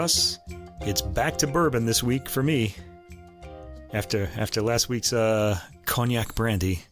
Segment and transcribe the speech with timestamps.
[0.00, 0.38] Russ,
[0.80, 2.74] it's back to bourbon this week for me.
[3.92, 6.84] After after last week's uh, cognac brandy,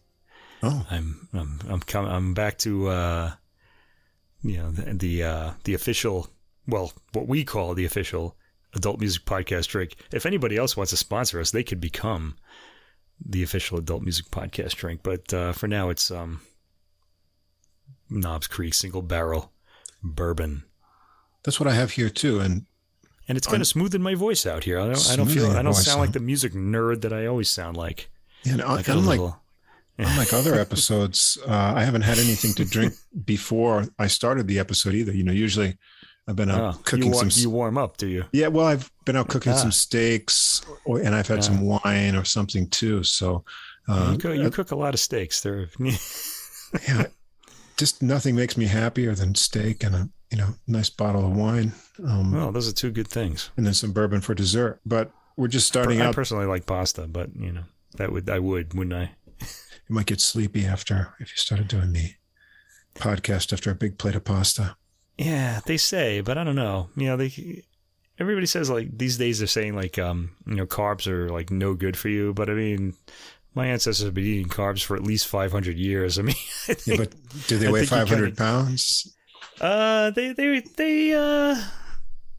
[0.61, 3.31] Oh, I'm I'm I'm com- I'm back to uh,
[4.43, 6.29] you know the the, uh, the official
[6.67, 8.35] well what we call the official
[8.75, 9.95] adult music podcast drink.
[10.13, 12.35] If anybody else wants to sponsor us, they could become
[13.25, 14.99] the official adult music podcast drink.
[15.01, 16.41] But uh, for now, it's um,
[18.07, 19.51] Knobs Creek single barrel
[20.03, 20.63] bourbon.
[21.41, 22.39] that's what I have here too.
[22.39, 22.67] And
[23.29, 24.79] And it's kind of smoothing my voice out here.
[24.79, 25.51] I don't, I don't feel.
[25.51, 28.09] I don't sound like the music nerd that I always sound like.
[28.45, 29.39] know, Like unlike little-
[29.99, 32.93] unlike other episodes, uh, I haven't had anything to drink
[33.25, 35.11] before I started the episode either.
[35.13, 35.77] You know, usually
[36.27, 37.41] I've been out Oh, cooking you, warm, some.
[37.41, 38.25] you warm up, do you?
[38.31, 39.57] yeah, well, I've been out cooking Ah.
[39.57, 41.41] some steaks, or, and I've had Ah.
[41.41, 43.03] some wine or something too.
[43.03, 43.43] So,
[43.87, 45.41] uh, you, cook, you cook a lot of steaks.
[45.41, 45.67] They're
[46.87, 47.05] yeah,
[47.77, 51.73] just nothing makes me happier than steak and a you know nice bottle of wine,
[52.05, 53.49] um, well, those are two good things.
[53.57, 54.79] and then some bourbon for dessert.
[54.85, 56.15] But we're just starting I out.
[56.15, 57.63] personally like pasta, but you know
[57.97, 59.11] that would I would, wouldn't I?
[59.41, 62.11] You might get sleepy after if you started doing the
[62.95, 64.75] podcast after a big plate of pasta.
[65.17, 66.89] Yeah, they say, but I don't know.
[66.95, 67.63] You know, they
[68.19, 71.73] everybody says like these days they're saying like um you know carbs are like no
[71.73, 72.93] good for you, but I mean.
[73.55, 76.19] My ancestors have been eating carbs for at least 500 years.
[76.19, 76.35] I mean,
[76.69, 77.15] I Yeah, but
[77.47, 79.11] do they I weigh five hundred kinda- pounds?
[79.61, 81.55] Uh, they they they uh,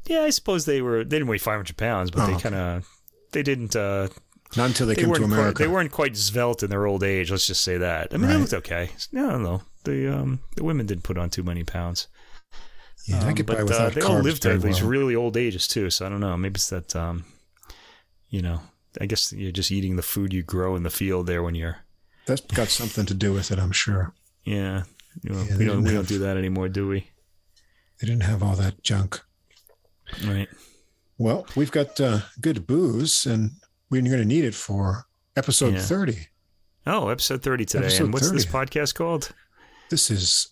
[0.07, 2.89] yeah, I suppose they were they didn't weigh 500 pounds, but Oh, they kind of
[3.33, 4.09] they didn't uh
[4.57, 5.53] Not until they, they came to America.
[5.57, 7.31] quite, they weren't quite svelte in their old age.
[7.31, 8.13] Let's just say that.
[8.13, 8.91] I mean, they looked okay.
[9.13, 12.09] No, no, the um the women didn't put on too many pounds.
[13.07, 14.91] yeah, I Um, could but buy uh, without they all lived to very these well.
[14.91, 15.91] really old ages too.
[15.91, 16.37] So I don't know.
[16.37, 17.25] Maybe it's that um,
[18.29, 18.61] you know,
[19.01, 21.77] I guess you're just eating the food you grow in the field there when you're
[22.27, 24.15] That's got something to do with it, I'm sure.
[24.45, 24.85] yeah.
[25.23, 27.11] You know, Yeah, we don't we don't do that anymore, do we?
[28.01, 29.21] They didn't have all that junk.
[30.27, 30.49] Right.
[31.19, 33.51] Well, we've got uh, good booze, and
[33.91, 35.07] we're going to need it for
[35.37, 35.81] episode Yeah.
[35.81, 36.27] 30.
[36.87, 37.85] Oh, episode thirty today.
[37.85, 39.33] Episode and what's this podcast called?
[39.91, 40.49] This is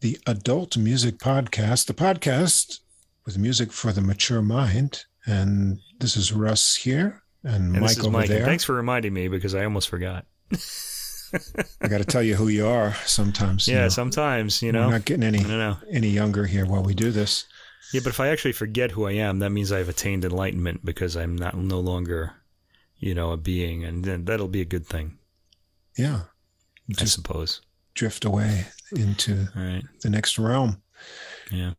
[0.00, 2.78] the Adult Music Podcast, the podcast
[3.26, 5.04] with music for the mature mind.
[5.26, 8.30] And this is Russ here and, And Mike over Mike.
[8.30, 8.44] And there.
[8.46, 10.26] thanks for reminding me because I almost forgot.
[11.80, 13.66] I got to tell you who you are sometimes.
[13.66, 13.88] you Yeah, know.
[13.88, 14.86] sometimes you know.
[14.86, 15.76] We're not getting any I don't know.
[15.90, 17.46] any younger here while we do this.
[17.92, 21.16] Yeah, but if I actually forget who I am, that means I've attained enlightenment because
[21.16, 22.32] I'm not no longer,
[22.98, 25.18] you know, a being, and then that'll be a good thing,
[25.98, 26.22] Yeah,
[26.98, 27.60] I suppose.
[27.94, 28.66] drift away
[28.96, 29.82] into right.
[30.02, 30.80] the next realm.
[31.50, 31.72] Yeah.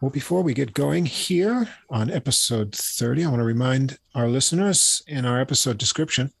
[0.00, 5.02] Well, before we get going here on episode 30, I want to remind our listeners
[5.06, 6.32] in our episode description,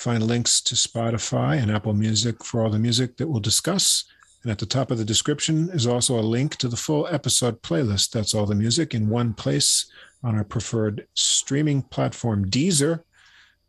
[0.00, 4.04] find links to Spotify and Apple Music for all the music that we'll discuss.
[4.42, 7.60] And at the top of the description is also a link to the full episode
[7.60, 8.12] playlist.
[8.12, 9.92] That's all the music in one place
[10.24, 13.02] on our preferred streaming platform, Deezer,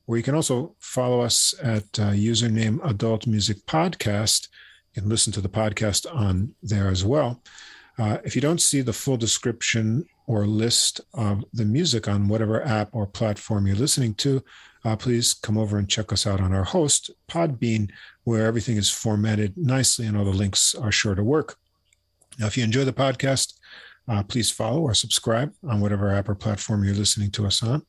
[0.05, 4.47] where you can also follow us at uh, username Adult Music Podcast.
[4.95, 7.43] and listen to the podcast on there as well.
[7.99, 12.65] Uh, if you don't see the full description or list of the music on whatever
[12.65, 14.41] app or platform you're listening to,
[14.85, 17.91] uh, please come over and check us out on our host, Podbean,
[18.23, 21.57] where everything is formatted nicely and all the links are sure to work.
[22.39, 23.55] Now, if you enjoy the podcast,
[24.07, 27.85] uh, please follow or subscribe on whatever app or platform you're listening to us on.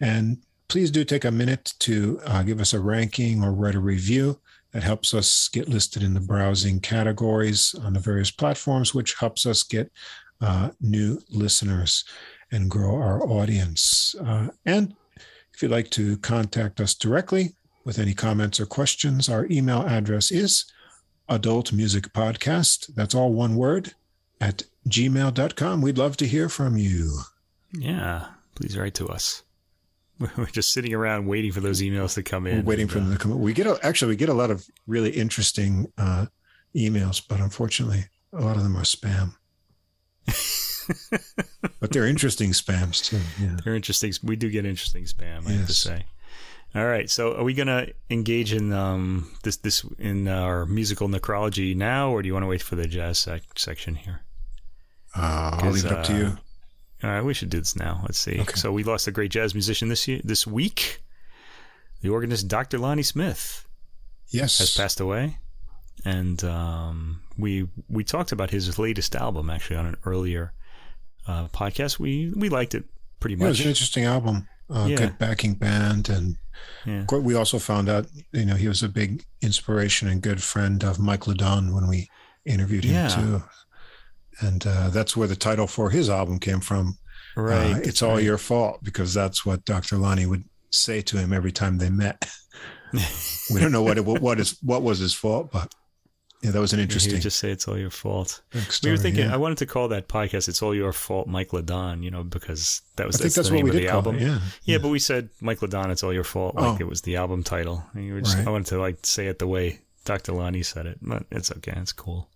[0.00, 3.80] And please do take a minute to uh, give us a ranking or write a
[3.80, 4.40] review.
[4.72, 9.46] That helps us get listed in the browsing categories on the various platforms, which helps
[9.46, 9.92] us get
[10.44, 12.04] uh, new listeners
[12.52, 14.14] and grow our audience.
[14.24, 14.94] Uh, and
[15.54, 20.30] if you'd like to contact us directly with any comments or questions, our email address
[20.30, 20.66] is
[21.30, 22.94] adultmusicpodcast.
[22.94, 23.94] That's all one word
[24.38, 25.80] at gmail.com.
[25.80, 27.20] We'd love to hear from you.
[27.72, 28.26] Yeah.
[28.54, 29.42] Please write to us.
[30.36, 32.64] We're just sitting around waiting for those emails to come We're in.
[32.66, 33.40] waiting and, for them to come.
[33.40, 36.26] We get a, actually we get a lot of really interesting uh,
[36.76, 38.04] emails, but unfortunately,
[38.34, 39.36] a lot of them are spam.
[41.80, 43.20] but they're interesting spams too.
[43.42, 43.56] Yeah.
[43.64, 44.12] They're interesting.
[44.22, 45.46] We do get interesting spam.
[45.46, 46.06] I have to say.
[46.74, 47.08] All right.
[47.08, 52.22] So, are we gonna engage in um this this in our musical necrology now, or
[52.22, 54.20] do you want to wait for the jazz sec- section here?
[55.16, 56.38] Uh, I'll leave it up to you.
[57.04, 58.00] All right, we should do this now.
[58.02, 58.40] Let's see.
[58.40, 58.54] Okay.
[58.54, 61.02] So we lost a great jazz musician this year, this week.
[62.00, 62.78] The organist Dr.
[62.78, 63.66] Lonnie Smith
[64.30, 64.58] Yes.
[64.58, 65.38] has passed away,
[66.04, 70.52] and um, we we talked about his latest album actually on an earlier
[71.26, 71.98] uh, podcast.
[71.98, 72.84] We we liked it
[73.20, 74.46] pretty Yeah, it was an interesting album.
[74.70, 74.96] Uh, Yeah.
[74.96, 76.36] Good backing band, and
[76.86, 77.04] Yeah.
[77.10, 80.98] we also found out, you know, he was a big inspiration and good friend of
[80.98, 82.08] Mike LeDonne when we
[82.46, 83.42] interviewed him too.
[84.40, 86.98] And uh, that's where the title for his album came from,
[87.36, 87.74] Right.
[87.74, 88.24] Uh, it's all right.
[88.24, 89.96] your fault because that's what Dr.
[89.96, 92.24] Lonnie would say to him every time they met.
[92.92, 95.72] we don't know what it, what is what was his fault, but
[96.44, 98.42] yeah, that was an interesting would just say it's all your fault.
[98.68, 98.90] story.
[98.92, 99.24] we were thinking.
[99.26, 99.34] yeah.
[99.34, 102.82] I wanted to call that podcast "It's All Your Fault, Mike LeDonne." You know, because
[102.96, 104.16] that was I think that's the name of the album.
[104.16, 104.22] it.
[104.22, 104.38] Yeah.
[104.64, 106.76] Yeah, but we said Mike LeDonne, "It's All Your Fault," like Oh.
[106.80, 107.82] it was the album title.
[107.94, 108.46] And you were just, Right.
[108.46, 110.32] I wanted to like say it the way Dr.
[110.32, 111.72] Lonnie said it, but it's okay.
[111.76, 112.28] It's cool.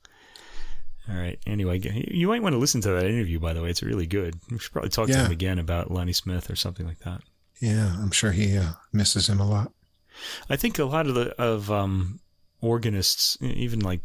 [1.10, 1.38] All right.
[1.46, 3.38] Anyway, you might want to listen to that interview.
[3.38, 4.34] By the way, it's really good.
[4.50, 7.22] We should probably talk to him again about Lonnie Smith or something like that.
[7.60, 9.72] Yeah, I'm sure he uh, misses him a lot.
[10.50, 12.20] I think a lot of the of um,
[12.60, 14.00] organists, even like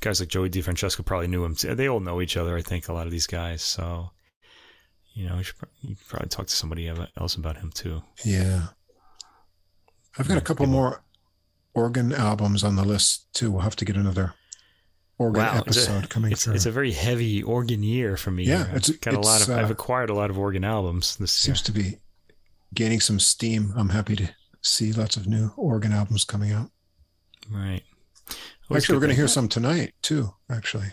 [0.00, 1.54] guys like Joey DeFrancesco, probably knew him.
[1.62, 2.56] They all know each other.
[2.56, 3.62] I think a lot of these guys.
[3.62, 4.10] So,
[5.14, 8.02] you know, you should, you probably talk to somebody else about him too.
[8.24, 8.68] Yeah.
[10.18, 11.04] I've got a couple people- more
[11.74, 13.50] organ albums on the list too.
[13.52, 14.34] We'll have to get another
[15.18, 16.54] organ Wow, it's a- episode coming It's, through.
[16.54, 18.44] it's a very heavy organ year for me.
[18.44, 19.56] Yeah, I've it's- got a lot it's, of.
[19.58, 21.54] I've uh, acquired a lot of organ albums this year.
[21.54, 21.98] Seems to be
[22.74, 23.72] gaining some steam.
[23.76, 24.30] I'm happy to
[24.62, 26.70] see lots of new organ albums coming out.
[27.50, 27.82] Right.
[28.70, 30.32] Always actually, we're going to hear some tonight too.
[30.48, 30.86] Actually,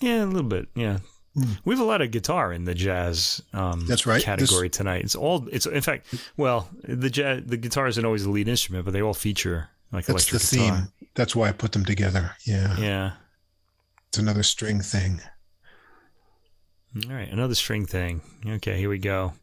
[0.00, 0.66] Yeah, a little bit.
[0.74, 0.98] Yeah.
[1.34, 1.52] Hmm.
[1.64, 4.22] We have a lot of guitar in the jazz um, That's right.
[4.22, 5.04] category tonight.
[5.04, 5.46] It's all.
[5.52, 6.06] It's in fact.
[6.36, 10.06] Well, the jazz, the guitar isn't always the lead instrument, but they all feature like
[10.06, 10.76] that's the electric guitar.
[10.78, 11.08] theme.
[11.14, 12.32] That's why I put them together.
[12.46, 13.12] Yeah, Yeah.
[14.08, 15.20] it's another string thing.
[17.04, 18.22] All right, another string thing.
[18.46, 19.34] Okay, here we go.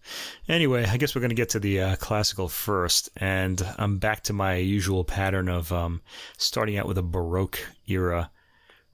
[0.50, 4.24] Anyway, I guess we're going to get to the uh, classical first, and I'm back
[4.24, 6.02] to my usual pattern of um,
[6.38, 8.32] starting out with a Baroque era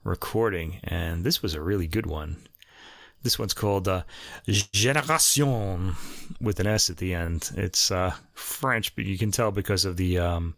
[0.04, 2.36] recording, and this was a really good one.
[3.22, 4.02] This one's called uh,
[4.46, 5.94] Génération
[6.38, 7.52] with an S at the end.
[7.56, 10.54] It's uh, French, but you can tell because of the um,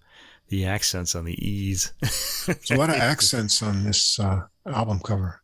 [0.49, 1.93] the accents on the E's.
[2.01, 5.41] There's a lot of accents on this uh, album cover.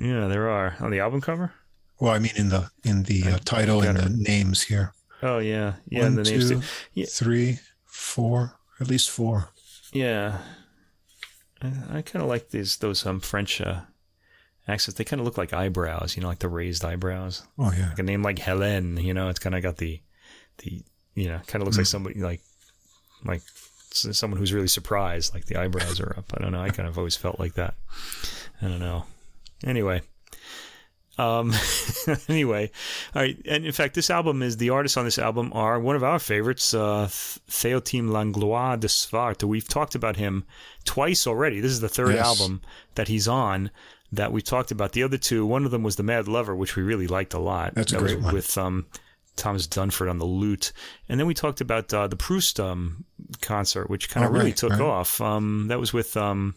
[0.00, 1.52] yeah, there are on the album cover.
[1.98, 4.92] Well, I mean in the in the uh, title and the names here.
[5.22, 6.62] Oh yeah, yeah, One, the names two,
[6.92, 7.06] yeah.
[7.08, 9.48] three, four, at least four.
[9.92, 10.38] Yeah,
[11.62, 13.80] I, I kind of like these those um French uh,
[14.68, 14.98] accents.
[14.98, 17.44] They kind of look like eyebrows, you know, like the raised eyebrows.
[17.58, 20.00] Oh yeah, Like a name like Helen, you know, it's kind of got the
[20.58, 20.82] the
[21.14, 22.42] you know, kind of looks like somebody like
[23.24, 23.40] like
[23.90, 26.30] someone who's really surprised, like the eyebrows are up.
[26.36, 26.60] I don't know.
[26.60, 27.74] I kind of always felt like that.
[28.60, 29.04] I don't know.
[29.64, 30.02] Anyway.
[31.18, 31.52] Um.
[32.28, 32.70] anyway,
[33.14, 33.38] all right.
[33.46, 36.18] And in fact, this album is the artists on this album are one of our
[36.18, 39.44] favorites, uh, Theotime Langlois de Swarte.
[39.44, 40.44] We've talked about him
[40.84, 41.60] twice already.
[41.60, 42.26] This is the third Yes.
[42.26, 42.60] album
[42.96, 43.70] that he's on
[44.12, 44.92] that we've talked about.
[44.92, 47.38] The other two, one of them was The Mad Lover, which we really liked a
[47.40, 47.74] lot.
[47.74, 48.34] That's a that great was one.
[48.34, 48.86] with um,
[49.36, 50.72] Thomas Dunford on the lute,
[51.08, 53.04] and then we talked about uh, the Proust um,
[53.40, 54.80] concert, which kind of Oh, really right, took right.
[54.80, 55.20] off.
[55.20, 56.54] Um, that was with um,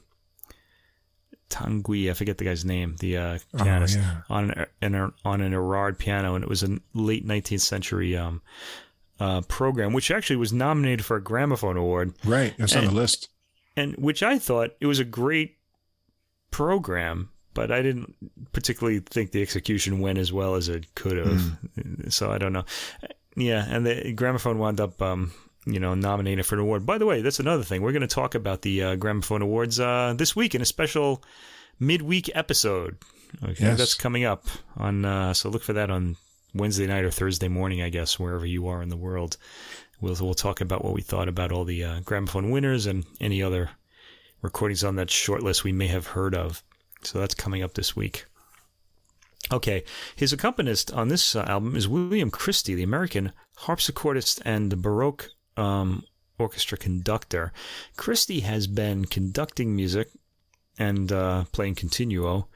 [1.50, 4.22] Tanguy, I forget the guy's name, the uh, Oh, pianist yeah.
[4.30, 4.51] on
[4.81, 8.42] an, on an Erard piano, and it was a late 19th century um,
[9.19, 12.54] uh, program, which actually was nominated for a gramophone award, right.
[12.57, 13.30] It's on the list.
[13.75, 15.58] and which I thought it was a great
[16.51, 18.15] program, but I didn't
[18.53, 21.58] particularly think the execution went as well as it could have.
[22.13, 22.65] So I don't know.
[23.36, 25.01] Yeah, and the gramophone wound up.
[25.01, 25.32] Um,
[25.66, 26.86] you know, nominated for an award.
[26.86, 27.82] By the way, that's another thing.
[27.82, 31.24] We're going to talk about the uh, Gramophone Awards uh, this week in a special
[31.80, 32.98] midweek episode.
[33.44, 33.78] Okay, Yes.
[33.78, 34.48] that's coming up
[34.78, 35.06] on.
[35.06, 36.16] Uh, so look for that on
[36.56, 39.38] Wednesday night or Thursday morning, I guess, wherever you are in the world.
[40.01, 43.44] We'll we'll talk about what we thought about all the uh, gramophone winners and any
[43.44, 43.70] other
[44.42, 46.63] recordings on that short list we may have heard of.
[47.04, 48.25] So that's coming up this week.
[49.51, 49.84] Okay,
[50.16, 56.04] his accompanist on this uh, album is William Christie, the American harpsichordist and Baroque um,
[56.38, 57.51] orchestra conductor.
[57.98, 60.10] Christie has been conducting music
[60.78, 62.48] and uh, playing continuo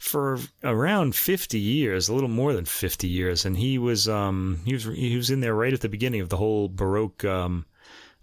[0.00, 4.72] for around 50 years, a little more than 50 years, and he was um, he
[4.72, 7.66] was he was in there right at the beginning of the whole Baroque um,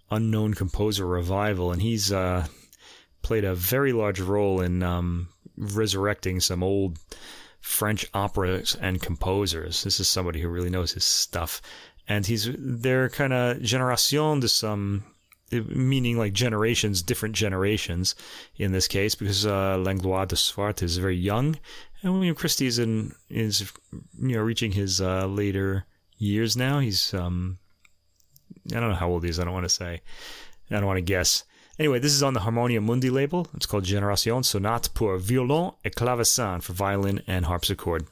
[0.09, 2.47] unknown composer revival, and he's uh,
[3.21, 6.97] played a very large role in um, resurrecting some old
[7.59, 9.83] French operas and composers.
[9.83, 11.61] This is somebody who really knows his stuff,
[12.07, 15.03] and he's they're kind of generation de some.
[15.49, 18.15] Meaning like generations, different generations
[18.57, 21.57] in this case, because uh, Langlois de Swarte is very young,
[22.03, 23.71] and William Christie is in is
[24.19, 25.85] you know reaching his uh, later
[26.17, 26.79] years now.
[26.79, 27.59] He's um,
[28.75, 29.39] I don't know how old he is.
[29.39, 30.01] I don't want to say.
[30.69, 31.45] I don't want to guess.
[31.79, 33.47] Anyway, this is on the Harmonia Mundi label.
[33.53, 38.07] It's called Génération Sonate pour violon et clavecin for violin and harpsichord.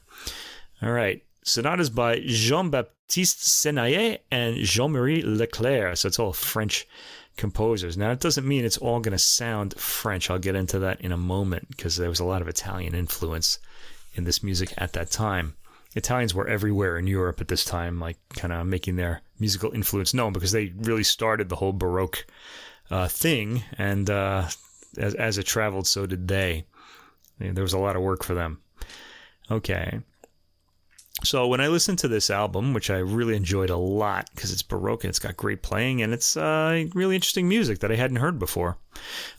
[0.80, 1.22] All right.
[1.46, 5.96] Sonatas by Jean-Baptiste Senaillé and Jean-Marie Leclair.
[5.96, 6.88] So it's all French
[7.36, 7.96] composers.
[7.96, 10.28] Now, it doesn't mean it's all going to sound French.
[10.28, 13.60] I'll get into that in a moment because there was a lot of Italian influence
[14.14, 15.54] in this music at that time.
[15.94, 20.12] Italians were everywhere in Europe at this time, like kind of making their musical influence
[20.12, 22.26] known because they really started the whole Baroque
[22.90, 24.48] uh, thing, and uh,
[24.98, 26.64] as, as it traveled, so did they.
[27.38, 28.58] There was a lot of work for them.
[29.50, 30.00] Okay.
[31.24, 34.62] So when I listened to this album, which I really enjoyed a lot because it's
[34.62, 38.18] Baroque and it's got great playing and it's uh, really interesting music that I hadn't
[38.18, 38.76] heard before,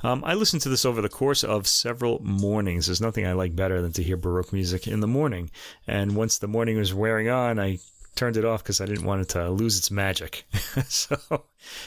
[0.03, 2.87] um, I listened to this over the course of several mornings.
[2.87, 5.51] There's nothing I like better than to hear Baroque music in the morning.
[5.85, 7.77] And once the morning was wearing on, I
[8.17, 10.45] turned it off because I didn't want it to lose its magic.
[10.87, 11.45] so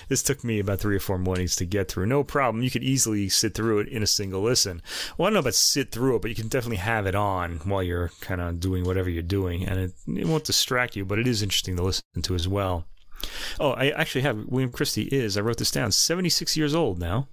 [0.08, 2.06] this took me about three or four mornings to get through.
[2.06, 2.62] No problem.
[2.62, 4.80] You could easily sit through it in a single listen.
[5.18, 7.58] Well, I don't know about sit through it, but you can definitely have it on
[7.64, 11.18] while you're kind of doing whatever you're doing, and it, it won't distract you, but
[11.18, 12.86] it is interesting to listen to as well.
[13.58, 17.28] Oh, I actually have William Christie is, I wrote this down, 76 years old now.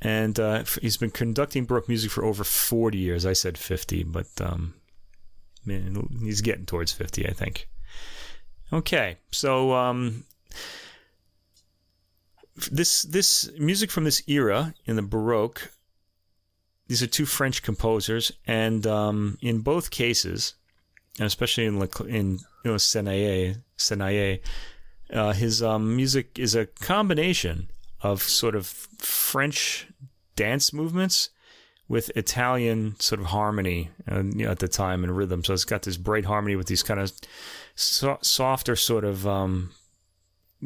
[0.00, 3.24] And uh, he's been conducting Baroque music for over 40 years.
[3.24, 4.74] I said 50, but um,
[5.64, 7.68] man, he's getting towards 50, I think.
[8.72, 10.24] Okay, so um,
[12.70, 15.70] this this music from this era in the Baroque.
[16.88, 20.54] These are two French composers, and um, in both cases,
[21.18, 21.78] and especially in
[22.08, 22.78] in you know
[25.12, 27.68] uh, his um, music is a combination
[28.00, 29.86] of sort of French
[30.34, 31.28] dance movements
[31.88, 35.44] with Italian sort of harmony uh, you know, at the time and rhythm.
[35.44, 37.12] So it's got this bright harmony with these kind of
[37.74, 39.72] so- softer sort of um,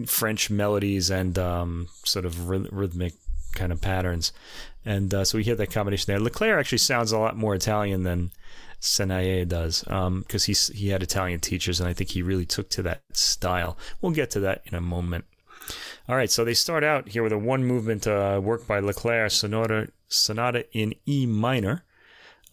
[0.06, 3.14] French melodies and um, sort of rhythmic
[3.54, 4.32] kind of patterns.
[4.84, 6.20] And uh, so we hear that combination there.
[6.20, 8.30] Leclair actually sounds a lot more Italian than
[8.80, 12.82] Senaillé does because um, he had Italian teachers, and I think he really took to
[12.82, 13.76] that style.
[14.00, 15.24] We'll get to that in a moment.
[16.08, 19.28] All right, so they start out here with a one movement uh, work by Leclair,
[19.30, 21.84] Sonata, Sonata in E minor.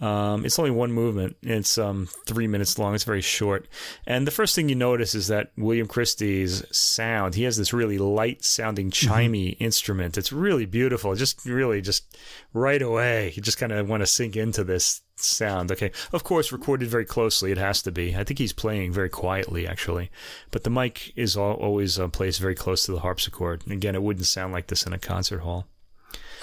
[0.01, 1.37] Um, it's only one movement.
[1.41, 2.93] It's um, three minutes long.
[2.93, 3.69] It's very short.
[4.05, 7.97] And the first thing you notice is that William Christie's sound, he has this really
[7.97, 9.13] light sounding mm-hmm.
[9.13, 9.63] chimey mm-hmm.
[9.63, 10.17] instrument.
[10.17, 11.15] It's really beautiful.
[11.15, 12.17] Just really, just
[12.53, 15.71] right away, you just kind of want to sink into this sound.
[15.71, 15.91] Okay.
[16.11, 17.51] Of course, recorded very closely.
[17.51, 18.13] It has to be.
[18.15, 20.11] I think he's playing very quietly, actually.
[20.51, 23.63] But the mic is always uh, placed very close to the harpsichord.
[23.71, 25.67] Again, it wouldn't sound like this in a concert hall.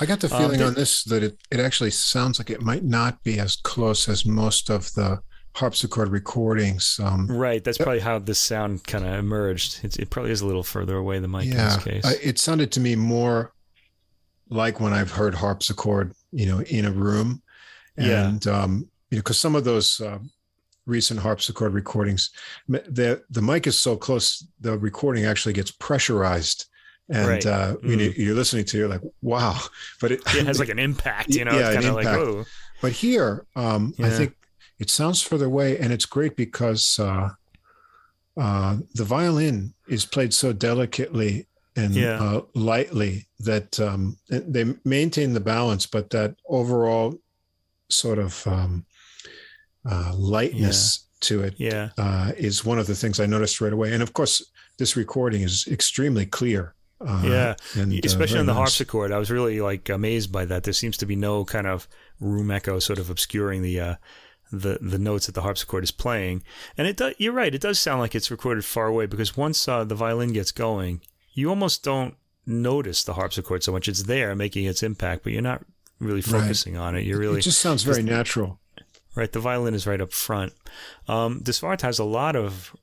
[0.00, 2.62] I got the um, feeling um, on this that it, it actually sounds like it
[2.62, 5.20] might not be as close as most of the
[5.54, 6.98] harpsichord recordings.
[7.02, 7.62] Um, right.
[7.62, 9.84] That's probably how this sound kind of emerged.
[9.84, 12.20] It, it, probably is a little further away the mic yeah, in this case.
[12.22, 13.52] it sounded to me more
[14.48, 17.42] like when I've heard harpsichord, you know, in a room
[17.96, 18.52] and yeah.
[18.52, 20.18] um, you know, because some of those uh,
[20.86, 22.30] recent harpsichord recordings,
[22.68, 26.66] the the mic is so close, the recording actually gets pressurized.
[27.12, 27.46] And right.
[27.46, 27.98] uh, mm.
[27.98, 29.58] you you're listening to, you're like, wow!
[30.00, 31.52] But it, it has like an impact, you know.
[31.52, 32.44] Yeah, it's kind of like, oh.
[32.80, 34.06] But here, um, yeah.
[34.06, 34.36] I think
[34.78, 37.30] it sounds further away, and it's great because uh,
[38.40, 42.22] uh, the violin is played so delicately and yeah.
[42.22, 47.14] uh, lightly that um, they maintain the balance, but that overall
[47.88, 48.84] sort of um,
[49.88, 51.90] uh, lightness to it yeah.
[51.98, 53.92] uh, is one of the things I noticed right away.
[53.92, 56.74] And of course, this recording is extremely clear.
[57.00, 58.58] Uh, yeah, and, uh, especially on the nice.
[58.58, 60.64] harpsichord, I was really like amazed by that.
[60.64, 61.88] There seems to be no kind of
[62.20, 63.94] room echo, sort of obscuring the uh,
[64.52, 66.42] the the notes that the harpsichord is playing.
[66.76, 69.66] And it does, you're right, it does sound like it's recorded far away because once
[69.66, 71.00] uh, the violin gets going,
[71.32, 72.16] you almost don't
[72.46, 73.88] notice the harpsichord so much.
[73.88, 75.64] It's there making its impact, but you're not
[76.00, 76.80] really focusing right.
[76.80, 77.04] on it.
[77.04, 78.58] You're really it just sounds very natural.
[79.16, 80.52] Right, the violin is right up front.
[81.08, 82.76] Um, de Swarte has a lot of,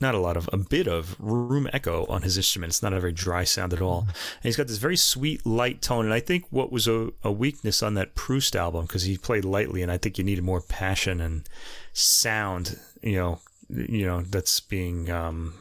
[0.00, 2.70] not a lot of, a bit of room echo on his instrument.
[2.70, 4.00] It's not a very dry sound at all.
[4.08, 6.04] And he's got this very sweet, light tone.
[6.04, 9.44] And I think what was a, a weakness on that Proust album, because he played
[9.44, 11.48] lightly, and I think you needed more passion and
[11.92, 15.54] sound, you know, you know, that's being um,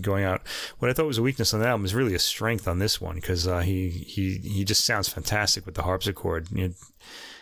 [0.00, 0.42] going out.
[0.78, 3.00] What I thought was a weakness on that album is really a strength on this
[3.00, 6.48] one because uh, he he he just sounds fantastic with the harpsichord.
[6.50, 6.74] You know,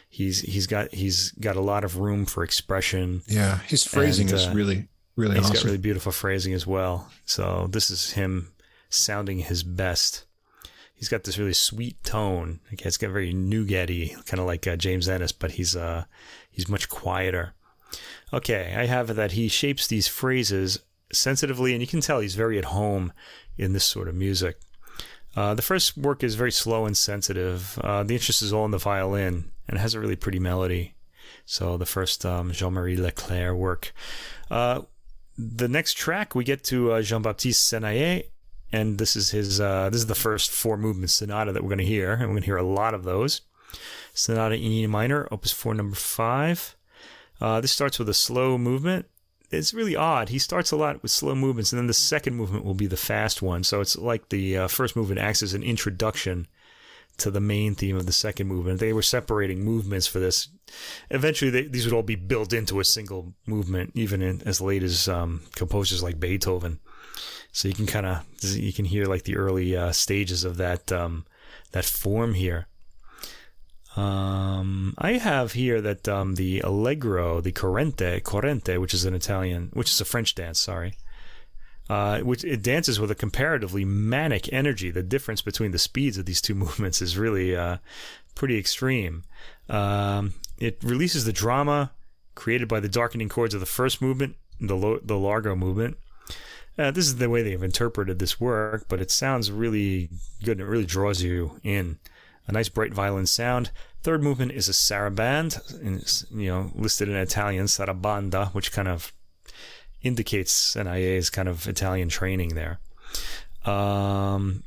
[0.08, 3.22] he's he's got he's got a lot of room for expression.
[3.26, 5.54] Yeah, his phrasing and, is uh, really really he's awesome.
[5.54, 7.10] got really beautiful phrasing as well.
[7.24, 8.52] So this is him
[8.88, 10.24] sounding his best.
[10.94, 12.60] He's got this really sweet tone.
[12.72, 16.04] Okay, it's got very nougaty, kind of like uh, James Ehnes, but he's uh
[16.50, 17.54] he's much quieter.
[18.32, 20.80] Okay, I have that he shapes these phrases
[21.12, 23.12] sensitively, and you can tell he's very at home
[23.56, 24.60] in this sort of music.
[25.36, 27.78] Uh, the first work is very slow and sensitive.
[27.82, 30.94] Uh, the interest is all in the violin, and it has a really pretty melody.
[31.46, 33.92] So the first um, Jean-Marie Leclair work.
[34.50, 34.82] Uh,
[35.38, 38.24] the next track we get to uh, Jean-Baptiste Senaillé,
[38.72, 39.60] and this is his.
[39.60, 42.28] Uh, this is the first four movement sonata that we're going to hear, and we're
[42.28, 43.42] going to hear a lot of those.
[44.14, 46.76] Sonata in E minor, Opus 4, number five.
[47.40, 49.06] Uh, this starts with a slow movement
[49.50, 50.28] it's really odd.
[50.28, 52.96] He starts a lot with slow movements, and then the second movement will be the
[52.96, 53.64] fast one.
[53.64, 56.46] So it's like the uh, first movement acts as an introduction
[57.20, 58.80] to the main theme of the second movement.
[58.80, 60.48] They were separating movements for this.
[61.10, 64.82] Eventually, they, these would all be built into a single movement, even in, as late
[64.82, 66.80] as um, composers like Beethoven.
[67.52, 70.92] So you can kind of you can hear like the early uh, stages of that
[70.92, 71.26] um,
[71.72, 72.68] that form here.
[73.96, 79.70] Um, I have here that um, the allegro, the corrente, corrente, which is an Italian,
[79.72, 80.60] which is a French dance.
[80.60, 80.94] Sorry,
[81.90, 84.92] uh, which it dances with a comparatively manic energy.
[84.92, 87.78] The difference between the speeds of these two movements is really uh,
[88.36, 89.24] pretty extreme.
[89.68, 91.90] Um, it releases the drama
[92.36, 95.98] created by the darkening chords of the first movement, the lo- the largo movement.
[96.78, 100.10] Uh, this is the way they've interpreted this work, but it sounds really
[100.44, 101.98] good and it really draws you in.
[102.46, 103.72] A nice bright violin sound.
[104.04, 105.58] Third movement is a saraband,
[106.30, 109.12] you know, listed in Italian, sarabanda, which kind of
[110.02, 112.78] indicates NIA's kind of Italian training there.
[113.64, 114.62] Um,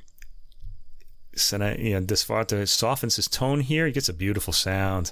[1.35, 3.85] Sena, you know, de Swarte softens his tone here.
[3.85, 5.11] He gets a beautiful sound.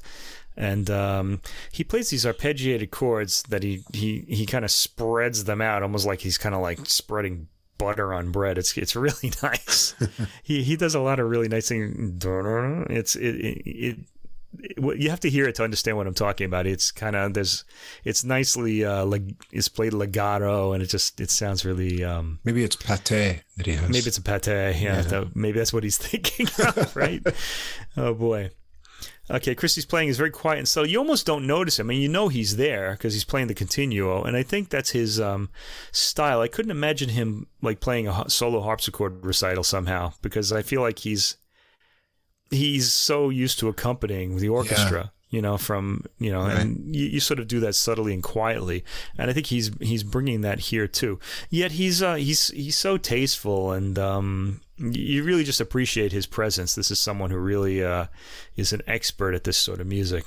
[0.58, 5.62] And um, he plays these arpeggiated chords that he he, he kind of spreads them
[5.62, 7.48] out, almost like he's kind of like spreading
[7.78, 8.58] butter on bread.
[8.58, 9.96] It's it's really nice.
[10.44, 12.24] he he does a lot of really nice things.
[12.90, 13.98] It's it, it, it
[14.78, 16.68] you have to hear it to understand what I'm talking about.
[16.68, 17.64] It's kind of there's
[18.04, 22.64] it's nicely uh, leg, it's played legato and it just it sounds really um, maybe
[22.64, 23.90] it's pate that he has.
[23.90, 24.48] Maybe it's a pate.
[24.48, 25.02] Yeah, yeah.
[25.02, 27.26] That, maybe that's what he's thinking of, right?
[27.98, 28.52] oh boy.
[29.30, 31.88] Okay, Christie's playing is very quiet and so you almost don't notice him.
[31.88, 34.90] I mean, you know he's there because he's playing the continuo, and I think that's
[34.90, 35.50] his um,
[35.94, 36.42] style.
[36.42, 41.00] I couldn't imagine him like playing a solo harpsichord recital somehow because I feel like
[41.00, 41.38] he's
[42.52, 45.00] he's so used to accompanying the orchestra.
[45.00, 45.10] Yeah.
[45.32, 46.60] You know, from you know, right.
[46.60, 48.84] and you, you, sort of do that subtly and quietly,
[49.18, 51.22] and I think he's he's bringing that here too.
[51.50, 56.76] Yet he's uh, he's he's so tasteful, and um, you really just appreciate his presence.
[56.76, 58.08] This is someone who really uh,
[58.58, 60.26] is an expert at this sort of music,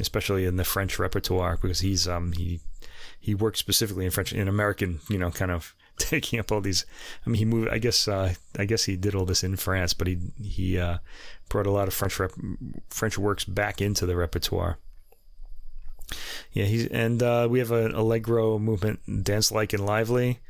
[0.00, 2.60] especially in the French repertoire, because he's um he
[3.20, 6.84] he works specifically in French in American, you know, kind of taking up all these.
[7.24, 7.70] I mean, he moved.
[7.70, 8.08] I guess.
[8.08, 10.98] Uh, I guess he did all this in France, but he he uh,
[11.48, 12.32] brought a lot of French rep,
[12.88, 14.78] French works back into the repertoire.
[16.52, 20.40] Yeah, he's and uh, we have an allegro movement, dance like and lively.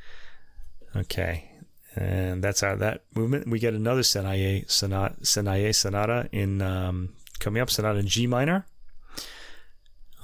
[0.94, 1.50] Okay,
[1.94, 3.48] and that's our that movement.
[3.48, 8.66] We get another Senaillé sonata, Senaillé sonata in um, coming up, sonata in G minor.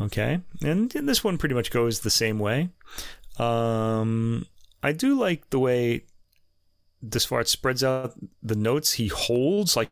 [0.01, 2.71] Okay, and, and this one pretty much goes the same way.
[3.39, 4.47] Um,
[4.83, 6.05] I do like the way
[7.07, 9.77] de Swarte spreads out the notes he holds.
[9.77, 9.89] Like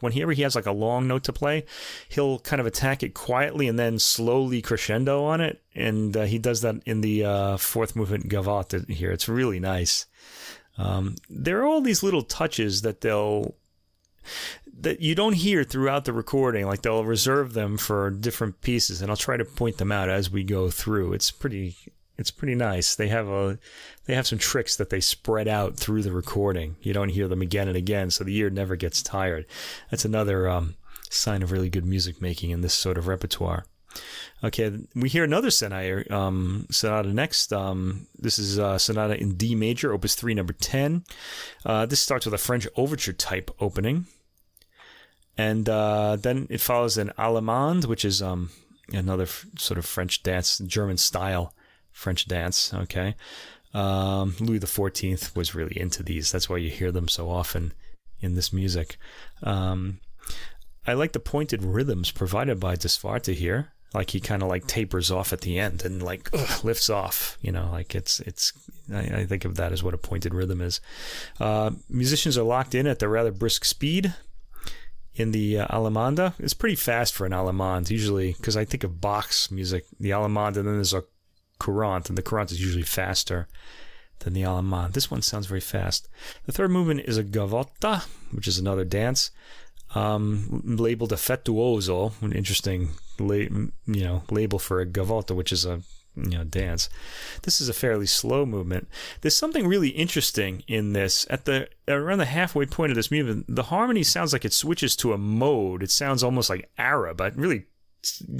[0.00, 1.64] whenever he has like a long note to play,
[2.08, 5.62] he'll kind of attack it quietly and then slowly crescendo on it.
[5.74, 9.12] And uh, he does that in the uh, fourth movement gavotte here.
[9.12, 10.06] It's really nice.
[10.76, 13.54] Um, there are all these little touches that they'll
[14.80, 16.66] that you don't hear throughout the recording.
[16.66, 20.30] Like they'll reserve them for different pieces, and I'll try to point them out as
[20.30, 21.12] we go through.
[21.12, 21.76] It's pretty
[22.16, 22.94] it's pretty nice.
[22.94, 23.58] They have a
[24.06, 26.76] they have some tricks that they spread out through the recording.
[26.82, 29.46] You don't hear them again and again, so the ear never gets tired.
[29.90, 30.76] That's another um,
[31.10, 33.64] sign of really good music making in this sort of repertoire.
[34.42, 37.52] Okay, we hear another sonata, um, sonata next.
[37.52, 41.04] Um, this is uh, sonata in D major, opus 3, number 10.
[41.64, 44.06] Uh, this starts with a French overture type opening.
[45.38, 48.50] And uh, then it follows an allemande, which is um,
[48.92, 51.54] another f- sort of French dance, German style
[51.94, 52.74] French dance.
[52.74, 53.14] Okay.
[53.72, 56.30] Um, Louis XIV was really into these.
[56.30, 57.72] That's why you hear them so often
[58.20, 58.98] in this music.
[59.42, 60.00] Um,
[60.86, 63.72] I like the pointed rhythms provided by de Swarte here.
[63.94, 67.38] Like he kind of like tapers off at the end and like ugh, lifts off.
[67.40, 68.52] You know, like it's it's.
[68.92, 70.80] I, I, think of that as what a pointed rhythm is.
[71.38, 74.12] Uh, musicians are locked in at the rather brisk speed
[75.14, 76.34] in the uh, Allemande.
[76.40, 80.56] It's pretty fast for an Allemande usually because I think of Bach's music, the Allemande,
[80.56, 81.04] and then there's a
[81.64, 83.48] courant, and the courant is usually faster
[84.20, 84.92] than the allemande.
[84.92, 86.08] This one sounds very fast.
[86.46, 89.30] The third movement is a gavotta, which is another dance,
[89.94, 93.36] um, labeled affettuoso, an interesting la-
[93.86, 95.80] you know label for a gavotta, which is a
[96.16, 96.88] you know dance.
[97.42, 98.88] This is a fairly slow movement.
[99.20, 101.26] There's something really interesting in this.
[101.30, 104.96] At the around the halfway point of this movement, the harmony sounds like it switches
[104.96, 105.82] to a mode.
[105.82, 107.66] It sounds almost like Arab, but really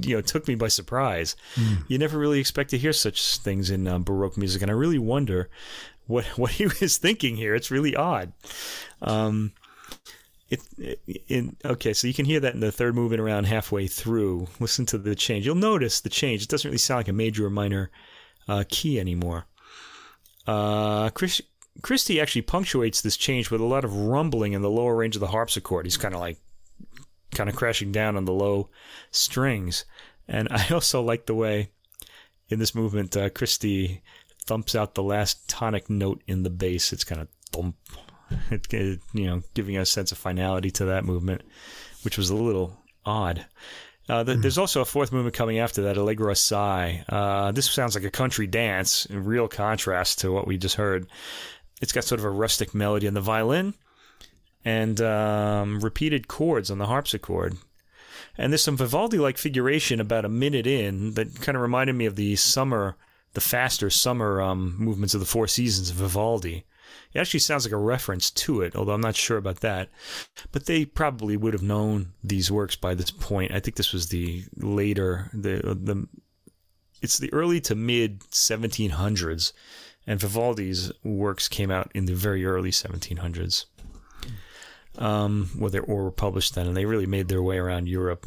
[0.03, 1.37] you know took me by surprise.
[1.55, 1.85] Mm.
[1.88, 4.98] You never really expect to hear such things in uh, Baroque music, and I really
[4.98, 5.48] wonder
[6.07, 7.55] what what he was thinking here.
[7.55, 8.33] It's really odd.
[9.03, 9.53] Um,
[10.50, 10.61] it,
[11.07, 14.46] it, okay, so you can hear that in the third movement around halfway through.
[14.61, 15.46] Listen to the change.
[15.46, 16.42] You'll notice the change.
[16.42, 17.90] It doesn't really sound like a major or minor
[18.46, 19.46] uh, key anymore.
[20.46, 21.40] Uh, Chris,
[21.83, 25.20] Christie actually punctuates this change with a lot of rumbling in the lower range of
[25.20, 25.87] the harpsichord.
[25.87, 26.38] He's kind of like
[27.35, 28.70] kind of crashing down on the low
[29.11, 29.85] strings.
[30.29, 31.70] And I also like the way
[32.49, 34.03] in this movement uh, Christie
[34.47, 36.92] thumps out the last tonic note in the bass.
[36.92, 37.77] It's kind of thump,
[38.51, 41.42] it, it, you know, giving a sense of finality to that movement,
[42.03, 43.47] which was a little odd.
[44.09, 44.42] Uh, the, mm.
[44.42, 47.05] There's also a fourth movement coming after that, Allegro Assai.
[47.09, 51.07] Uh, this sounds like a country dance, in real contrast to what we just heard.
[51.81, 53.75] It's got sort of a rustic melody on the violin
[54.64, 57.57] and um, repeated chords on the harpsichord.
[58.37, 62.07] And there's some Vivaldi like figuration about a minute in that kind of reminded me
[62.07, 62.96] of the summer,
[63.35, 66.64] the faster summer um, movements of the Four Seasons of Vivaldi.
[67.12, 69.88] It actually sounds like a reference to it, although I'm not sure about that.
[70.50, 73.53] But they probably would have known these works by this point.
[73.53, 76.09] I think this was the later, the the
[77.03, 79.53] it's the early to mid 1700s,
[80.07, 83.66] and Vivaldi's works came out in the very early 1700s.
[84.98, 88.26] Um, well, they or were published then, and they really made their way around Europe.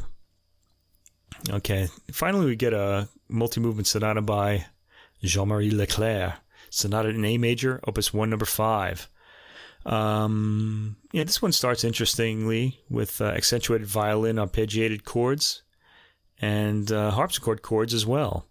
[1.50, 4.66] Okay, finally we get a multi-movement sonata by
[5.22, 6.34] Jean-Marie Leclair,
[6.70, 9.08] Sonata in A major, Opus 1, number 5.
[9.86, 15.62] Um, yeah, this one starts interestingly with uh, accentuated violin arpeggiated chords
[16.40, 18.46] and uh, harpsichord chords as well.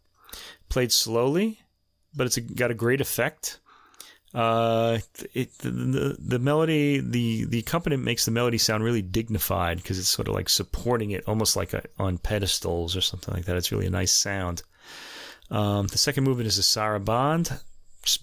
[0.69, 1.59] Played slowly,
[2.15, 3.59] but it's a, got a great effect.
[4.33, 4.99] Uh,
[5.33, 9.97] it, the, the, the melody, the the accompaniment makes the melody sound really dignified because
[9.97, 13.55] it's sort of like supporting it, almost like a, on pedestals or something like that.
[13.55, 14.63] It's really a nice sound.
[15.49, 17.57] Um, the second movement is a sarabande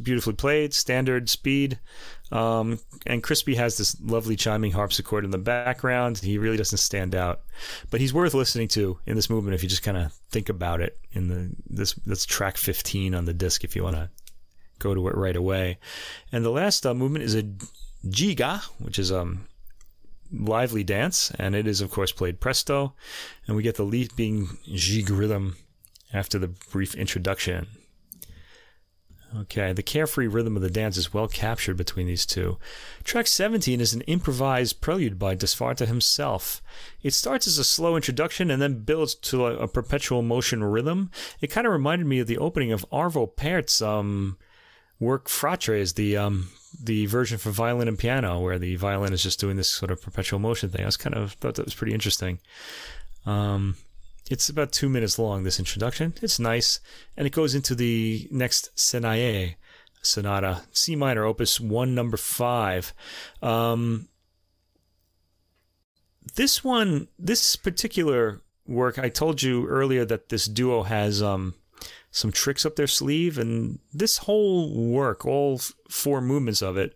[0.02, 1.78] beautifully played, standard speed.
[2.32, 6.18] Um, and Christie has this lovely chiming harpsichord in the background.
[6.18, 7.42] He really doesn't stand out,
[7.90, 10.80] but he's worth listening to in this movement if you just kind of think about
[10.80, 10.98] it.
[11.12, 14.10] In the this that's track 15 on the disc if you want to
[14.78, 15.78] go to it right away.
[16.32, 17.44] And the last uh, movement is a
[18.06, 19.46] giga, which is um
[20.32, 22.94] lively dance, and it is of course played presto,
[23.46, 25.56] and we get the leaping jig rhythm
[26.12, 27.66] after the brief introduction.
[29.36, 32.56] Okay, the carefree rhythm of the dance is well captured between these two.
[33.02, 36.62] Track 17 is an improvised prelude by de Swarte himself.
[37.02, 41.10] It starts as a slow introduction and then builds to a, a perpetual motion rhythm.
[41.40, 44.38] It kind of reminded me of the opening of Arvo Pärt's um,
[45.04, 46.50] work Fratres, the um,
[46.82, 50.02] the version for violin and piano, where the violin is just doing this sort of
[50.02, 50.82] perpetual motion thing.
[50.82, 52.40] I was kind of thought that was pretty interesting.
[53.26, 53.76] Um,
[54.30, 56.14] it's about two minutes long, this introduction.
[56.22, 56.80] It's nice.
[57.16, 59.56] And it goes into the next Senaillé
[60.02, 62.92] sonata, C minor, opus 1, number 5.
[63.42, 64.08] Um,
[66.36, 71.54] this one, this particular work, I told you earlier that this duo has um,
[72.14, 76.94] some tricks up their sleeve, and this whole work, all four movements of it,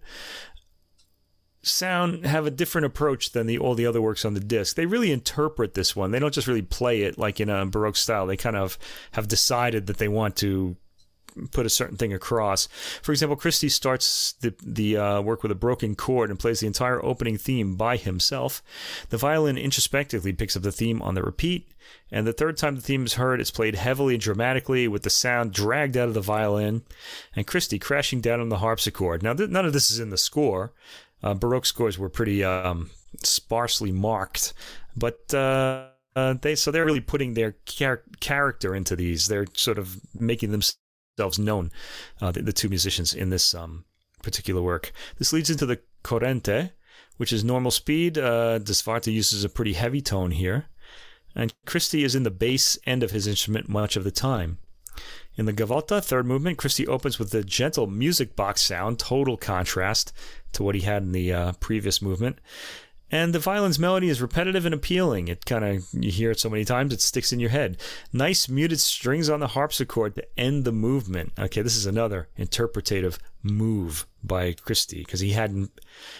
[1.60, 4.76] sound have a different approach than the all the other works on the disc.
[4.76, 6.12] They really interpret this one.
[6.12, 8.26] They don't just really play it like in a baroque style.
[8.26, 8.78] They kind of
[9.10, 10.76] have decided that they want to
[11.46, 12.66] put a certain thing across.
[13.02, 16.66] For example, Christie starts the the uh, work with a broken chord and plays the
[16.66, 18.62] entire opening theme by himself.
[19.10, 21.68] The violin introspectively picks up the theme on the repeat,
[22.10, 25.10] and the third time the theme is heard, it's played heavily and dramatically with the
[25.10, 26.82] sound dragged out of the violin,
[27.36, 29.22] and Christie crashing down on the harpsichord.
[29.22, 30.72] Now, th- none of this is in the score.
[31.22, 32.90] Uh, Baroque scores were pretty um,
[33.22, 34.52] sparsely marked,
[34.96, 39.28] but uh, uh, they so they're really putting their char- character into these.
[39.28, 40.50] They're sort of making
[41.18, 41.70] themselves known,
[42.20, 43.84] uh, the, the, two musicians in this um,
[44.22, 44.92] particular work.
[45.18, 46.70] This leads into the corrente,
[47.16, 48.16] which is normal speed.
[48.16, 50.66] Uh, de Swarte uses a pretty heavy tone here,
[51.34, 54.58] and Christie is in the bass end of his instrument much of the time.
[55.36, 60.12] In the gavotta, third movement, Christie opens with the gentle music box sound, total contrast
[60.52, 62.38] to what he had in the uh, previous movement.
[63.10, 65.28] And the violin's melody is repetitive and appealing.
[65.28, 67.78] It kind of, you hear it so many times, it sticks in your head.
[68.12, 71.32] Nice muted strings on the harpsichord to end the movement.
[71.38, 75.70] Okay, this is another interpretative move by Christie because he hadn't,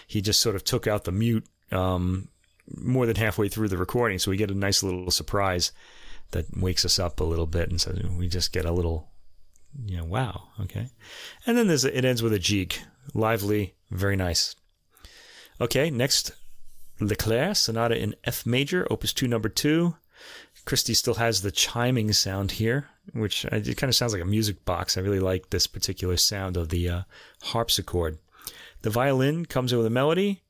[0.07, 2.29] he just sort of took out the mute um,
[2.75, 4.17] more than halfway through the recording.
[4.17, 5.71] So we get a nice little surprise
[6.31, 7.69] that wakes us up a little bit.
[7.69, 9.09] And so we just get a little,
[9.85, 10.49] you know, wow.
[10.61, 10.89] Okay.
[11.45, 12.73] And then there's, it ends with a jig,
[13.13, 14.55] lively, very nice.
[15.61, 16.31] Okay, next,
[16.99, 19.95] Leclair, Sonata in F major, Opus 2, number 2.
[20.65, 24.65] Christie still has the chiming sound here, which it kind of sounds like a music
[24.65, 24.97] box.
[24.97, 27.01] I really like this particular sound of the uh,
[27.41, 28.19] harpsichord.
[28.81, 30.43] The violin comes in with a melody.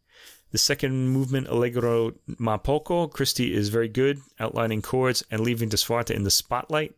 [0.51, 5.77] The second movement, Allegro ma poco, Christie is very good, outlining chords and leaving de
[5.77, 6.95] Swarte in the spotlight.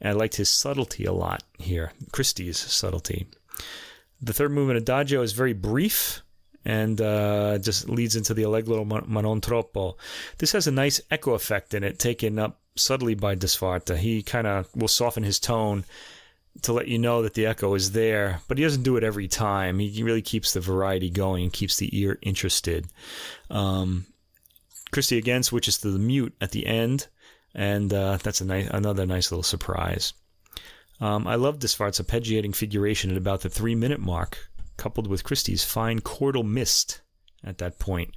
[0.00, 3.26] And I liked his subtlety a lot here, Christie's subtlety.
[4.22, 6.22] The third movement, Adagio, is very brief
[6.64, 9.96] and uh, just leads into the Allegro ma non troppo.
[10.38, 13.96] This has a nice echo effect in it, taken up subtly by de Swarte.
[13.98, 15.84] He kind of will soften his tone
[16.62, 19.28] to let you know that the echo is there, but he doesn't do it every
[19.28, 19.78] time.
[19.78, 22.86] He really keeps the variety going and keeps the ear interested.
[23.50, 24.06] Um,
[24.92, 27.08] Christie again switches to the mute at the end,
[27.54, 30.12] and uh, that's a nice, another nice little surprise.
[31.00, 34.38] Um, I love de Swarte's arpeggiating figuration at about the three minute mark,
[34.76, 37.00] coupled with Christie's fine chordal mist
[37.44, 38.16] at that point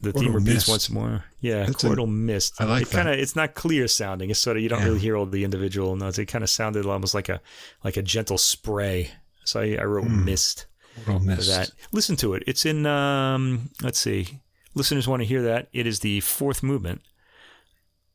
[0.00, 0.68] the theme repeats mist.
[0.68, 1.24] once more.
[1.40, 2.54] Yeah, That's chordal a, mist.
[2.58, 2.90] I like it.
[2.90, 4.30] Kind of, it's not clear sounding.
[4.30, 4.86] It's sort of you don't yeah.
[4.86, 6.18] really hear all the individual notes.
[6.18, 7.40] It kind of sounded almost like a
[7.84, 9.10] like a gentle spray.
[9.44, 10.24] So I, I wrote mm.
[10.24, 10.66] mist.
[11.04, 11.48] Chordal mist.
[11.48, 11.70] That.
[11.92, 12.44] Listen to it.
[12.46, 12.86] It's in.
[12.86, 14.40] Um, let's see.
[14.74, 15.68] Listeners want to hear that.
[15.72, 17.02] It is the fourth movement.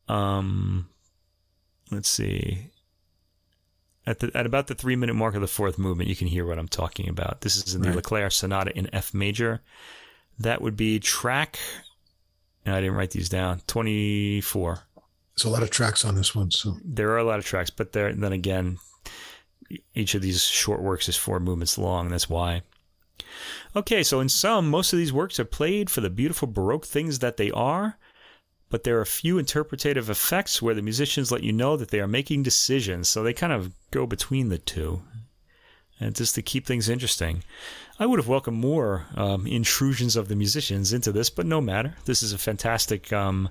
[0.08, 0.88] Um,
[1.90, 2.70] let's see.
[4.06, 6.46] At, the, at about the three minute mark of the fourth movement, you can hear
[6.46, 7.40] what I'm talking about.
[7.40, 7.98] This is in the right.
[7.98, 9.62] Leclair Sonata in F major.
[10.38, 11.58] That would be track.
[12.64, 13.62] No, I didn't write these down.
[13.66, 14.80] 24.
[15.36, 16.50] There's a lot of tracks on this one.
[16.50, 18.78] So there are a lot of tracks, but there, then again,
[19.94, 22.06] each of these short works is four movements long.
[22.06, 22.62] And that's why.
[23.74, 27.18] Okay, so in sum, most of these works are played for the beautiful Baroque things
[27.18, 27.98] that they are,
[28.68, 32.00] but there are a few interpretative effects where the musicians let you know that they
[32.00, 35.02] are making decisions, so they kind of go between the two,
[36.00, 37.42] and just to keep things interesting.
[37.98, 41.94] I would have welcomed more um, intrusions of the musicians into this, but no matter.
[42.04, 43.48] This is a fantastic um,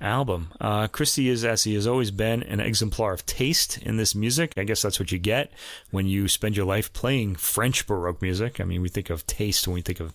[0.00, 0.52] album.
[0.60, 4.52] Uh, Christie is, as he has always been, an exemplar of taste in this music.
[4.56, 5.52] I guess that's what you get
[5.90, 8.60] when you spend your life playing French Baroque music.
[8.60, 10.14] I mean, we think of taste when we think of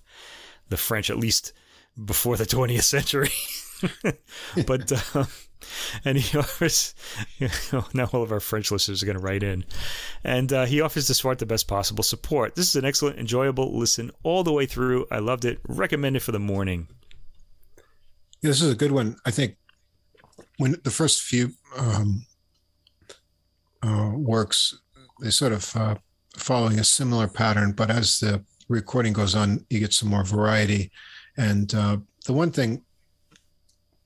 [0.69, 1.51] the French, at least
[2.03, 3.31] before the 20th century.
[4.67, 5.25] but uh,
[6.03, 6.93] and he offers
[7.37, 9.65] you know, now all of our French listeners are going to write in,
[10.23, 12.55] and uh, he offers de Swarte the best possible support.
[12.55, 15.05] This is an excellent, enjoyable listen all the way through.
[15.11, 15.59] I loved it.
[15.67, 16.87] Recommend it for the morning.
[18.41, 19.17] Yeah, this is a good one.
[19.25, 19.57] I think
[20.57, 22.25] when the first few um,
[23.83, 24.77] uh, works,
[25.21, 25.95] they sort of uh,
[26.37, 30.91] following a similar pattern, but as the recording goes on, you get some more variety.
[31.37, 32.83] And uh, the one thing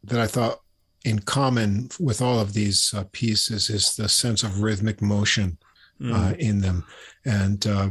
[0.03, 0.59] that I thought
[1.05, 5.57] in common with all of these uh, pieces is the sense of rhythmic motion
[6.01, 6.13] mm.
[6.13, 6.85] uh, in them,
[7.25, 7.89] and uh,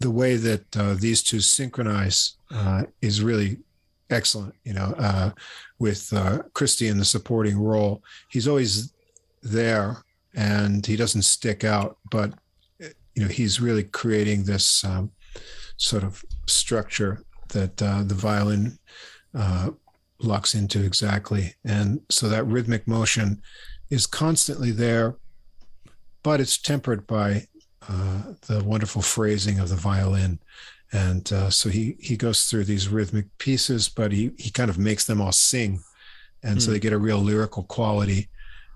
[0.00, 3.58] the way that uh, these two synchronize uh, is really
[4.10, 4.54] excellent.
[4.64, 5.30] You know, uh,
[5.78, 6.12] with
[6.54, 8.92] Christie in the supporting role, he's always
[9.42, 12.32] there, and he doesn't stick out, but
[12.78, 15.10] you know he's really creating this um,
[15.76, 18.78] sort of structure that the violin
[20.24, 21.54] locks into exactly.
[21.64, 23.42] And so that rhythmic motion
[23.90, 25.16] is constantly there,
[26.22, 27.46] but it's tempered by
[27.88, 30.38] uh, the wonderful phrasing of the violin.
[30.92, 34.78] And uh, so he he goes through these rhythmic pieces, but he he kind of
[34.78, 35.80] makes them all sing,
[36.42, 36.60] and mm.
[36.60, 36.72] so hmm.
[36.74, 38.28] they get a real lyrical quality.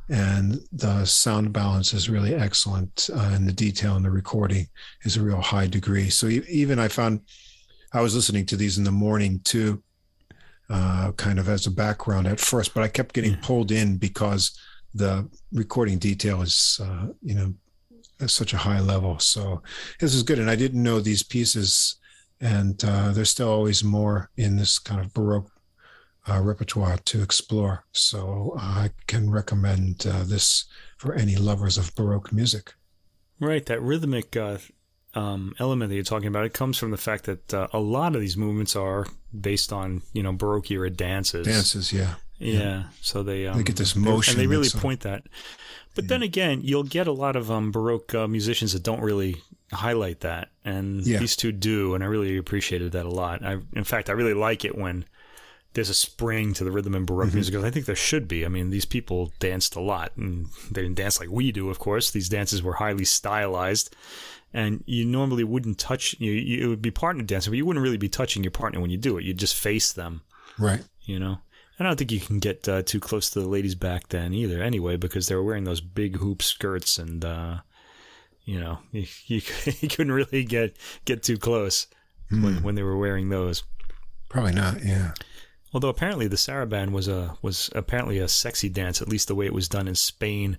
[0.09, 4.69] And the sound balance is really excellent, uh, and the detail in the recording
[5.03, 6.09] is a real high degree.
[6.09, 7.21] So even I found
[7.93, 9.83] I was listening to these in the morning too,
[10.68, 14.59] uh, kind of as a background at first, but I kept getting pulled in because
[14.94, 17.55] the recording detail is, uh, you know,
[18.20, 19.18] at such a high level.
[19.18, 19.62] So
[20.00, 20.38] this is good.
[20.38, 21.96] And I didn't know these pieces,
[22.40, 25.50] and uh, there's still always more in this kind of Baroque
[26.29, 27.85] uh, repertoire to explore.
[27.92, 30.64] So I can recommend uh, this
[30.98, 32.74] for any lovers of Baroque music.
[33.38, 34.59] Right, that rhythmic uh,
[35.16, 38.14] um, element that you're talking about, it comes from the fact that uh, a lot
[38.14, 39.07] of these movements are
[39.38, 41.46] based on you know Baroque era dances.
[41.46, 42.59] Dances, yeah, yeah.
[42.59, 42.83] yeah.
[43.00, 45.24] So they um, they get this motion, and they really point that.
[45.94, 46.09] But yeah.
[46.09, 49.37] then again, you'll get a lot of um, Baroque uh, musicians that don't really
[49.72, 51.18] highlight that, and yeah.
[51.18, 53.42] these two do, and I really appreciated that a lot.
[53.42, 55.07] I, in fact, I really like it when
[55.72, 57.37] there's a spring to the rhythm in Baroque mm-hmm.
[57.37, 57.55] music.
[57.55, 58.44] I think there should be.
[58.44, 61.79] I mean, these people danced a lot, and they didn't dance like we do, of
[61.79, 62.11] course.
[62.11, 63.96] These dances were highly stylized
[64.57, 67.83] and you normally wouldn't touch you, you it would be partner dancing but you wouldn't
[67.83, 69.25] really be touching your partner when you do it.
[69.25, 70.23] You'd just face them.
[70.59, 70.83] Right.
[71.03, 71.38] You know?
[71.79, 74.33] And I don't think you can get uh, too close to the ladies back then
[74.33, 77.59] either anyway because they were wearing those big hoop skirts and uh,
[78.47, 79.42] you know you, you,
[79.81, 81.87] you, couldn't really get get too close
[82.33, 82.42] mm.
[82.42, 83.62] when, when they were wearing those.
[84.31, 85.12] Probably not yeah.
[85.75, 89.45] Although apparently the saraband was a was apparently a sexy dance at least the way
[89.45, 90.57] it was done in Spain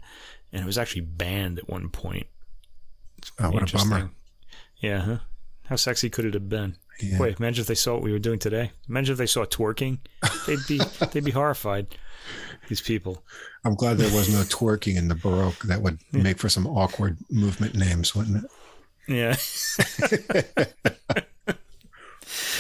[0.54, 2.28] and it was actually banned at one point
[3.40, 4.10] Oh, what a bummer.
[4.78, 5.00] Yeah.
[5.00, 5.18] Huh?
[5.66, 6.78] How sexy could it have been?
[7.02, 7.20] Yeah.
[7.20, 8.72] Wait, imagine if they saw what we were doing today.
[8.90, 10.00] Imagine if they saw twerking.
[10.48, 10.80] They'd be
[11.12, 11.88] they'd be horrified.
[12.70, 13.24] These people.
[13.64, 15.64] I'm glad there was no twerking in the Baroque.
[15.64, 18.52] That would make for some awkward movement names, wouldn't it?
[19.08, 19.36] Yeah.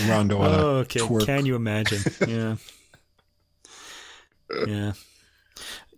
[0.07, 0.37] Rondo.
[0.41, 0.99] Oh, okay.
[1.01, 1.25] twerk.
[1.25, 2.01] Can you imagine?
[2.27, 2.55] Yeah.
[4.65, 4.93] Yeah.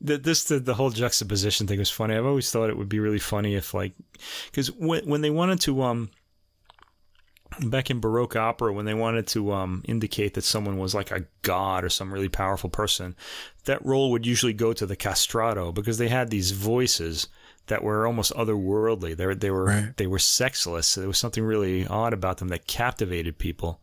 [0.02, 2.16] The, this the, the whole juxtaposition thing was funny.
[2.16, 3.94] I've always thought it would be really funny if like
[4.46, 6.10] because when when they wanted to um
[7.62, 11.26] back in Baroque opera when they wanted to um indicate that someone was like a
[11.42, 13.16] god or some really powerful person,
[13.66, 17.28] that role would usually go to the castrato because they had these voices
[17.68, 19.16] that were almost otherworldly.
[19.18, 19.98] They were they were Right.
[19.98, 20.96] they were sexless.
[20.96, 23.82] There was something really odd about them that captivated people.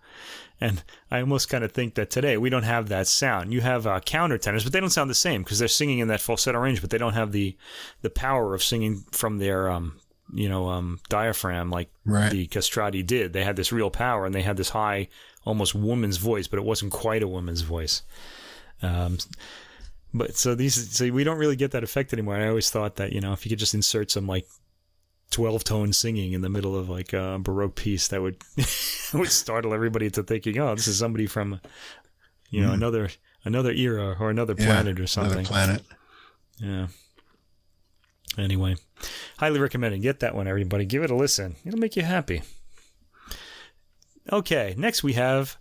[0.60, 3.52] And I almost kind of think that today we don't have that sound.
[3.52, 6.20] You have uh, countertenors, but they don't sound the same because they're singing in that
[6.20, 7.56] falsetto range, but they don't have the
[8.02, 10.00] the power of singing from their um
[10.32, 12.30] you know um diaphragm like Right.
[12.32, 13.32] the castrati did.
[13.32, 15.08] They had this real power and they had this high,
[15.44, 18.02] almost woman's voice, but it wasn't quite a woman's voice.
[18.82, 19.18] Um,
[20.14, 22.36] but so these, so we don't really get that effect anymore.
[22.36, 24.46] I always thought that you know if you could just insert some like
[25.30, 28.36] twelve tone singing in the middle of like a baroque piece, that would
[29.14, 31.60] would startle everybody into thinking, oh, this is somebody from
[32.50, 32.74] you know Mm.
[32.74, 33.08] another
[33.44, 35.44] another era or another Yeah, planet or Another something.
[35.44, 35.82] planet.
[36.58, 36.86] Yeah.
[38.38, 38.76] Anyway,
[39.38, 40.02] highly recommended.
[40.02, 40.84] Get that one, everybody.
[40.84, 41.56] Give it a listen.
[41.64, 42.42] It'll make you happy.
[44.32, 45.56] Okay, next we have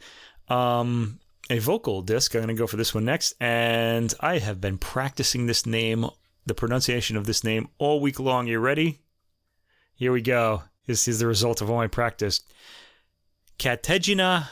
[0.50, 2.34] um, a vocal disc.
[2.36, 3.34] I'm going to go for this one next.
[3.40, 6.08] And I have been practicing this name,
[6.46, 8.48] the pronunciation of this name, all week long.
[8.48, 9.00] You ready?
[9.96, 10.64] Here we go.
[10.88, 12.42] This is the result of all my practice.
[13.58, 14.48] Katejina.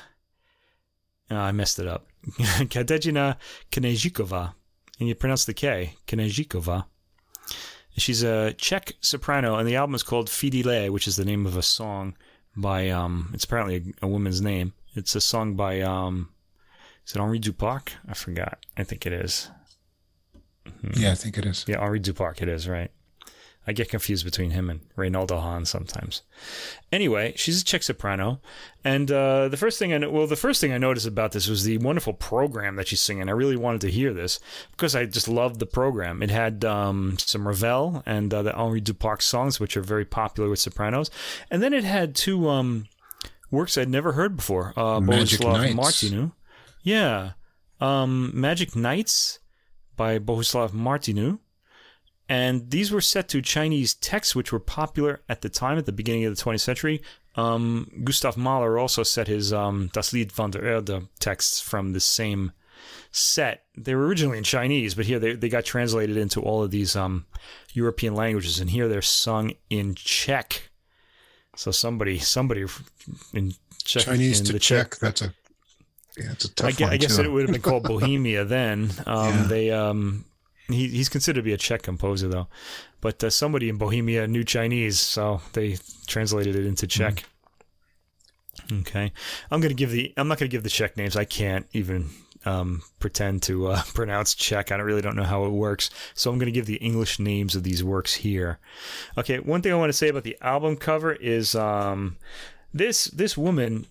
[1.30, 2.08] Oh, I messed it up.
[2.28, 3.36] Katejina
[3.70, 4.54] Kněžíková.
[5.00, 6.86] And you pronounce the K, Kněžíková.
[7.98, 11.58] She's a Czech soprano, and the album is called Fidèle, which is the name of
[11.58, 12.16] a song
[12.56, 14.74] by, um, it's apparently a, a woman's name.
[14.96, 16.30] It's a song by, um,
[17.06, 17.90] is it Henri Duparc?
[18.08, 18.66] I forgot.
[18.78, 19.50] I think it is.
[20.96, 21.66] Yeah, I think it is.
[21.68, 22.92] Yeah, Henri Duparc, it is, right?
[23.66, 26.22] I get confused between him and Reynaldo Hahn sometimes.
[26.92, 28.42] Anyway, she's a Czech soprano,
[28.84, 31.48] and uh, the first thing I know, well, the first thing I noticed about this
[31.48, 33.30] was the wonderful program that she's singing.
[33.30, 34.40] I really wanted to hear this
[34.72, 36.22] because I just loved the program.
[36.22, 40.50] It had um, some Ravel and uh, the Henri Duparc songs, which are very popular
[40.50, 41.10] with sopranos,
[41.50, 42.88] and then it had two um,
[43.50, 44.74] works I'd never heard before.
[44.76, 45.74] Uh, Magic Nights.
[45.74, 46.34] Martinu,
[46.82, 47.32] yeah,
[47.80, 49.40] um, Magic Nights
[49.96, 51.40] by Bohuslav Martinu.
[52.30, 55.92] And these were set to Chinese texts, which were popular at the time, at the
[55.92, 57.02] beginning of the 20th century.
[57.36, 62.00] Um, Gustav Mahler also set his um, Das Lied von der Erde texts from the
[62.00, 62.52] same
[63.12, 63.66] set.
[63.76, 66.96] They were originally in Chinese, but here they, they got translated into all of these
[66.96, 67.26] um,
[67.74, 70.70] European languages, and here they're sung in Czech.
[71.56, 72.66] So somebody, somebody
[73.34, 74.98] in Czech, Chinese in to the Czech.
[75.00, 75.34] That's a
[76.18, 78.46] yeah, it's a tough I guess, one I guess it would have been called Bohemia
[78.46, 78.92] then.
[79.06, 79.44] Um, Yeah.
[79.48, 80.26] They um,
[80.68, 82.48] he, he's considered to be a Czech composer though,
[83.02, 87.26] but uh, somebody in Bohemia knew Chinese, so they translated it into Czech.
[88.72, 89.12] Okay,
[89.52, 91.18] I'm gonna give the I'm not gonna give the Czech names.
[91.18, 92.10] I can't even
[92.46, 94.72] um, pretend to uh, pronounce Czech.
[94.72, 97.56] I don't really don't know how it works, so I'm gonna give the English names
[97.56, 98.60] of these works here.
[99.18, 102.18] Okay, one thing I want to say about the album cover is um,
[102.74, 103.88] this this woman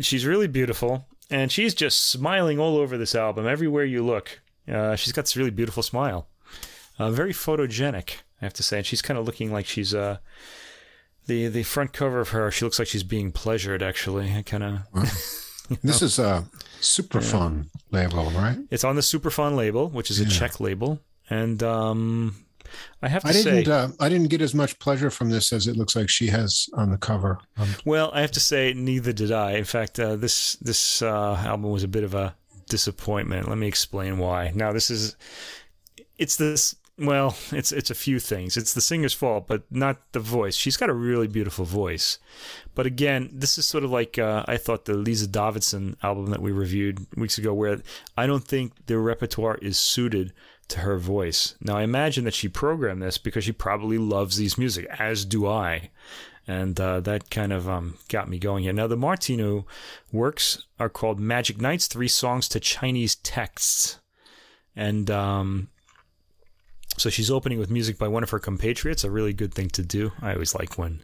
[0.00, 4.94] she's really beautiful and she's just smiling all over this album everywhere you look uh,
[4.96, 6.28] she's got this really beautiful smile
[6.98, 10.18] uh, very photogenic i have to say and she's kind of looking like she's uh,
[11.26, 14.62] the the front cover of her she looks like she's being pleasured actually i kind
[14.94, 15.40] of
[15.82, 16.44] This is a
[16.80, 18.58] Supraphon label, right?
[18.70, 20.28] it's on the Supraphon label which is a Yeah.
[20.30, 22.34] czech label and um,
[23.00, 23.68] i have to I say didn't.
[23.72, 26.68] Uh, I didn't get as much pleasure from this as it looks like she has
[26.74, 27.38] on the cover.
[27.56, 29.52] Um, Well, I have to say, neither did I.
[29.52, 32.34] In fact, uh, this this uh, album was a bit of a
[32.66, 33.48] disappointment.
[33.48, 34.52] Let me explain why.
[34.54, 35.16] Now, this is
[36.18, 36.76] it's this.
[36.98, 38.56] Well, it's it's a few things.
[38.56, 40.54] It's the singer's fault, but not the voice.
[40.54, 42.18] She's got a really beautiful voice,
[42.74, 46.42] but again, this is sort of like uh, I thought the Lise Davidsen album that
[46.42, 47.80] we reviewed weeks ago, where
[48.16, 50.32] I don't think the repertoire is suited
[50.68, 51.54] to her voice.
[51.60, 55.46] Now, I imagine that she programmed this because she probably loves these music, as do
[55.46, 55.90] I
[56.46, 58.72] and uh, that kind of um, got me going here.
[58.72, 59.64] Now, the Martinu
[60.10, 64.00] works are called Magic Nights, three songs to Chinese texts.
[64.74, 65.68] And um,
[66.96, 69.82] so she's opening with music by one of her compatriots, a really good thing to
[69.82, 70.12] do.
[70.20, 71.02] I always like when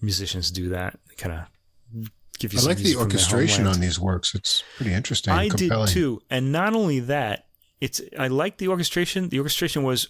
[0.00, 4.34] musicians do that, kind of give you I like the orchestration on these works.
[4.34, 5.32] It's pretty interesting.
[5.32, 7.46] I did too, and not only that,
[7.80, 9.28] it's I like the orchestration.
[9.28, 10.08] The orchestration was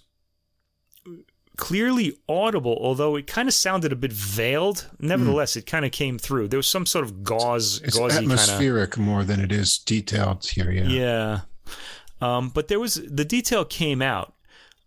[1.56, 4.90] clearly audible, although it kind of sounded a bit veiled.
[4.98, 6.48] Nevertheless, it kind of came through.
[6.48, 9.78] There was some sort of gauze, It's gauzy kind of atmospheric more than it is
[9.78, 10.70] detailed here.
[10.70, 10.88] Yeah.
[10.88, 11.40] yeah.
[12.20, 14.34] Um, but there was the detail came out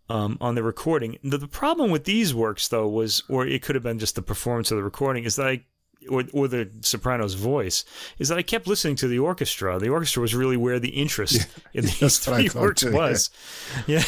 [0.08, 1.18] um, on the recording.
[1.22, 4.22] The, the problem with these works, though, was, or it could have been just the
[4.22, 5.64] performance of the recording, is that I,
[6.08, 7.84] or, or the soprano's voice,
[8.18, 9.78] is that I kept listening to the orchestra.
[9.78, 12.90] The orchestra was really where the interest in these that's what I three works too,
[12.90, 12.96] yeah.
[12.96, 13.30] was.
[13.86, 14.02] Yeah.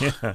[0.00, 0.34] yeah.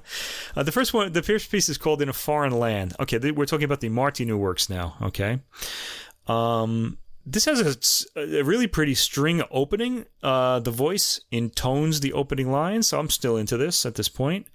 [0.55, 2.93] Uh, the first one, the first piece is called In a Foreign Land.
[2.99, 5.39] Okay, th- we're talking about the Martinu works now, okay?
[6.27, 10.05] Um, this has a, a really pretty string opening.
[10.23, 14.47] Uh, the voice intones the opening line, so I'm still into this at this point.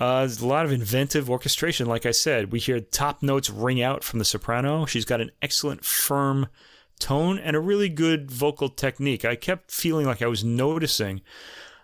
[0.00, 1.86] Uh, there's a lot of inventive orchestration.
[1.86, 4.86] Like I said, we hear top notes ring out from the soprano.
[4.86, 6.48] She's got an excellent, firm
[6.98, 9.24] tone and a really good vocal technique.
[9.24, 11.20] I kept feeling like I was noticing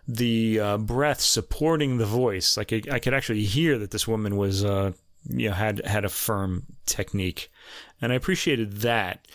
[0.07, 2.57] the uh, breath supporting the voice.
[2.57, 4.93] Like I, I could actually hear that this woman was, uh,
[5.29, 7.51] you know, had had a firm technique,
[8.01, 9.29] and I appreciated that.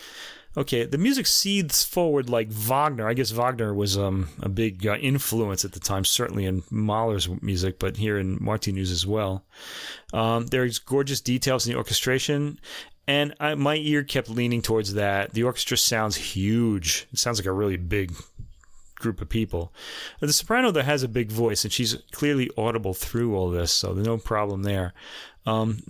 [0.56, 3.06] Okay, the music seethes forward like Wagner.
[3.06, 7.28] I guess Wagner was um, a big uh, influence at the time, certainly in Mahler's
[7.42, 9.44] music, but here in Martinu's as well.
[10.14, 12.58] Um, there's gorgeous details in the orchestration,
[13.06, 15.34] and I, my ear kept leaning towards that.
[15.34, 17.06] The orchestra sounds huge.
[17.12, 18.14] It sounds like a really big
[18.94, 19.74] group of people.
[20.20, 23.92] The soprano though has a big voice, and she's clearly audible through all this, so
[23.92, 24.94] no problem there.
[25.44, 25.82] Um,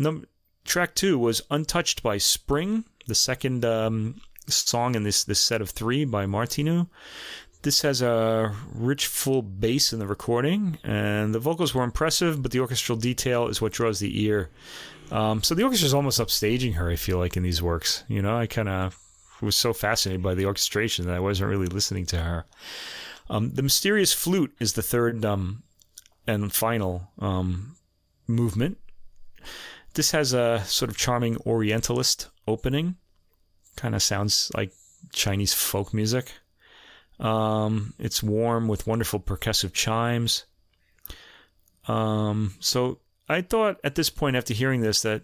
[0.64, 5.70] track two was "Untouched" by Spring, the second um, song in this this set of
[5.70, 6.88] three by Martinu.
[7.62, 12.52] This has a rich, full bass in the recording, and the vocals were impressive, but
[12.52, 14.50] the orchestral detail is what draws the ear.
[15.10, 16.90] Um, so the orchestra is almost upstaging her.
[16.90, 18.96] I feel like in these works, you know, I kind of
[19.40, 22.44] was so fascinated by the orchestration that I wasn't really listening to her.
[23.28, 25.62] Um, the mysterious flute is the third um,
[26.26, 27.76] and final um,
[28.26, 28.78] movement.
[29.94, 32.96] This has a sort of charming Orientalist opening.
[33.76, 34.72] Kind of sounds like
[35.12, 36.32] Chinese folk music.
[37.18, 40.44] Um, it's warm with wonderful percussive chimes.
[41.88, 42.98] Um, so
[43.28, 45.22] I thought at this point, after hearing this, that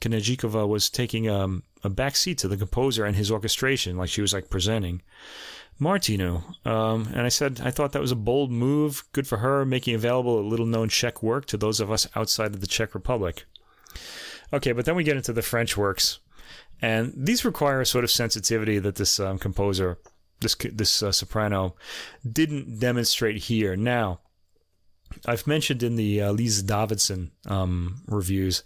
[0.00, 4.20] Kněžíková was taking um, a back seat to the composer and his orchestration, like she
[4.20, 5.02] was like presenting
[5.80, 6.42] Martinu.
[6.66, 9.94] Um, and I said I thought that was a bold move, good for her, making
[9.94, 13.44] available a little known Czech work to those of us outside of the Czech Republic.
[14.52, 16.20] Okay, but then we get into the French works,
[16.82, 19.98] and these require a sort of sensitivity that this um, composer,
[20.40, 21.74] this this uh, soprano,
[22.30, 23.76] didn't demonstrate here.
[23.76, 24.20] Now,
[25.24, 28.62] I've mentioned in the uh, Lise Davidsen um, reviews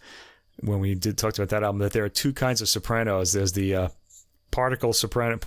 [0.63, 3.33] when we did talked about that album that there are two kinds of sopranos.
[3.33, 3.89] There's the uh,
[4.51, 5.39] particle soprano,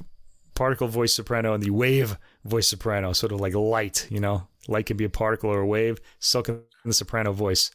[0.55, 3.14] particle voice soprano, and the wave voice soprano.
[3.14, 5.99] Sort of like light, you know, light can be a particle or a wave.
[6.20, 7.72] So can the soprano voice.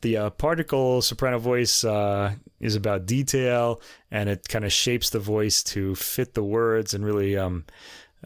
[0.00, 3.80] The uh, particle soprano voice uh, is about detail,
[4.10, 7.64] and it kind of shapes the voice to fit the words, and really um,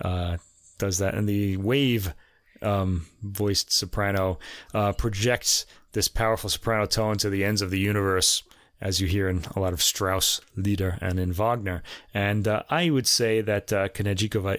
[0.00, 0.36] uh,
[0.78, 1.14] does that.
[1.14, 2.14] And the wave
[2.62, 4.38] um, voiced soprano
[4.74, 8.42] uh, projects this powerful soprano tone to the ends of the universe,
[8.80, 11.82] as you hear in a lot of Strauss Lieder and in Wagner.
[12.14, 13.88] And uh, I would say that uh,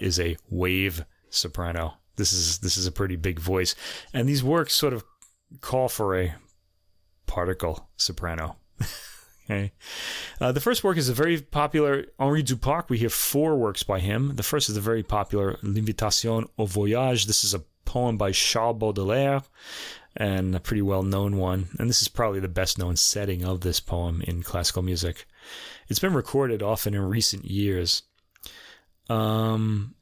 [0.01, 1.95] is a wave soprano.
[2.17, 3.73] This is this is a pretty big voice,
[4.13, 5.03] and these works sort of
[5.61, 6.35] call for a
[7.25, 8.57] particle soprano.
[9.51, 9.71] okay.
[10.39, 12.89] Uh, the first work is a very popular Henri Duparc.
[12.89, 14.35] We hear four works by him.
[14.35, 17.25] The first is the very popular L'Invitation au Voyage.
[17.25, 19.41] This is a poem by Charles Baudelaire
[20.15, 21.69] and a pretty well known one.
[21.79, 25.25] And this is probably the best known setting of this poem in classical music.
[25.89, 28.03] It's been recorded often in recent years.
[29.09, 29.95] Um,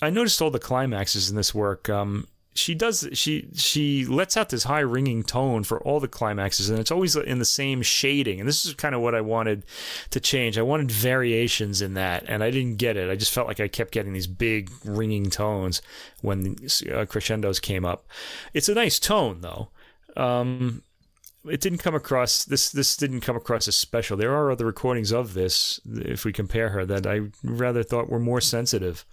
[0.00, 1.88] I noticed all the climaxes in this work.
[1.88, 2.28] Um,
[2.58, 6.78] she does she she lets out this high ringing tone for all the climaxes and
[6.78, 9.64] it's always in the same shading and this is kind of what i wanted
[10.10, 10.58] to change.
[10.58, 13.10] I wanted variations in that and i didn't get it.
[13.10, 15.82] I just felt like i kept getting these big ringing tones
[16.22, 16.56] when
[16.92, 18.06] uh, crescendos came up.
[18.54, 19.68] It's a nice tone though.
[20.16, 20.82] Um,
[21.48, 24.16] it didn't come across this this didn't come across as special.
[24.16, 28.18] There are other recordings of this if we compare her that i rather thought were
[28.18, 29.04] more sensitive.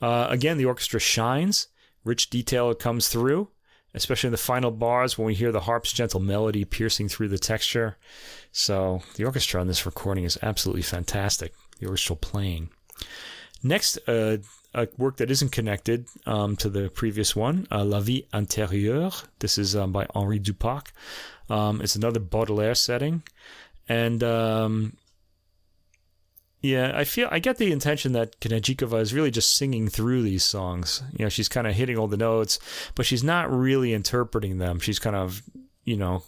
[0.00, 1.68] Uh, again the orchestra shines
[2.04, 3.48] Rich detail comes through,
[3.94, 7.38] especially in the final bars when we hear the harp's gentle melody piercing through the
[7.38, 7.96] texture.
[8.52, 11.52] So the orchestra on this recording is absolutely fantastic.
[11.78, 12.70] The orchestral playing.
[13.62, 14.38] Next, uh,
[14.74, 19.24] a work that isn't connected um, to the previous one, uh, La Vie Antérieure.
[19.38, 20.88] This is um, by Henri Duparc.
[21.48, 23.22] Um, it's another Baudelaire setting.
[23.88, 24.96] And um,
[26.64, 30.42] yeah, I feel I get the intention that Kněžíková is really just singing through these
[30.42, 31.02] songs.
[31.12, 32.58] You know, she's kind of hitting all the notes,
[32.94, 34.80] but she's not really interpreting them.
[34.80, 35.42] She's kind of
[35.84, 36.22] you know,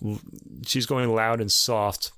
[0.67, 2.13] she's going loud and soft,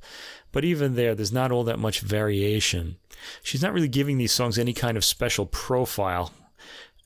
[0.51, 2.97] but even there, there's not all that much variation.
[3.45, 6.33] She's not really giving these songs any kind of special profile.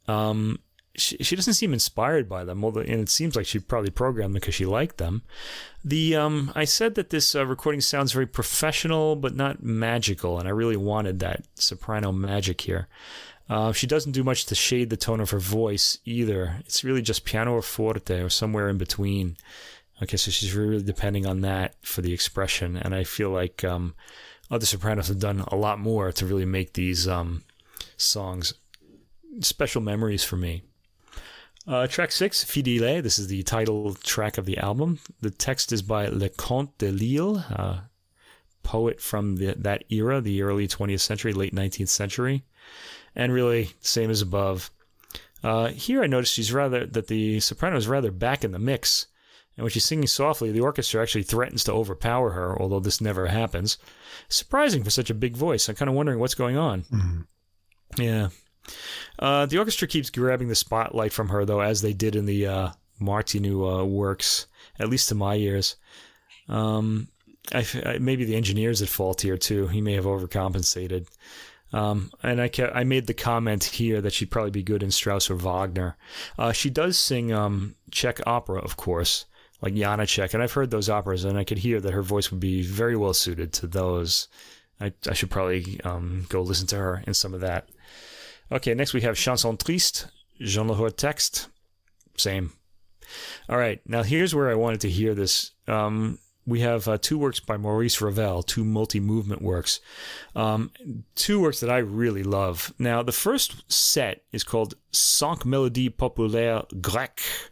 [0.08, 0.60] Um,
[0.94, 4.34] she, she doesn't seem inspired by them, although, and it seems like she probably programmed
[4.34, 5.22] them because she liked them.
[5.84, 10.46] The um, I said that this uh, recording sounds very professional, but not magical, and
[10.46, 12.88] I really wanted that soprano magic here.
[13.48, 16.56] Uh, she doesn't do much to shade the tone of her voice either.
[16.60, 19.36] It's really just piano or forte or somewhere in between.
[20.02, 23.94] Okay, so she's really depending on that for the expression, and I feel like um,
[24.50, 27.44] other sopranos have done a lot more to really make these um,
[27.96, 28.54] songs
[29.40, 30.62] special memories for me.
[31.66, 33.02] Uh, track six, Fidèle.
[33.02, 34.98] This is the title track of the album.
[35.20, 37.88] The text is by Leconte de Lisle, a
[38.62, 42.42] poet from the, that era, the early 20th century, late 19th century.
[43.14, 44.70] And really, same as above.
[45.44, 49.06] Uh, here I noticed she's rather, that the soprano is rather back in the mix.
[49.56, 53.26] And when she's singing softly, the orchestra actually threatens to overpower her, although this never
[53.26, 53.78] happens.
[54.28, 55.68] Surprising for such a big voice.
[55.68, 56.82] I'm kind of wondering what's going on.
[56.84, 58.02] Mm-hmm.
[58.02, 58.28] Yeah.
[59.18, 62.46] Uh, the orchestra keeps grabbing the spotlight from her, though, as they did in the
[62.46, 62.68] uh,
[63.00, 64.46] Martinu uh, works,
[64.78, 65.76] at least to my ears.
[66.48, 67.08] Um,
[67.52, 69.66] I, I, maybe the engineer's at fault here, too.
[69.68, 71.06] He may have overcompensated.
[71.72, 75.30] Um, and I, I made the comment here that she'd probably be good in Strauss
[75.30, 75.96] or Wagner.
[76.38, 79.24] Uh, she does sing um, Czech opera, of course,
[79.62, 82.40] like Janacek, and I've heard those operas, and I could hear that her voice would
[82.40, 84.28] be very well suited to those.
[84.80, 87.68] I, I should probably um, go listen to her in some of that.
[88.52, 91.48] Okay, next we have Chanson Triste, Jean Le Texte.
[92.18, 92.52] Same.
[93.48, 95.52] All right, now here's where I wanted to hear this.
[95.66, 99.80] Um, we have uh, two works by Maurice Ravel, two multi movement works.
[100.36, 100.70] Um,
[101.14, 102.74] two works that I really love.
[102.78, 107.48] Now, the first set is called Cinq Mélodies Populaires Grecques,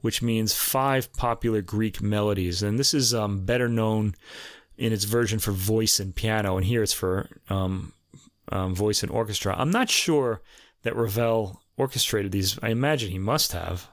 [0.00, 2.62] which means five popular Greek melodies.
[2.62, 4.14] And this is um, better known
[4.78, 7.92] in its version for voice and piano, and here it's for um,
[8.50, 9.54] um, voice and orchestra.
[9.56, 10.42] I'm not sure
[10.82, 12.58] that Ravel orchestrated these.
[12.62, 13.88] I imagine he must have,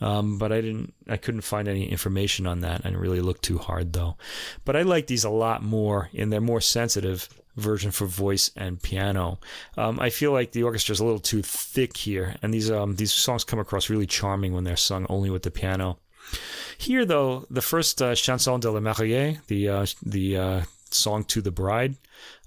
[0.00, 0.94] um, but I didn't.
[1.08, 2.80] I couldn't find any information on that.
[2.84, 4.16] I didn't really look too hard though.
[4.64, 8.80] But I like these a lot more in their more sensitive version for voice and
[8.80, 9.40] piano.
[9.76, 12.96] Um, I feel like the orchestra is a little too thick here, and these um,
[12.96, 15.98] these songs come across really charming when they're sung only with the piano.
[16.76, 20.62] Here, though, the first uh, chanson de la mariée, the uh, the uh,
[20.94, 21.96] song to the bride,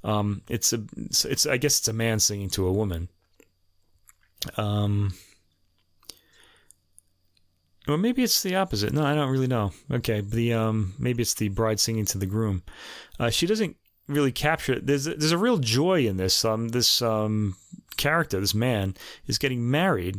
[0.03, 3.09] um, it's a, it's, I guess it's a man singing to a woman.
[4.57, 5.13] Um,
[7.87, 8.93] or maybe it's the opposite.
[8.93, 9.71] No, I don't really know.
[9.91, 12.63] Okay, the um, maybe it's the bride singing to the groom.
[13.19, 13.75] Uh, she doesn't
[14.07, 14.85] really capture it.
[14.85, 16.45] There's there's a real joy in this.
[16.45, 17.55] Um, this um
[17.97, 20.17] character, this man, is getting married,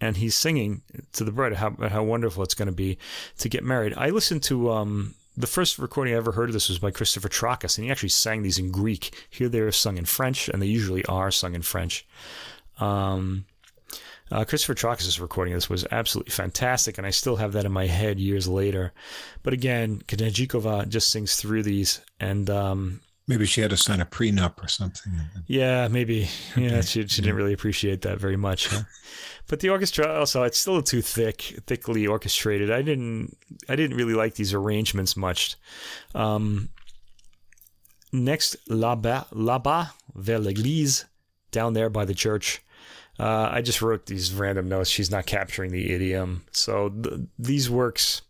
[0.00, 2.98] and he's singing to the bride how how wonderful it's going to be
[3.38, 3.94] to get married.
[3.96, 7.28] I listened to um the first recording I ever heard of this was by Christopher
[7.28, 9.26] Trakas, and he actually sang these in Greek.
[9.30, 12.06] Here they're sung in French, and they usually are sung in French.
[12.80, 13.44] Um,
[14.32, 17.72] uh, Christopher Trakas' recording of this was absolutely fantastic, and I still have that in
[17.72, 18.92] my head years later.
[19.44, 24.06] But again, Kněžíková just sings through these, and um, maybe she had to sign a
[24.06, 25.12] prenup or something.
[25.46, 26.28] Yeah, maybe.
[26.56, 28.66] Yeah, she she didn't really appreciate that very much.
[28.66, 28.82] Huh?
[29.48, 32.70] But the orchestra also it's still too thick, thickly orchestrated.
[32.70, 33.36] I didn't
[33.68, 35.56] I didn't really like these arrangements much.
[36.14, 36.68] Um,
[38.12, 41.06] next, là-bas, là-bas vers l'église,
[41.50, 42.62] down there by the church.
[43.18, 44.90] Uh, I just wrote these random notes.
[44.90, 46.44] She's not capturing the idiom.
[46.52, 48.22] So th- these works,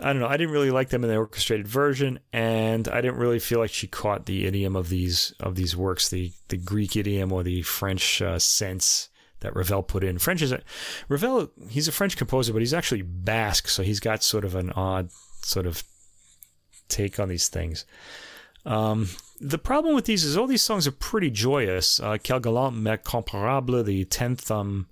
[0.00, 0.28] I don't know.
[0.28, 3.72] I didn't really like them in the orchestrated version, and I didn't really feel like
[3.72, 7.62] she caught the idiom of these of these works, the the Greek idiom or the
[7.62, 9.10] French uh, sense
[9.44, 10.18] that Ravel put in.
[10.18, 10.60] French is a,
[11.08, 11.50] Ravel.
[11.68, 15.10] He's a French composer, but he's actually Basque, so he's got sort of an odd
[15.42, 15.82] sort of
[16.88, 17.84] take on these things.
[18.66, 19.08] Um,
[19.40, 22.00] the problem with these is all these songs are pretty joyous.
[22.00, 24.88] Uh, Quel galant m'est comparable, the tenth, um,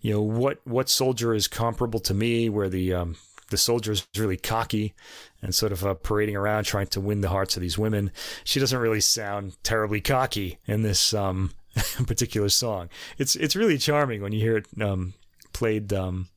[0.00, 3.16] you know, what what soldier is comparable to me, where the um,
[3.50, 4.94] the soldier is really cocky
[5.42, 8.10] and sort of uh, parading around trying to win the hearts of these women.
[8.44, 11.50] She doesn't really sound terribly cocky in this um,
[12.06, 12.88] particular song.
[13.18, 15.14] It's it's really charming when you hear it um,
[15.52, 16.28] played, um,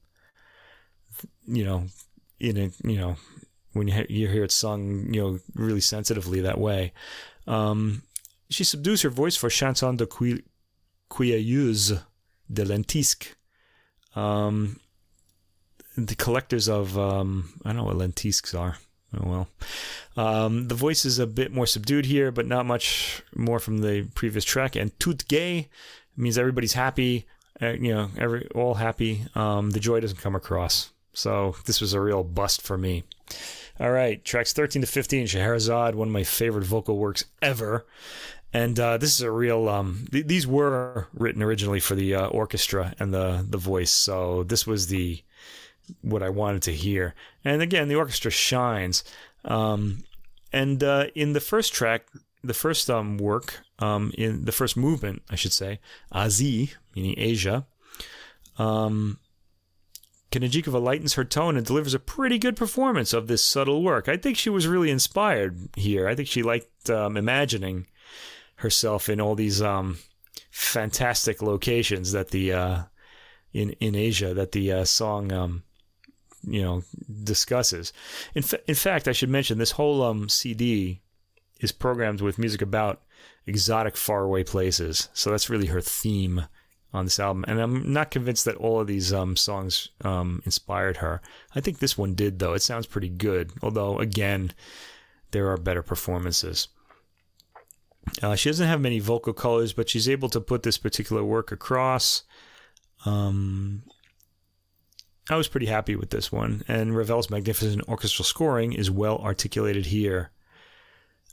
[1.46, 1.86] you know,
[2.40, 3.16] in a you know
[3.74, 6.94] when you, you hear it sung, you know, really sensitively that way.
[7.48, 8.04] Um,
[8.50, 10.06] she subdues her voice for Chanson de
[11.10, 12.04] Cueilleuse
[12.52, 13.34] de Lentisque.
[14.16, 14.80] Um,
[15.98, 18.78] the collectors of, um, I don't know what lentisques are.
[19.16, 19.48] Oh well.
[20.16, 24.08] Um, the voice is a bit more subdued here, but not much more from the
[24.16, 24.76] previous track.
[24.76, 25.70] And tout gay
[26.16, 27.26] means everybody's happy,
[27.62, 29.26] uh, you know, every all happy.
[29.36, 30.92] Um, the joy doesn't come across.
[31.14, 33.04] So this was a real bust for me.
[33.80, 37.86] All right, tracks 13 to 15, Scheherazade, one of my favorite vocal works ever.
[38.54, 39.68] And uh, this is a real.
[39.68, 44.44] Um, th- these were written originally for the uh, orchestra and the the voice, so
[44.44, 45.24] this was the
[46.02, 47.14] what I wanted to hear.
[47.44, 49.04] And again, the orchestra shines.
[49.46, 50.04] Um,
[50.52, 52.08] and uh, in the first track,
[52.44, 55.80] the first um, work, um, in the first movement, I should say,
[56.14, 57.66] Asie, meaning Asia,
[58.58, 59.20] um,
[60.32, 64.10] Kněžíková lightens her tone and delivers a pretty good performance of this subtle work.
[64.10, 66.08] I think she was really inspired here.
[66.08, 67.86] I think she liked um, imagining
[68.56, 70.00] herself in all these um,
[70.50, 72.84] fantastic locations that the uh,
[73.54, 75.64] in in Asia that the uh, song um,
[76.44, 76.84] you know
[77.24, 77.94] discusses.
[78.36, 81.02] In fa- in fact, I should mention this whole um, CD
[81.60, 83.02] is programmed with music about
[83.46, 85.10] exotic faraway places.
[85.14, 86.48] So that's really her theme
[86.94, 87.44] on this album.
[87.48, 91.22] And I'm not convinced that all of these um, songs um, inspired her.
[91.56, 92.54] I think this one did, though.
[92.54, 93.52] It sounds pretty good.
[93.62, 94.52] Although, again,
[95.32, 96.68] there are better performances.
[98.22, 101.52] Uh, she doesn't have many vocal colors, but she's able to put this particular work
[101.52, 102.24] across.
[103.06, 103.84] Um,
[105.30, 109.88] I was pretty happy with this one, and Ravel's magnificent orchestral scoring is well articulated
[109.88, 110.32] here.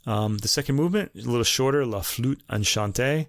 [0.05, 3.27] Um, the second movement a little shorter, La Flûte Enchantée.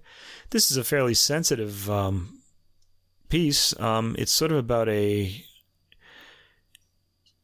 [0.50, 2.40] This is a fairly sensitive um,
[3.28, 3.78] piece.
[3.80, 5.44] Um, it's sort of about a.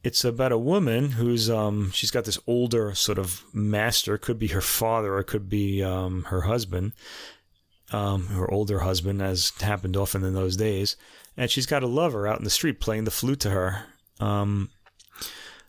[0.04, 4.46] It's about a woman who's um she's got this older sort of master, could be
[4.48, 6.92] her father or could be um her husband,
[7.90, 10.96] um her older husband, as happened often in those days,
[11.39, 13.84] and she's got a lover out in the street playing the flute to her.
[14.20, 14.70] Um,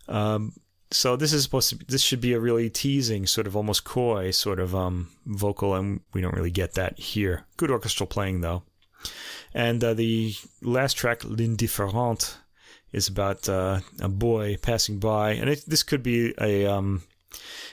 [0.08, 0.54] um,
[0.92, 3.84] so this is supposed to be, this should be a really teasing sort of almost
[3.84, 7.46] coy sort of um, vocal and we don't really get that here.
[7.56, 8.64] Good orchestral playing though.
[9.54, 12.36] And uh, the last track l'indifférente
[12.92, 15.34] is about uh, a boy passing by.
[15.34, 17.04] And it, this could be a um,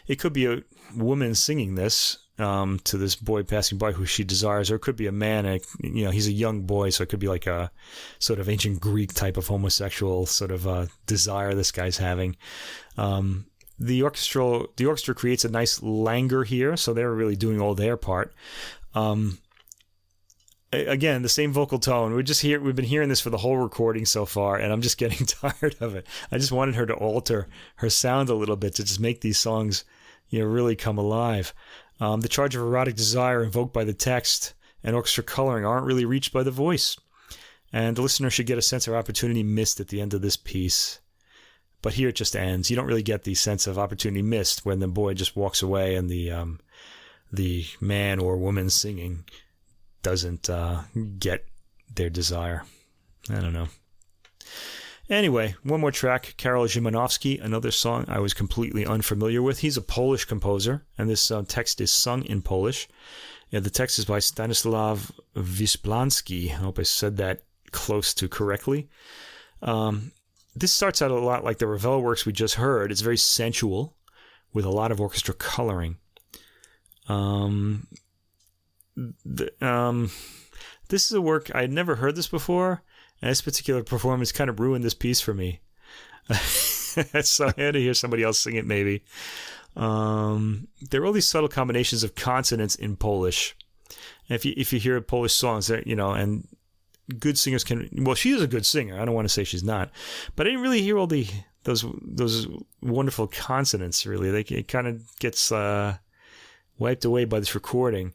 [0.07, 0.63] it could be a
[0.95, 4.97] woman singing this um, to this boy passing by who she desires, or it could
[4.97, 5.47] be a man.
[5.47, 7.71] And, you know, he's a young boy, so it could be like a
[8.19, 12.37] sort of ancient Greek type of homosexual sort of uh, desire this guy's having.
[12.97, 13.47] Um,
[13.79, 17.97] the orchestral the orchestra creates a nice languor here, so they're really doing all their
[17.97, 18.33] part.
[18.95, 19.39] Um,
[20.73, 22.15] again, the same vocal tone.
[22.15, 24.83] We just hear we've been hearing this for the whole recording so far, and I'm
[24.83, 26.07] just getting tired of it.
[26.31, 29.39] I just wanted her to alter her sound a little bit to just make these
[29.39, 29.85] songs,
[30.29, 31.55] you know, really come alive.
[32.01, 36.05] Um, the charge of erotic desire invoked by the text and orchestra coloring aren't really
[36.05, 36.97] reached by the voice,
[37.73, 40.37] and the listener should get a sense of opportunity missed at the end of this
[40.37, 41.01] piece.
[41.83, 42.71] But here it just ends.
[42.71, 45.95] You don't really get the sense of opportunity missed when the boy just walks away
[45.95, 46.61] and the um,
[47.33, 49.25] the man or woman singing
[50.03, 50.83] doesn't uh,
[51.19, 51.47] get
[51.95, 52.65] their desire.
[53.31, 53.69] I don't know.
[55.09, 59.61] Anyway, one more track, Karol Szymanowski, another song I was completely unfamiliar with.
[59.61, 62.89] He's a Polish composer, and this uh, text is sung in Polish.
[63.51, 66.51] Yeah, the text is by Stanislav Wyspiański.
[66.51, 68.89] I hope I said that close to correctly.
[69.63, 70.11] Um,
[70.57, 72.91] this starts out a lot like the Ravel works we just heard.
[72.91, 73.95] It's very sensual,
[74.53, 75.99] with a lot of orchestra coloring.
[77.09, 77.87] Um,
[78.97, 80.11] the, um,
[80.89, 82.83] this is a work I had never heard this before,
[83.23, 85.61] and this particular performance kind of ruined this piece for me.
[86.35, 89.03] so I had to hear somebody else sing it, maybe.
[89.77, 93.55] Um, there are all these subtle combinations of consonants in Polish.
[94.29, 96.49] And if you if you hear Polish songs, you know, and
[97.19, 97.89] good singers can.
[97.99, 99.01] Well, she is a good singer.
[99.01, 99.91] I don't want to say she's not,
[100.35, 101.27] but I didn't really hear all the
[101.65, 102.49] those those
[102.83, 104.07] wonderful consonants.
[104.07, 105.99] Really, they it kind of gets uh,
[106.79, 108.15] wiped away by this recording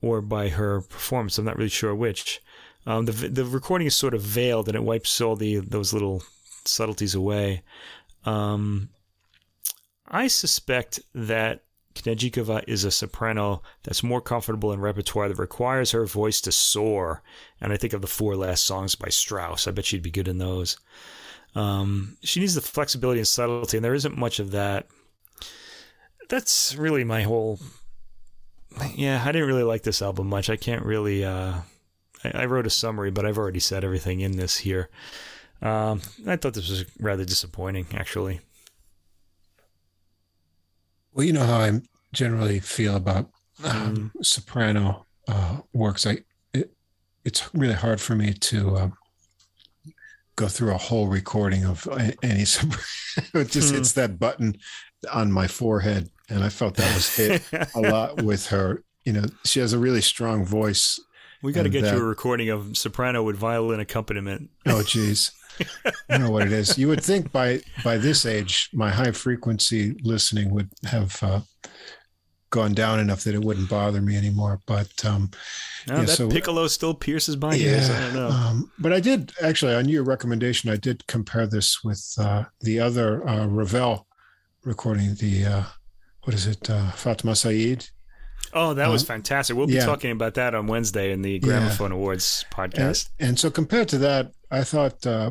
[0.00, 1.38] or by her performance.
[1.38, 2.40] I'm not really sure which.
[2.86, 6.22] Um, the the recording is sort of veiled and it wipes all the those little
[6.64, 7.62] subtleties away.
[8.24, 8.90] Um,
[10.08, 11.62] I suspect that
[11.94, 17.22] Kněžíková is a soprano that's more comfortable in repertoire that requires her voice to soar.
[17.60, 19.66] And I think of the four last songs by Strauss.
[19.66, 20.76] I bet she'd be good in those.
[21.54, 24.86] Um, she needs the flexibility and subtlety, and there isn't much of that.
[26.28, 27.58] That's really my whole.
[28.94, 30.48] Yeah, I didn't really like this album much.
[30.48, 31.24] I can't really.
[31.24, 31.54] Uh,
[32.24, 34.88] I, I wrote a summary, but I've already said everything in this here.
[35.62, 38.40] Um, I thought this was rather disappointing, actually.
[41.12, 41.80] Well, you know how I
[42.12, 43.30] generally feel about
[43.64, 44.24] um, mm.
[44.24, 46.06] soprano uh, works.
[46.06, 46.18] I
[46.54, 46.72] it,
[47.24, 48.92] it's really hard for me to um,
[50.36, 51.86] go through a whole recording of
[52.22, 52.82] any soprano.
[53.34, 53.76] it just mm.
[53.76, 54.56] hits that button
[55.12, 57.42] on my forehead, and I felt that was hit
[57.74, 58.82] a lot with her.
[59.04, 61.00] You know, she has a really strong voice,
[61.42, 64.50] We got to get that- you a recording of soprano with violin accompaniment.
[64.66, 65.32] Oh, geez.
[65.60, 66.78] I don't know what it is.
[66.78, 71.40] You would think by by this age, my high frequency listening would have uh,
[72.50, 74.60] gone down enough that it wouldn't bother me anymore.
[74.66, 75.30] But um,
[75.86, 77.90] No, Yeah, that so- piccolo still pierces my ears.
[77.90, 78.28] I don't know.
[78.28, 82.80] Um, but I did actually, on your recommendation, I did compare this with uh, the
[82.80, 84.06] other uh, Ravel
[84.64, 85.14] recording.
[85.16, 85.62] The uh,
[86.24, 87.88] what is it, uh, Fatma Said?
[88.52, 89.56] Oh, that was uh, fantastic.
[89.56, 89.86] We'll be yeah.
[89.86, 93.10] talking about that on Wednesday in the Gramophone Awards podcast.
[93.20, 95.30] and so compared to that, I thought uh,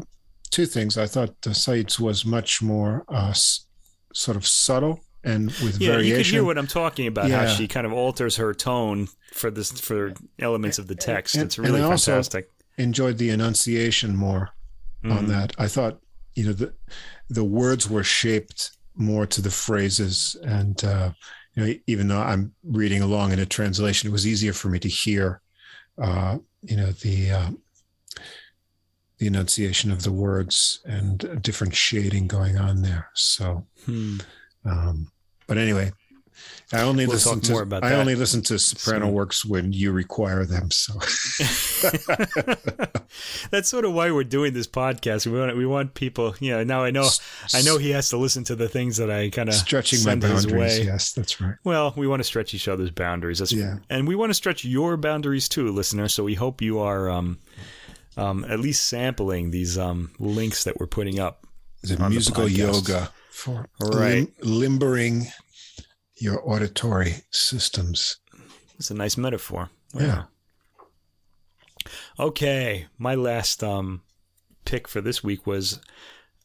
[0.51, 0.97] two things.
[0.97, 3.65] I thought uh, Said's was much more uh, s-
[4.13, 7.29] sort of subtle and with yeah, you can hear what I'm talking about.
[7.29, 11.35] How she kind of alters her tone for this for elements of the text.
[11.35, 12.49] And- it's and really fantastic.
[12.77, 14.49] enjoyed the enunciation more
[15.03, 15.27] on Mhm.
[15.27, 15.53] that.
[15.57, 15.99] I thought,
[16.35, 16.73] you know, the
[17.29, 21.11] the words were shaped more to the phrases, and uh,
[21.59, 24.79] you know, even though I'm reading along in a translation, it was easier for me
[24.79, 25.41] to hear,
[26.01, 27.51] uh, you know, the uh,
[29.17, 33.09] the enunciation of the words and different shading going on there.
[33.13, 34.17] So, Hmm.
[34.65, 35.11] um,
[35.47, 35.91] but anyway.
[36.71, 39.13] I only We'll listen to more about I that only listen to soprano soon.
[39.15, 40.69] works when you require them.
[40.71, 40.93] So
[43.51, 45.25] That's sort of why we're doing this podcast.
[45.25, 46.35] We want we want people.
[46.39, 47.09] You know, now I know
[47.53, 50.15] I know he has to listen to the things that I kind of stretching my
[50.15, 50.85] boundaries.
[50.85, 51.55] Yes, that's right.
[51.63, 53.39] Well, we want to stretch each other's boundaries.
[53.39, 53.77] That's, Yeah.
[53.89, 56.07] And we want to stretch your boundaries too, listener.
[56.07, 57.39] So we hope you are um,
[58.17, 61.45] um, at least sampling these um, links that we're putting up.
[61.81, 64.27] The on the musical yoga for Right.
[64.41, 65.27] lim- limbering
[66.19, 68.17] your auditory systems.
[68.77, 69.69] It's a nice metaphor.
[69.93, 70.23] Yeah.
[72.19, 74.01] Okay, my last um,
[74.65, 75.79] pick for this week was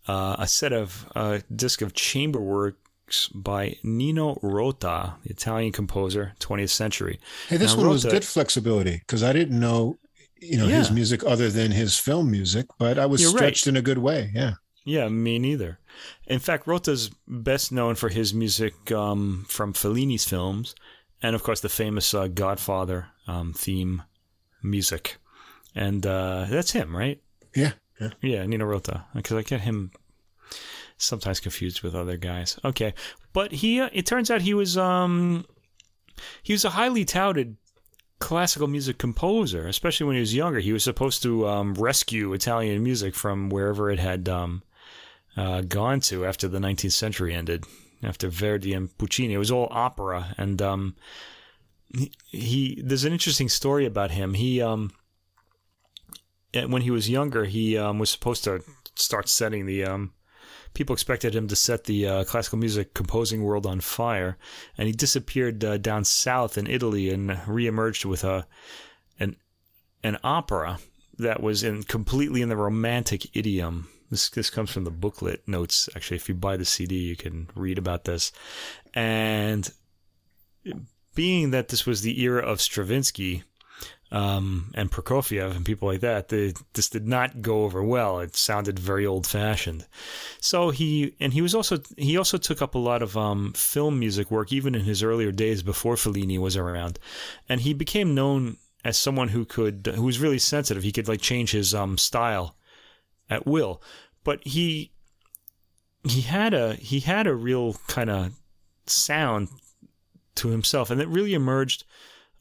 [0.09, 6.33] uh, a set of uh, disc of chamber works by Nino Rota, the Italian composer,
[6.41, 7.19] 20th century.
[7.49, 9.99] Hey, this Now, one was Rota- good flexibility because I didn't know,
[10.41, 13.39] you know, his music other than his film music, but I was You're right.
[13.39, 14.31] stretched in a good way.
[14.35, 14.55] Yeah.
[14.85, 15.79] Yeah, me neither.
[16.27, 20.75] In fact, Rota's best known for his music um, from Fellini's films,
[21.23, 24.03] and of course the famous uh, Godfather um, theme
[24.63, 25.17] music,
[25.75, 27.21] and uh, that's him, right?
[27.55, 27.73] Yeah.
[28.01, 28.11] Yeah.
[28.21, 29.93] Yeah, Nino Rota, because I get him
[30.97, 32.59] sometimes confused with other guys.
[32.65, 32.95] Okay,
[33.33, 35.45] but he uh, it turns out he was um
[36.43, 37.57] he was a highly touted
[38.21, 40.61] classical music composer, especially when he was younger.
[40.61, 44.63] He was supposed to um, rescue Italian music from wherever it had um,
[45.37, 47.65] uh, gone to after the 19th century ended,
[48.03, 49.35] after Verdi and Puccini.
[49.35, 50.97] It was all opera, and um,
[51.97, 54.35] he, he there's an interesting story about him.
[54.35, 54.93] He um,
[56.53, 58.63] eh, when he was younger, he um, was supposed to
[58.97, 60.13] start setting the um,
[60.75, 64.37] people expected him to set the uh, classical music composing world on fire,
[64.77, 68.47] and he disappeared uh, down south in Italy and reemerged with a
[69.19, 69.37] an
[70.03, 70.79] an opera
[71.17, 73.89] that was in completely in the romantic idiom.
[74.15, 75.89] This this comes from the booklet notes.
[75.97, 78.31] Actually, if you buy the CD, you can read about this.
[78.95, 79.69] And
[81.17, 83.43] being that this was the era of Stravinsky,
[84.13, 88.21] um, and Prokofiev and people like that, the, this did not go over well.
[88.21, 89.85] It sounded very old fashioned.
[90.39, 93.99] So he and he was also he also took up a lot of um, film
[93.99, 97.01] music work even in his earlier days before Fellini was around,
[97.49, 100.85] and he became known as someone who could who was really sensitive.
[100.85, 102.55] He could like change his um, style
[103.31, 103.83] at will,
[104.25, 104.91] but he
[106.03, 108.33] he had a he had a real kind of
[108.87, 109.49] sound
[110.37, 111.85] to himself, and it really emerged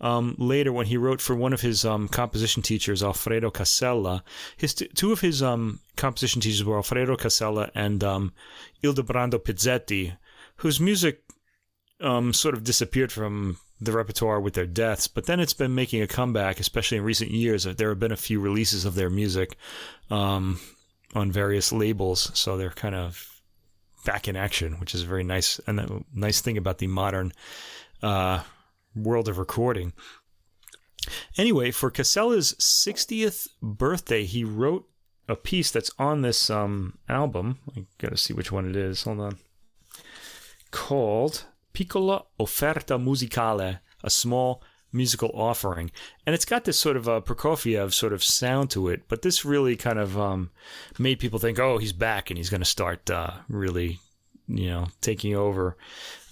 [0.01, 4.23] um, later when he wrote for one of his um, composition teachers, Alfredo Casella.
[4.57, 8.33] His t- two of his um, composition teachers were Alfredo Casella and um,
[8.83, 10.17] Ildebrando Pizzetti,
[10.57, 11.23] whose music
[12.01, 16.01] um, sort of disappeared from the repertoire with their deaths, but then it's been making
[16.01, 17.63] a comeback, especially in recent years.
[17.63, 19.57] There have been a few releases of their music
[20.09, 20.59] um,
[21.13, 23.41] on various labels, so they're kind of
[24.05, 27.31] back in action, which is a very nice and a nice thing about the modern
[28.01, 28.41] uh,
[28.95, 29.93] world of recording.
[31.37, 34.87] Anyway, for Casella's 60th birthday, he wrote
[35.27, 37.59] a piece that's on this um, album.
[37.75, 39.03] I gotta see which one it is.
[39.03, 39.37] Hold on.
[40.71, 44.61] Called Piccola Offerta Musicale, a small
[44.93, 45.91] musical offering.
[46.25, 49.43] And it's got this sort of a Prokofiev sort of sound to it, but this
[49.43, 50.51] really kind of um,
[50.99, 53.99] made people think, oh, he's back and he's going to start uh, really,
[54.47, 55.75] you know, taking over.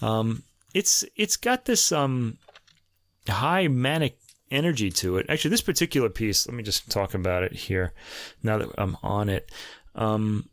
[0.02, 0.44] Um,
[0.74, 2.38] it's it's got this um,
[3.28, 4.18] high manic
[4.52, 5.26] energy to it.
[5.30, 7.94] Actually, this particular piece, let me just talk about it here
[8.44, 9.52] now that I'm on it.
[9.96, 10.50] Um,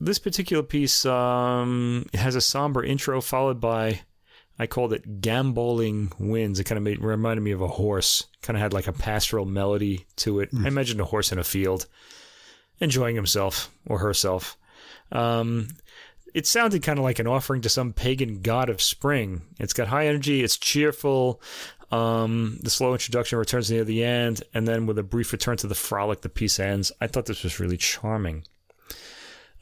[0.00, 4.00] this particular piece um, has a somber intro followed by
[4.60, 6.60] I called it gamboling winds.
[6.60, 8.26] It kind of made, reminded me of a horse.
[8.42, 10.50] Kind of had like a pastoral melody to it.
[10.64, 11.86] I imagined a horse in a field,
[12.78, 14.58] enjoying himself or herself.
[15.12, 15.68] Um,
[16.34, 19.40] it sounded kind of like an offering to some pagan god of spring.
[19.58, 20.42] It's got high energy.
[20.42, 21.40] It's cheerful.
[21.90, 25.68] Um, the slow introduction returns near the end, and then with a brief return to
[25.68, 26.92] the frolic, the piece ends.
[27.00, 28.44] I thought this was really charming.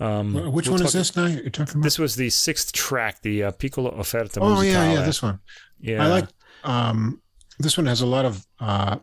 [0.01, 1.26] Um, Which we'll one talk- is this now?
[1.26, 1.82] You're talking about?
[1.84, 5.40] This was the sixth track, the uh, Piccolo Offerta oh yeah, yeah, this one.
[5.80, 6.28] Yeah, I like.
[6.64, 7.20] Um,
[7.59, 8.99] this one has a lot of uh,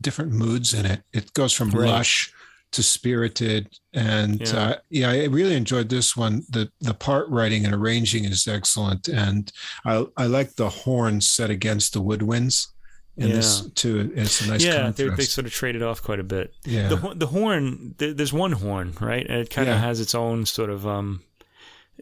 [0.00, 1.02] different moods in it.
[1.12, 1.88] It goes from Right.
[1.88, 2.32] lush
[2.72, 4.56] to spirited, and Yeah.
[4.58, 6.42] uh, yeah, I really enjoyed this one.
[6.48, 9.52] the The part writing and arranging is excellent, and
[9.84, 12.68] I I like the horns set against the woodwinds
[13.16, 14.12] in this too.
[14.14, 15.16] It's a nice yeah, they, contrast.
[15.16, 16.54] they sort of traded off quite a bit.
[16.64, 19.26] yeah, The the horn, th- there's one horn, right?
[19.26, 19.80] And it kind of Yeah.
[19.80, 21.22] has its own sort of um,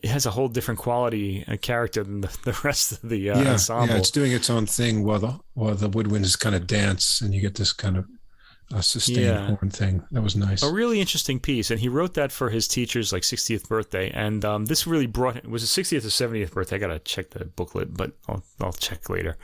[0.02, 3.40] it has a whole different quality, and character than the, the rest of the uh,
[3.40, 3.88] yeah, ensemble.
[3.88, 3.96] yeah.
[3.96, 7.40] It's doing its own thing while the while the woodwinds kind of dance, and you
[7.40, 8.06] get this kind of
[8.72, 9.46] uh, sustained Yeah.
[9.56, 10.04] horn thing.
[10.12, 10.62] That was nice.
[10.62, 14.44] a really interesting piece, and he wrote that for his teacher's like 60th birthday, and
[14.44, 16.76] um, this really brought it was his 60th or 70th birthday.
[16.76, 19.36] I gotta check the booklet, but I'll I'll check later.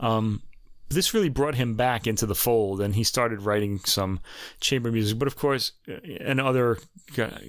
[0.00, 0.40] Um,
[0.88, 4.20] this really brought him back into the fold, and he started writing some
[4.60, 6.78] chamber music, but of course, uh, and other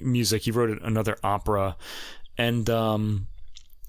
[0.02, 0.44] music.
[0.44, 1.78] He wrote another opera,
[2.38, 3.28] and um,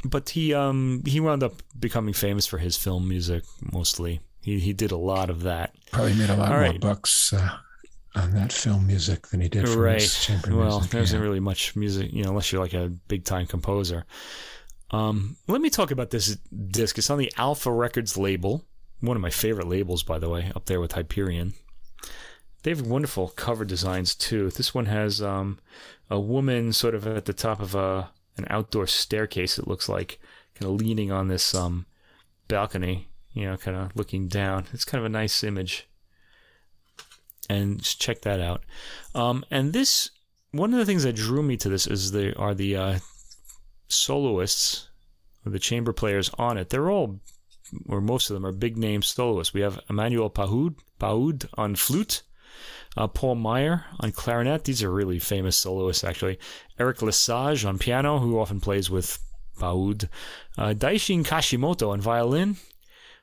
[0.05, 4.20] but he um he wound up becoming famous for his film music mostly.
[4.42, 5.74] He he did a lot of that.
[5.90, 6.80] Probably made a lot All more right.
[6.80, 7.57] bucks uh,
[8.14, 10.01] on that film music than he did for right.
[10.01, 10.59] his chamber music.
[10.59, 10.90] well, music.
[10.92, 11.24] there isn't yeah.
[11.24, 14.05] really much music, you know, unless you're like a big time composer.
[14.90, 16.36] Um, let me talk about this
[16.68, 16.98] disc.
[16.98, 18.64] It's on the Alpha Records label,
[19.01, 21.55] one of my favorite labels, by the way, up there with Hyperion.
[22.62, 24.51] They have wonderful cover designs too.
[24.51, 25.59] This one has um,
[26.11, 29.59] a woman sort of at the top of a an outdoor staircase.
[29.59, 30.18] It looks like
[30.55, 31.86] kind of leaning on this um,
[32.48, 34.66] balcony, you know, kind of looking down.
[34.72, 35.88] It's kind of a nice image.
[37.48, 38.62] And just check that out.
[39.14, 40.11] Um, and this
[40.53, 42.98] one of the things that drew me to this is the are the uh,
[43.88, 44.90] soloists
[45.44, 46.70] the chamber players on it.
[46.70, 47.20] They're all,
[47.88, 49.54] or most of them, are big name soloists.
[49.54, 52.22] We have Emmanuel Pahoud on flute,
[52.96, 54.64] uh, Paul Meyer on clarinet.
[54.64, 56.38] These are really famous soloists, actually.
[56.78, 59.18] Eric Lesage on piano, who often plays with
[59.58, 60.08] Pahoud.
[60.58, 62.56] Uh, Daishin Kashimoto on violin.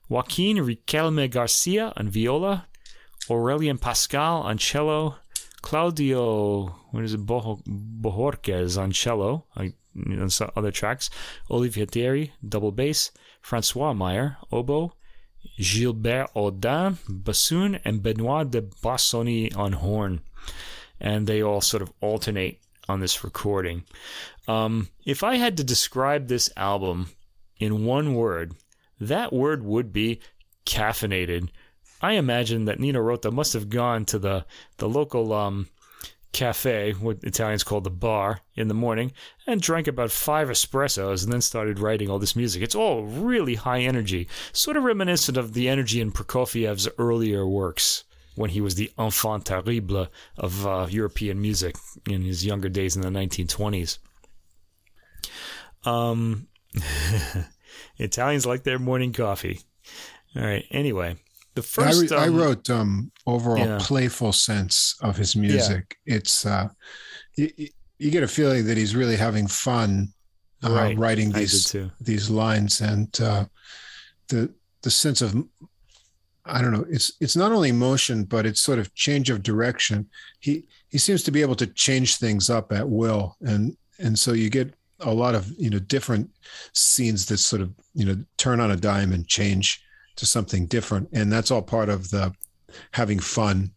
[0.10, 2.68] Joaquin Riquelme Garcia on viola.
[3.30, 5.16] Aurelian Pascal on cello.
[5.62, 11.10] Claudio, what is it, Boho- Bohorquez on cello, on some other tracks.
[11.52, 13.12] Olivier Thiery, double bass.
[13.48, 14.92] Francois Meyer, oboe.
[15.58, 20.20] Gilbert Audin, bassoon, and Benoit de Barsony on horn.
[21.00, 23.86] And they all sort of alternate on this recording.
[24.50, 27.12] Um, if I had to describe this album
[27.58, 28.54] in one word,
[29.00, 30.20] that word would be
[30.66, 31.48] caffeinated.
[32.02, 34.46] I imagine that Nino Rota must have gone to the,
[34.76, 35.70] the local um,
[36.38, 39.12] cafe, what Italians call the bar, in the morning
[39.48, 42.62] and drank about five espressos and then started writing all this music.
[42.62, 48.04] It's all really high energy, sort of reminiscent of the energy in Prokofiev's earlier works
[48.36, 50.08] when he was the enfant terrible
[50.38, 51.76] of uh, European music
[52.08, 53.98] in his younger days in the 1920s.
[55.84, 56.48] Um,
[57.98, 59.62] Italians like their morning coffee.
[60.36, 60.66] All right.
[60.70, 61.18] Anyway,
[61.58, 63.78] the I, first re- I um, wrote um, overall yeah.
[63.82, 65.98] playful sense of his music.
[66.06, 66.70] It's uh,
[67.36, 67.50] you,
[67.98, 70.10] you get a feeling that he's really having fun
[70.64, 70.98] uh, Right.
[70.98, 73.46] writing these these lines, and uh,
[74.30, 75.36] the the sense of
[76.46, 76.86] I don't know.
[76.90, 80.10] It's it's not only motion, but it's sort of change of direction.
[80.40, 84.34] He he seems to be able to change things up at will, and and so
[84.34, 86.30] you get a lot of you know different
[86.74, 89.84] scenes that sort of you know turn on a dime and change
[90.18, 92.34] to something different, and that's all part of the
[92.92, 93.72] having fun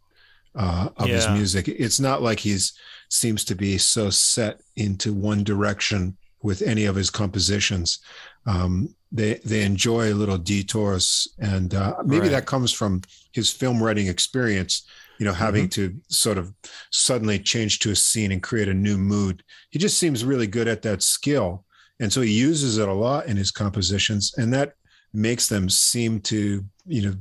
[0.54, 1.68] uh, of his music.
[1.68, 2.72] It's not like he's
[3.08, 7.98] seems to be so set into one direction with any of his compositions.
[8.46, 12.30] Um, they they enjoy little detours, and uh, maybe Right.
[12.32, 14.86] that comes from his film writing experience.
[15.18, 16.50] You know, having to sort of
[16.90, 19.42] suddenly change to a scene and create a new mood.
[19.68, 21.64] He just seems really good at that skill,
[22.00, 24.72] and so he uses it a lot in his compositions, and that
[25.12, 27.14] makes them seem to you know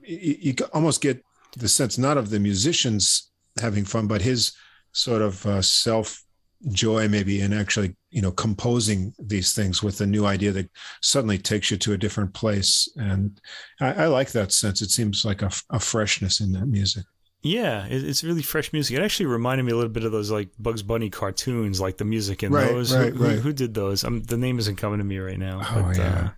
[0.00, 1.22] you, you almost get
[1.56, 3.30] the sense not of the musicians
[3.60, 4.52] having fun, but his
[4.92, 6.22] sort of uh, self
[6.70, 11.36] joy maybe in actually you know composing these things with a new idea that suddenly
[11.36, 13.40] takes you to a different place and
[13.80, 17.04] i, I like that sense it seems like a, a freshness in that music
[17.42, 18.96] Yeah, it's really fresh music.
[18.96, 22.04] It actually reminded me a little bit of those like Bugs Bunny cartoons, like the
[22.04, 22.94] music in Right, those.
[22.94, 23.38] right, who, who- right.
[23.40, 24.04] Who, did those?
[24.04, 25.58] Um, the name isn't coming to me right now.
[25.60, 26.18] Oh, but, yeah.
[26.26, 26.28] uh,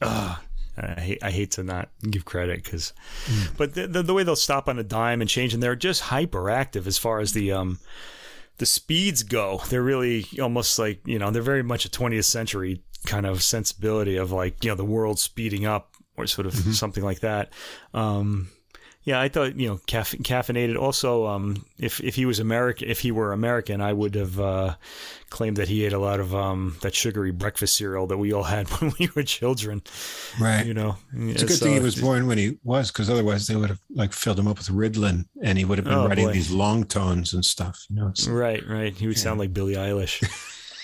[0.00, 0.36] uh,
[0.76, 2.92] I hate, I hate to not give credit because,
[3.26, 3.56] mm.
[3.56, 6.04] but the, the, the way they'll stop on a dime and change, and they're just
[6.04, 7.78] hyperactive as far as the um
[8.58, 9.60] the speeds go.
[9.68, 14.16] They're really almost like you know they're very much a 20th century kind of sensibility
[14.16, 16.72] of like you know the world speeding up or sort of mm-hmm.
[16.72, 17.52] something like that.
[17.94, 18.48] Um,
[19.08, 20.78] yeah, I thought you know caff- caffeinated.
[20.78, 24.74] Also, um, if if he was American, if he were American, I would have uh,
[25.30, 28.42] claimed that he ate a lot of um, that sugary breakfast cereal that we all
[28.42, 29.80] had when we were children.
[30.38, 30.66] Right.
[30.66, 33.46] You know, it's a good so, thing he was born when he was, because otherwise
[33.46, 36.06] they would have like filled him up with Ritalin, and he would have been oh,
[36.06, 36.34] writing boy.
[36.34, 37.86] these long tones and stuff.
[37.88, 38.12] You know.
[38.14, 38.62] So, right.
[38.68, 38.94] Right.
[38.94, 39.22] He would yeah.
[39.22, 40.22] sound like Billie Eilish.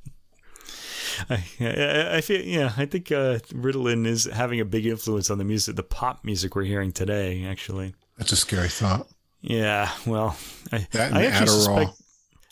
[1.30, 2.74] I, I, I, feel yeah.
[2.78, 6.56] I think uh, Ritalin is having a big influence on the music, the pop music
[6.56, 7.46] we're hearing today.
[7.46, 9.08] Actually, that's a scary thought.
[9.42, 10.38] Yeah, well,
[10.72, 11.64] I, that I actually Adderall.
[11.64, 11.92] suspect,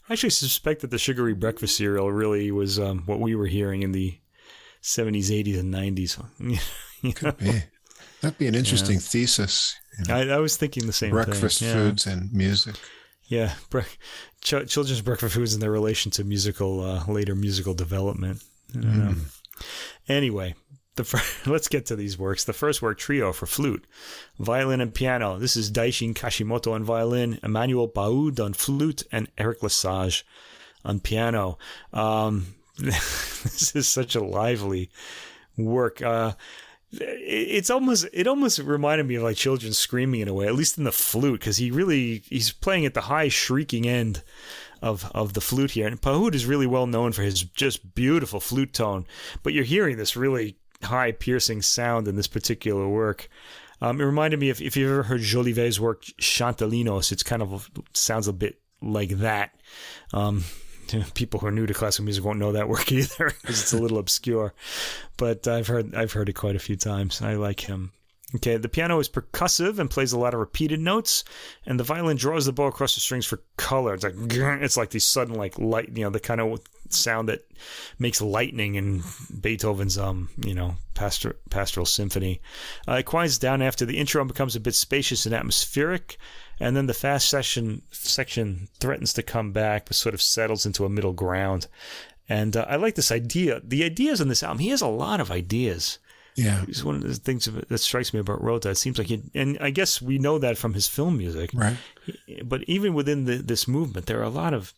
[0.10, 3.84] I actually suspect that the sugary breakfast cereal really was um, what we were hearing
[3.84, 4.18] in the
[4.82, 6.18] seventies, eighties, and nineties.
[7.16, 7.64] Could be.
[8.22, 9.02] That'd be an interesting yeah.
[9.02, 9.76] thesis.
[10.00, 10.16] You know?
[10.16, 11.24] I, I, was thinking the same thing.
[11.24, 11.74] breakfast thing.
[11.74, 12.76] foods and music.
[13.28, 13.82] Yeah, bre-
[14.42, 18.44] ch- children's breakfast foods and their relation to musical uh, later musical development.
[18.84, 19.42] Mm.
[20.08, 20.56] Anyway,
[20.96, 22.44] the first, let's get to these works.
[22.44, 23.86] The first work, Trio for flute,
[24.40, 25.38] violin, and piano.
[25.38, 30.26] This is Daishin Kashimoto on violin, Emmanuel Pahud on flute, and Eric Lesage
[30.84, 31.58] on piano.
[31.94, 34.90] Um, this is such a lively
[35.58, 36.02] work.
[36.02, 36.34] Uh,
[36.92, 40.78] it's almost it almost reminded me of like children screaming in a way, at least
[40.78, 44.24] in the flute, because he really he's playing at the high shrieking end
[44.86, 45.88] of of the flute here.
[45.88, 49.06] And Pahud is really well known for his just beautiful flute tone,
[49.44, 53.28] but you're hearing this really high piercing sound in this particular work.
[53.82, 57.24] Um, it reminded me of if you've ever heard Jolivet's work Chant de Linos, it's
[57.24, 59.56] kind of sounds a bit like that.
[60.14, 60.44] Um,
[61.16, 63.82] people who are new to classical music won't know that work either because it's a
[63.82, 64.54] little obscure.
[65.18, 67.22] But I've heard I've heard it quite a few times.
[67.22, 67.92] I like him.
[68.36, 71.24] Okay, the piano is percussive and plays a lot of repeated notes,
[71.66, 73.94] and the violin draws the bow across the strings for color.
[73.94, 76.60] It's like it's like these sudden like light, you know, the kind of
[76.90, 77.50] sound that
[77.98, 79.04] makes lightning in
[79.40, 82.42] Beethoven's um, you know, pastor, pastoral symphony.
[82.88, 86.18] Uh, it quiets down after the intro and becomes a bit spacious and atmospheric,
[86.60, 90.84] and then the fast section section threatens to come back, but sort of settles into
[90.84, 91.68] a middle ground.
[92.28, 93.62] And uh, I like this idea.
[93.64, 96.00] The ideas on this album, he has a lot of ideas.
[96.36, 98.70] Yeah, it's one of the things that strikes me about Rota.
[98.70, 101.78] It seems like, he, and I guess we know that from his film music, right?
[102.44, 104.74] But even within the, this movement, there are a lot of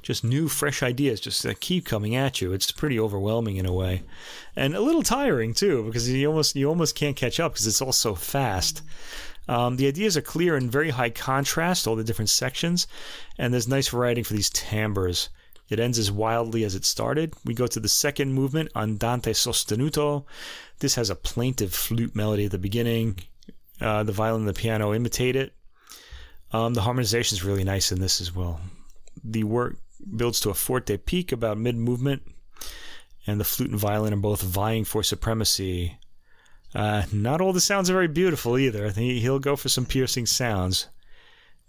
[0.00, 2.52] just new, fresh ideas just that keep coming at you.
[2.52, 4.02] It's pretty overwhelming in a way,
[4.56, 7.82] and a little tiring too, because you almost you almost can't catch up because it's
[7.82, 8.82] all so fast.
[9.46, 12.86] Um, the ideas are clear and very high contrast, all the different sections,
[13.36, 15.28] and there's nice variety for these timbres.
[15.68, 17.34] It ends as wildly as it started.
[17.44, 20.24] We go to the second movement, Andante sostenuto.
[20.80, 23.18] This has a plaintive flute melody at the beginning.
[23.80, 25.54] Uh, the violin and the piano imitate it.
[26.52, 28.60] Um, the harmonization is really nice in this as well.
[29.24, 29.76] The work
[30.16, 32.22] builds to a forte peak about mid movement,
[33.26, 35.98] and the flute and violin are both vying for supremacy.
[36.74, 38.90] Uh, not all the sounds are very beautiful either.
[38.90, 40.88] Think he'll go for some piercing sounds.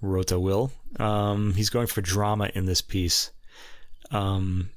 [0.02, 0.72] Rota will.
[1.00, 3.32] Um, he's going for drama in this piece.
[4.12, 4.70] Um,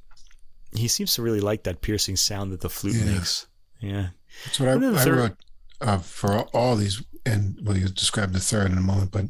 [0.74, 3.12] he seems to really like that piercing sound that the flute yeah.
[3.12, 3.47] makes.
[3.81, 4.09] Yeah,
[4.45, 5.37] that's what I, I wrote
[5.81, 7.03] uh, for all these.
[7.24, 9.26] And well, you describe the third in a moment, but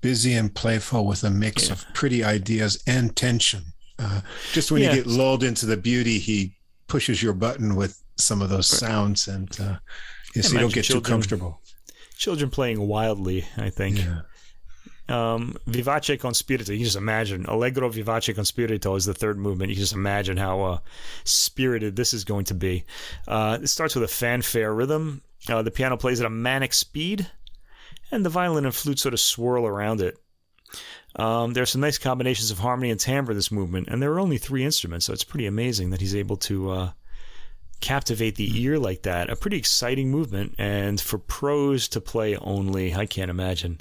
[0.00, 1.72] busy and playful with a mix yeah.
[1.72, 3.64] of pretty ideas and tension.
[3.98, 4.22] Uh,
[4.52, 4.90] just when yeah.
[4.90, 6.54] you get lulled into the beauty, he
[6.86, 9.76] pushes your button with some of those sounds, and uh,
[10.34, 11.60] yes, you don't get children, too comfortable.
[12.16, 13.98] Children playing wildly, I think.
[13.98, 14.20] Yeah
[15.10, 16.72] um, Vivace con spirito.
[16.72, 17.44] You just imagine.
[17.46, 19.70] Allegro vivace con spirito is the third movement.
[19.70, 20.78] You just imagine how uh,
[21.24, 22.84] spirited this is going to be.
[23.26, 25.22] Uh, it starts with a fanfare rhythm.
[25.48, 27.26] Uh, the piano plays at a manic speed,
[28.10, 30.18] and the violin and flute sort of swirl around it.
[31.16, 34.12] Um, there are some nice combinations of harmony and timbre in this movement, and there
[34.12, 36.90] are only three instruments, so it's pretty amazing that he's able to uh,
[37.80, 39.28] captivate the ear like that.
[39.28, 43.80] A pretty exciting movement, and for pros to play only, I can't imagine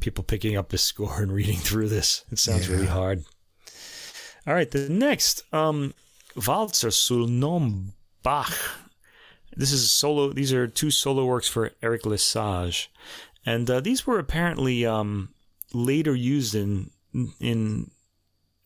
[0.00, 2.24] people picking up this score and reading through this.
[2.30, 2.74] It sounds yeah.
[2.74, 3.24] really hard.
[4.46, 5.94] All right, the next um,
[6.34, 7.92] Walzer sul nom
[8.22, 8.52] Bach.
[9.56, 10.32] This is solo.
[10.32, 12.90] These are two solo works for Eric Lesage,
[13.44, 15.30] and uh, these were apparently um,
[15.72, 16.90] later used in
[17.40, 17.90] in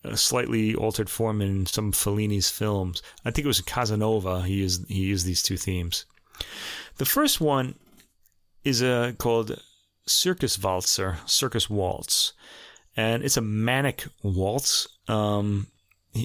[0.03, 3.01] a slightly altered form in some Fellini's films.
[3.25, 4.43] I think it was Casanova.
[4.43, 6.05] He used he used these two themes.
[6.97, 7.75] The first one
[8.63, 9.61] is uh, called
[10.07, 12.33] Circus Walzer, Circus Waltz.
[12.97, 14.87] And it's a manic waltz.
[15.07, 15.67] Um,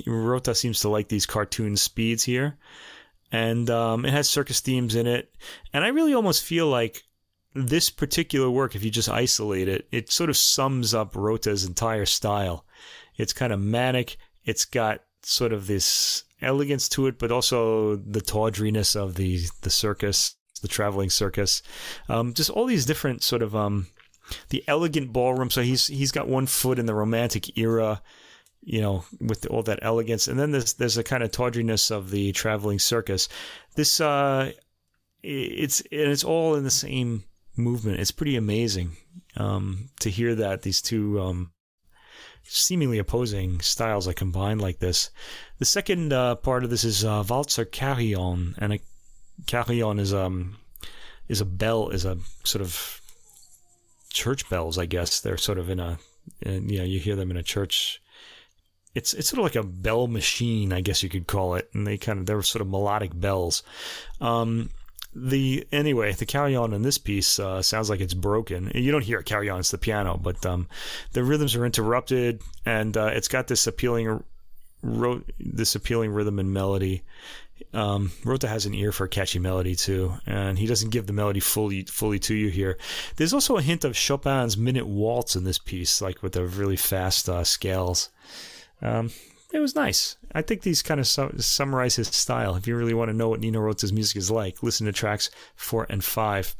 [0.06, 2.56] Rota seems to like these cartoon speeds here,
[3.32, 5.34] and um, it has circus themes in it.
[5.72, 7.02] And I really almost feel like
[7.54, 12.06] this particular work, if you just isolate it, it sort of sums up Rota's entire
[12.06, 12.64] style.
[13.16, 14.16] It's kind of manic.
[14.44, 19.70] It's got sort of this elegance to it, but also the tawdriness of the the
[19.70, 21.62] circus, the traveling circus.
[22.08, 23.88] Um, just all these different sort of um,
[24.50, 25.50] the elegant ballroom.
[25.50, 28.02] So he's he's got one foot in the romantic era,
[28.62, 32.10] you know, with all that elegance, and then there's there's a kind of tawdriness of
[32.10, 33.28] the traveling circus.
[33.74, 34.52] This uh,
[35.22, 37.24] it's and it's all in the same
[37.56, 38.00] movement.
[38.00, 38.96] It's pretty amazing
[39.36, 41.52] um, to hear that these two um,
[42.42, 45.10] seemingly opposing styles are combined like this.
[45.58, 48.80] The second uh, part of this is uh, Walzer Carillon, and a
[49.46, 50.56] carillon is um
[51.28, 53.00] is a bell is a sort of
[54.10, 55.20] church bells, I guess.
[55.20, 55.98] They're sort of in a,
[56.42, 58.02] in, you know, you hear them in a church.
[58.94, 61.86] It's it's sort of like a bell machine, I guess you could call it, and
[61.86, 63.62] they kind of they're sort of melodic bells.
[64.20, 64.70] Um,
[65.14, 68.70] the anyway, the carillon in this piece uh, sounds like it's broken.
[68.74, 70.66] You don't hear a carillon; it's the piano, but um,
[71.12, 74.24] the rhythms are interrupted, and uh, it's got this appealing,
[74.82, 77.02] ro- this appealing rhythm and melody.
[77.72, 81.12] Um, Rota has an ear for a catchy melody too, and he doesn't give the
[81.12, 82.78] melody fully fully to you here.
[83.16, 86.76] There's also a hint of Chopin's minute waltz in this piece, like with the really
[86.76, 88.10] fast uh, scales.
[88.82, 89.10] Um,
[89.52, 90.16] it was nice.
[90.32, 92.54] I think these kind of su- summarize his style.
[92.54, 95.30] If you really want to know what Nino Rota's music is like, listen to tracks
[95.56, 96.54] four and five.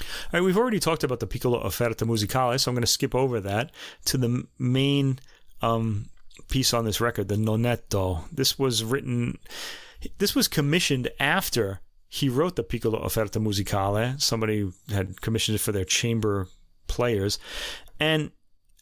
[0.00, 3.14] All right, we've already talked about the Piccolo Offerta Musicale, so I'm going to skip
[3.14, 3.70] over that
[4.06, 5.18] to the main
[5.60, 6.08] um,
[6.48, 8.24] piece on this record, the Nonetto.
[8.32, 9.38] This was written
[10.18, 14.20] this was commissioned after he wrote the Piccolo Offerta Musicale.
[14.20, 16.48] Somebody had commissioned it for their chamber
[16.88, 17.38] players.
[18.00, 18.32] And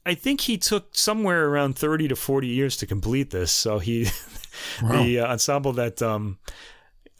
[0.06, 3.52] I think he took somewhere around 30 to 40 years to complete this.
[3.52, 4.08] So he,
[4.82, 5.02] wow.
[5.02, 6.38] the uh, ensemble that um,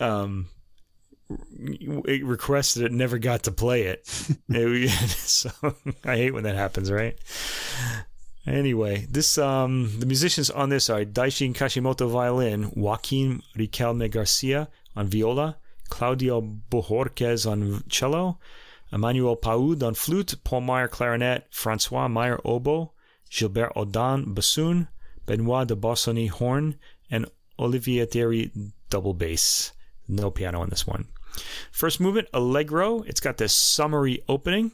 [0.01, 0.49] um,
[1.29, 4.01] requested it never got to play it.
[4.49, 5.51] it so
[6.05, 7.19] I hate when that happens, right?
[8.49, 15.07] Anyway, this um, the musicians on this are Daishin Kashimoto violin, Joaquin Riquelme Garcia on
[15.07, 15.59] viola,
[15.91, 18.39] Claudio Bohórquez on cello,
[18.91, 22.93] Emmanuel Pahud on flute, Paul Meyer clarinet, Francois Meyer oboe,
[23.29, 24.89] Gilbert Audin bassoon,
[25.27, 26.77] Benoit de Barsony horn,
[27.11, 27.27] and
[27.59, 28.51] Olivier Thiery
[28.89, 29.73] double bass.
[30.09, 31.07] No piano on this one.
[31.71, 33.03] First movement, Allegro.
[33.03, 34.73] It's got this summery opening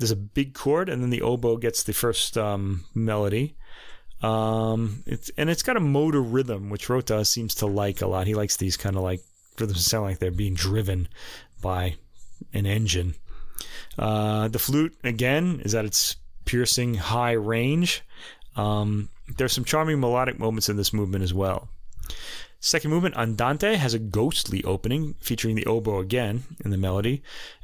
[0.00, 3.54] there's a big chord, and then the oboe gets the first um, melody.
[4.22, 8.26] Um, it's and it's got a motor rhythm, which Rota seems to like a lot.
[8.26, 9.20] He likes these kind of like
[9.58, 11.08] rhythms sound like they're being driven
[11.60, 11.96] by
[12.52, 13.14] an engine.
[13.98, 18.02] Uh, the flute again is at its piercing high range.
[18.56, 21.68] Um, there's some charming melodic moments in this movement as well.
[22.62, 27.22] Second movement, Andante, has a ghostly opening featuring the oboe again in the melody.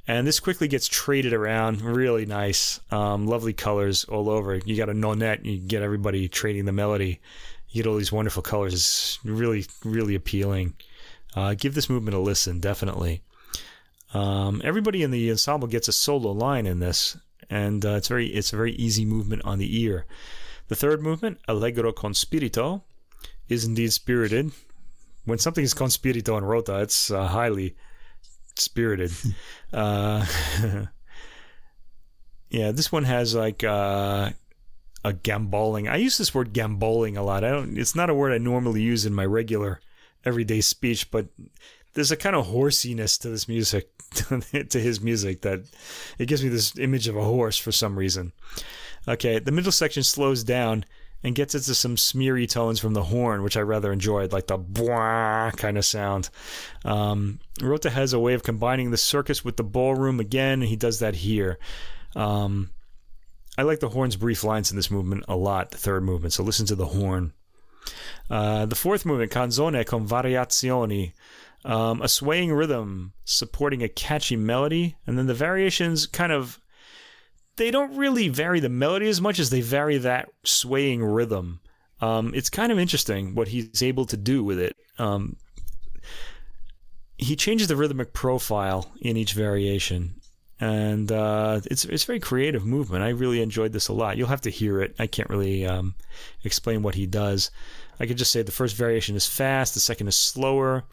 [0.09, 1.83] And this quickly gets traded around.
[1.83, 2.81] Really nice.
[2.91, 4.57] Um, lovely colors all over.
[4.57, 7.21] You got a nonette, you get everybody trading the melody.
[7.69, 8.73] You get all these wonderful colors.
[8.73, 10.75] It's really, really appealing.
[11.35, 13.23] Uh, give this movement a listen, definitely.
[14.15, 17.19] Um, everybody in the ensemble gets a solo line in this,
[17.51, 20.07] and uh, it's very it's a very easy movement on the ear.
[20.69, 22.83] The third movement, Allegro con spirito,
[23.49, 24.53] is indeed spirited
[25.27, 27.77] when something is con spirito and rota, it's uh, highly
[28.55, 29.13] spirited.
[29.73, 30.25] uh,
[32.51, 34.31] yeah, this one has like uh,
[35.05, 35.89] a gamboling.
[35.89, 37.45] I use this word gamboling a lot.
[37.45, 37.77] I don't.
[37.77, 39.81] It's not a word I normally use in my regular
[40.25, 41.27] everyday speech, but
[41.95, 45.61] there's a kind of horsiness to this music, to his music that
[46.19, 48.33] it gives me this image of a horse for some reason.
[49.09, 50.85] Okay, the middle section slows down
[51.23, 54.59] and gets into some smeary tones from the horn, which I rather enjoyed, like the
[54.59, 56.31] bwah kind of sound.
[56.85, 60.77] Um, Rota has a way of combining the circus with the ballroom again, and he
[60.77, 61.59] does that here.
[62.15, 62.71] Um,
[63.59, 66.43] I like the horn's brief lines in this movement a lot, the third movement, so
[66.43, 67.33] listen to the horn.
[68.31, 71.13] Uh, the fourth movement, Canzone con variazioni,
[71.65, 76.61] um, a swaying rhythm supporting a catchy melody, and then the variations kind of
[77.57, 81.61] they don't really vary the melody as much as they vary that swaying rhythm.
[82.01, 84.77] Um, it's kind of interesting what he's able to do with it.
[84.99, 85.37] Um,
[87.17, 90.21] he changes the rhythmic profile in each variation,
[90.61, 93.03] and uh, it's it's very creative movement.
[93.03, 94.19] I really enjoyed this a lot.
[94.19, 94.95] You'll have to hear it.
[94.99, 95.95] I can't really um,
[96.45, 97.51] explain what he does.
[97.99, 100.85] I could just say the first variation is fast, the second is slower,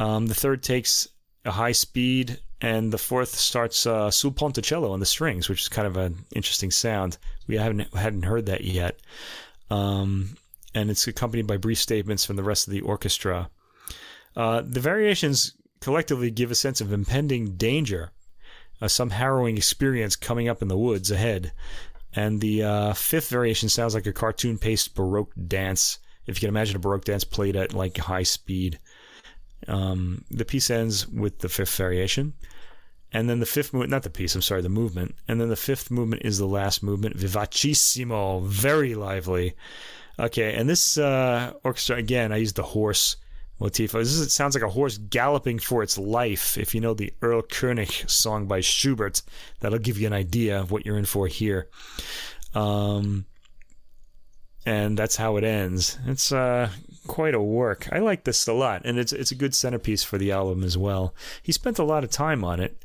[0.00, 1.08] um, the third takes
[1.44, 5.68] a high speed and the fourth starts uh, sul ponticello on the strings, which is
[5.68, 7.18] kind of an interesting sound.
[7.46, 9.00] We haven't hadn't heard that yet.
[9.68, 10.38] Um,
[10.74, 13.50] and it's accompanied by brief statements from the rest of the orchestra.
[14.34, 18.12] Uh, the variations collectively give a sense of impending danger,
[18.80, 21.52] uh, some harrowing experience coming up in the woods ahead.
[22.16, 26.48] And the uh, fifth variation sounds like a cartoon paced Baroque dance, if you can
[26.48, 28.78] imagine a Baroque dance played at like high speed.
[29.68, 32.32] Um, the piece ends with the fifth variation.
[33.14, 35.14] And then the fifth movement, not the piece, I'm sorry, the movement.
[35.28, 39.54] And then the fifth movement is the last movement, vivacissimo, very lively.
[40.18, 43.16] Okay, and this uh, orchestra, again, I used the horse
[43.60, 43.92] motif.
[43.92, 46.58] This is, it sounds like a horse galloping for its life.
[46.58, 49.22] If you know the Erlkönig song by Schubert,
[49.60, 51.68] that'll give you an idea of what you're in for here.
[52.52, 53.26] Um,
[54.66, 55.98] and that's how it ends.
[56.06, 56.68] It's uh,
[57.06, 57.88] quite a work.
[57.92, 60.76] I like this a lot, and it's it's a good centerpiece for the album as
[60.76, 61.14] well.
[61.42, 62.82] He spent a lot of time on it.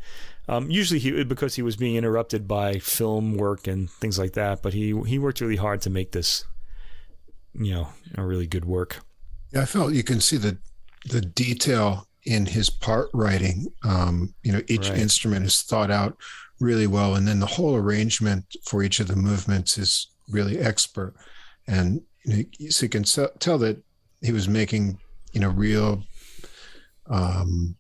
[0.48, 4.62] Um, usually, he because he was being interrupted by film work and things like that.
[4.62, 6.46] But he he worked really hard to make this,
[7.54, 9.02] you know, a really good work.
[9.52, 10.58] Yeah, I felt you can see the
[11.06, 13.68] the detail in his part writing.
[13.84, 14.98] Um, you know, each right.
[15.00, 16.18] instrument is thought out
[16.60, 21.14] really well, and then the whole arrangement for each of the movements is really expert.
[21.68, 23.82] And you know, so you can tell that
[24.22, 25.00] he was making,
[25.32, 26.04] you know, real.
[27.10, 27.76] Um,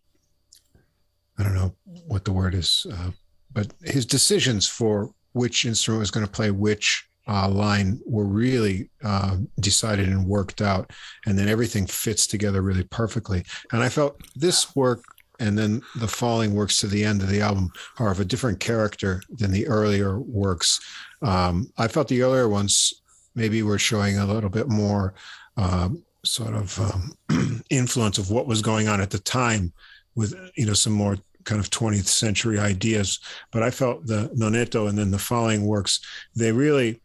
[1.38, 1.76] I don't know
[2.08, 3.12] what the word is, uh,
[3.52, 8.90] but his decisions for which instrument was going to play which uh, line were really
[9.04, 10.92] uh, decided and worked out,
[11.26, 13.46] and then everything fits together really perfectly.
[13.72, 15.04] And I felt this work
[15.40, 18.60] and then the falling works to the end of the album are of a different
[18.60, 20.80] character than the earlier works.
[21.22, 22.94] Um, I felt the earlier ones
[23.36, 25.14] maybe were showing a little bit more
[25.56, 29.72] um, sort of um, influence of what was going on at the time
[30.16, 33.20] with you know some more kind of 20th century ideas
[33.52, 36.02] but i felt the nonetto and then the following works
[36.36, 37.02] they really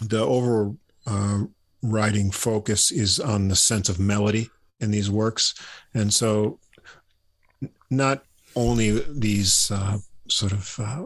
[0.00, 1.48] the overriding
[2.28, 4.50] uh, focus is on the sense of melody
[4.80, 5.54] in these works.
[5.94, 6.58] And so,
[7.90, 8.24] not
[8.56, 9.98] only these uh,
[10.28, 11.04] sort of uh,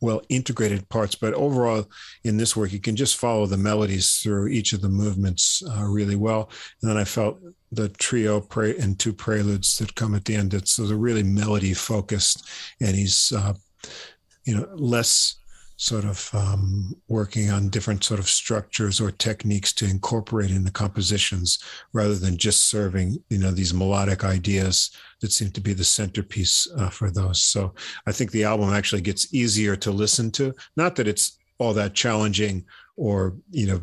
[0.00, 1.86] well integrated parts, but overall
[2.24, 5.84] in this work, you can just follow the melodies through each of the movements uh,
[5.84, 6.50] really well.
[6.82, 7.38] And then I felt
[7.72, 10.54] the trio pre- and two preludes that come at the end.
[10.54, 12.48] It's so they're really melody focused,
[12.80, 13.54] and he's uh,
[14.44, 15.36] you know less
[15.76, 20.70] sort of um, working on different sort of structures or techniques to incorporate in the
[20.70, 21.58] compositions
[21.92, 24.90] rather than just serving you know these melodic ideas
[25.20, 27.42] that seem to be the centerpiece uh, for those.
[27.42, 27.74] So
[28.06, 30.54] i think the album actually gets easier to listen to.
[30.76, 32.64] Not that it's all that challenging
[32.96, 33.80] or you know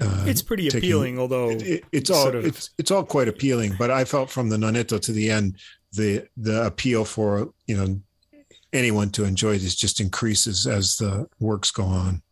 [0.00, 3.28] uh, it's pretty taking, appealing although it, it, it's all of, it's it's all quite
[3.28, 5.56] appealing but i felt from the nonetto to the end
[5.92, 8.00] the the appeal for you know
[8.72, 12.22] anyone to enjoy this just increases as the works go on.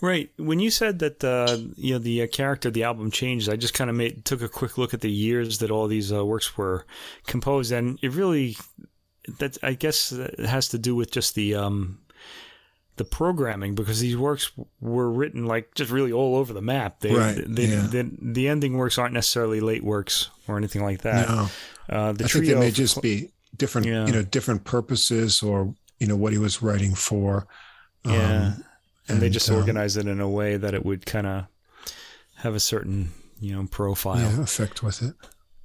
[0.00, 0.30] Right.
[0.36, 3.56] When you said that uh, you know the uh, character of the album changed, I
[3.56, 6.24] just kind of made took a quick look at the years that all these uh,
[6.24, 6.86] works were
[7.26, 8.56] composed, and it really
[9.38, 11.98] that I guess it has to do with just the um,
[12.96, 17.00] the programming because these works were written like just really all over the map.
[17.00, 17.42] They, right.
[17.46, 17.86] They, yeah.
[17.86, 21.28] the, the ending works aren't necessarily late works or anything like that.
[21.28, 21.48] No.
[21.88, 24.06] Uh, the I trio think they may just be different yeah.
[24.06, 27.46] you know different purposes or you know what he was writing for.
[28.04, 28.12] Yeah.
[28.12, 28.64] Um, and,
[29.08, 31.46] and, they just um, organized it in a way that it would kind of
[32.36, 34.18] have a certain you know profile.
[34.18, 35.14] Yeah, effect with it.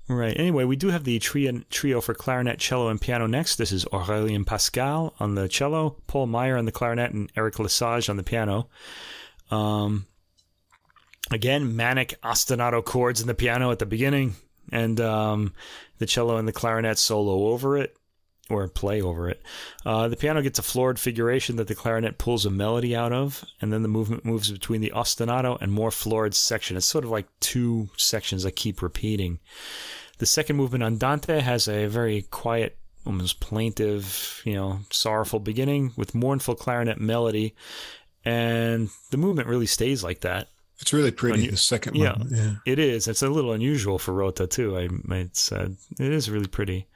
[0.08, 0.38] Right.
[0.38, 3.56] Anyway we do have the trio, trio for clarinet cello and piano next.
[3.56, 8.10] This is aurelien pascal on the cello paul meyer on the clarinet and eric lesage
[8.10, 8.68] on the piano.
[9.50, 10.08] Um,
[11.32, 14.36] again manic ostinato chords in the piano at the beginning
[14.72, 15.54] and um,
[16.00, 17.96] the cello and the clarinet solo over it
[18.50, 19.42] or play over it.
[19.86, 23.44] Uh, the piano gets a florid figuration that the clarinet pulls a melody out of,
[23.62, 26.76] and then the movement moves between the ostinato and more florid section.
[26.76, 29.40] It's sort of like two sections that keep repeating.
[30.18, 36.16] The second movement, Andante, has a very quiet, almost plaintive, you know, sorrowful beginning with
[36.16, 37.56] mournful clarinet melody,
[38.26, 40.50] and the movement really stays like that.
[40.80, 41.48] It's really pretty.
[41.48, 43.08] the second yeah, one, yeah, it is.
[43.08, 44.78] It's a little unusual for Rota too.
[44.78, 46.88] I might say it is really pretty.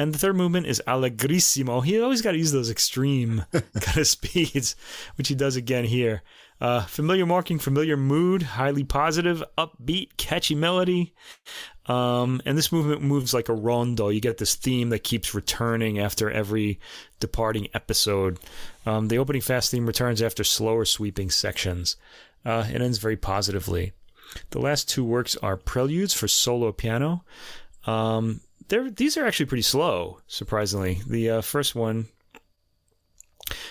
[0.00, 1.84] And the third movement is Allegrissimo.
[1.84, 4.74] He always got to use those extreme kind of speeds,
[5.16, 6.22] which he does again here.
[6.58, 11.12] Uh, familiar marking, familiar mood, highly positive, upbeat, catchy melody.
[11.84, 14.08] Um, and this movement moves like a rondo.
[14.08, 16.80] You get this theme that keeps returning after every
[17.18, 18.38] departing episode.
[18.86, 21.96] Um, the opening fast theme returns after slower sweeping sections.
[22.42, 23.92] Uh, it ends very positively.
[24.48, 27.22] The last two works are preludes for solo piano.
[27.84, 28.40] Um,
[28.70, 31.00] these are actually pretty slow, surprisingly.
[31.06, 32.06] The uh, first one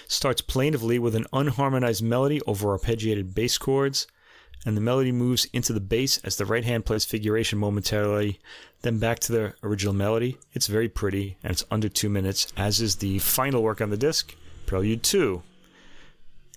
[0.07, 4.07] starts plaintively with an unharmonized melody over arpeggiated bass chords.
[4.65, 8.41] and the melody moves into the bass as the right hand plays figuration momentarily,
[8.81, 10.37] then back to the original melody.
[10.51, 13.95] It's very pretty, and it's under two minutes, as is the final work on the
[13.95, 14.35] disc,
[14.65, 15.41] Prelude 2,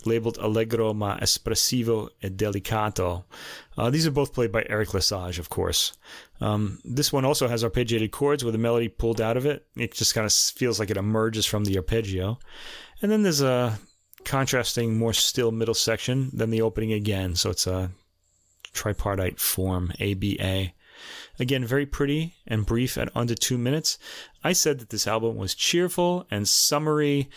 [0.07, 3.25] labeled Allegro ma espressivo e delicato.
[3.77, 5.93] Uh, these are both played by Eric Lesage, of course.
[6.41, 9.67] Um, this one also has arpeggiated chords with a melody pulled out of it.
[9.77, 12.39] It just kind of feels like it emerges from the arpeggio.
[13.01, 13.79] And then there's a
[14.25, 17.35] contrasting, more still middle section than the opening again.
[17.35, 17.91] So it's a
[18.73, 20.73] tripartite form, ABA.
[21.39, 23.99] Again, very pretty and brief at under two minutes.
[24.45, 27.31] I said that this album was cheerful and summery,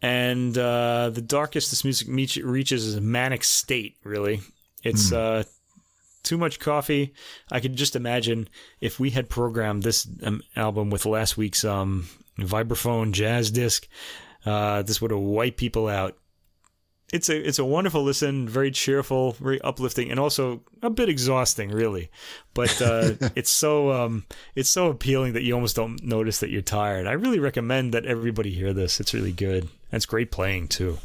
[0.00, 4.40] and uh, the darkest this music reaches is a manic state, really.
[4.82, 5.16] It's mm.
[5.16, 5.44] uh,
[6.22, 7.14] too much coffee.
[7.50, 8.48] I could just imagine
[8.80, 12.08] if we had programmed this um, album with last week's um,
[12.38, 13.88] vibraphone jazz disc,
[14.46, 16.16] uh, this would have wiped people out
[17.12, 21.70] it's a it's a wonderful listen, very cheerful, very uplifting, and also a bit exhausting,
[21.70, 22.10] really.
[22.54, 26.62] But uh, it's so um, it's so appealing that you almost don't notice that you're
[26.62, 27.06] tired.
[27.06, 29.00] I really recommend that everybody hear this.
[29.00, 29.68] It's really good.
[29.92, 30.98] It's great playing too.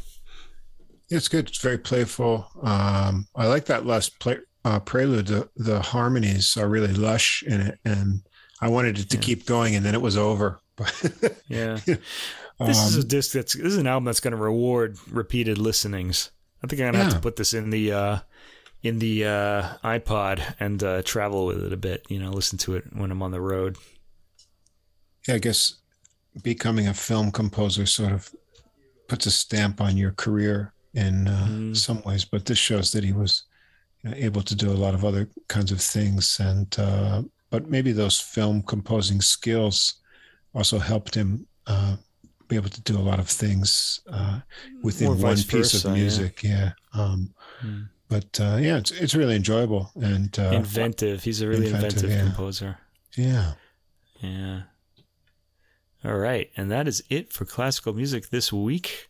[1.10, 1.48] It's good.
[1.48, 2.46] It's very playful.
[2.62, 5.26] Um, I like that last play, uh, prelude.
[5.26, 8.22] The, the harmonies are really lush in it, and
[8.60, 9.22] I wanted it to yeah.
[9.22, 10.60] keep going, and then it was over.
[11.48, 11.78] yeah.
[12.60, 14.96] This um, is a um, disc that's this is an album that's going to reward
[15.10, 16.30] repeated listenings.
[16.62, 17.04] I think I'm gonna yeah.
[17.04, 18.18] have to put this in the uh,
[18.80, 22.06] in the uh, iPod and uh, travel with it a bit.
[22.08, 23.76] You know, listen to it when I'm on the road.
[25.26, 25.74] Yeah, I guess
[26.42, 28.30] becoming a film composer sort of
[29.08, 31.76] puts a stamp on your career in uh, mm.
[31.76, 33.44] some ways, but this shows that he was
[34.02, 37.68] you know, able to do a lot of other kinds of things, and uh, but
[37.68, 40.00] maybe those film composing skills
[40.54, 41.96] also helped him uh,
[42.48, 44.40] be able to do a lot of things uh,
[44.82, 46.42] within one piece versa, of music.
[46.42, 46.72] Yeah.
[46.94, 47.00] yeah.
[47.00, 47.82] Um, hmm.
[48.08, 51.24] But uh, yeah, it's it's really enjoyable and uh, inventive.
[51.24, 52.22] He's a really inventive, inventive yeah.
[52.22, 52.78] composer.
[53.16, 53.52] Yeah.
[54.20, 54.62] Yeah.
[56.04, 59.08] All right, and that is it for classical music this week.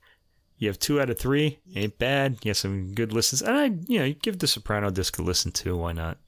[0.58, 2.38] You have two out of three, ain't bad.
[2.44, 5.50] You have some good listens, and I, you know, give the Soprano disc a listen
[5.50, 5.76] too.
[5.76, 6.18] Why not?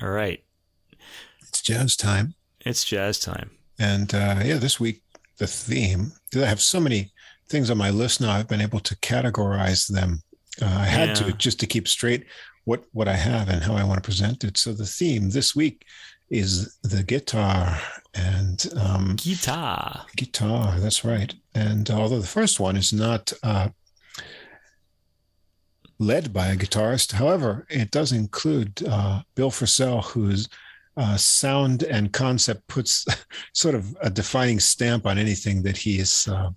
[0.00, 0.42] All right,
[1.46, 2.34] it's jazz time.
[2.60, 3.50] It's jazz time.
[3.78, 5.02] And uh, yeah, this week,
[5.36, 7.12] the theme, I have so many
[7.48, 10.22] things on my list now, I've been able to categorize them.
[10.60, 11.14] Uh, I had yeah.
[11.14, 12.26] to just to keep straight
[12.64, 14.58] what, what I have and how I want to present it.
[14.58, 15.84] So the theme this week
[16.30, 17.78] is the guitar
[18.14, 20.06] and um, guitar.
[20.16, 21.34] Guitar, that's right.
[21.54, 23.68] And although the first one is not uh,
[25.98, 30.48] led by a guitarist, however, it does include uh, Bill Frisell, who's
[30.96, 33.06] uh, sound and concept puts
[33.54, 36.50] sort of a defining stamp on anything that he is uh,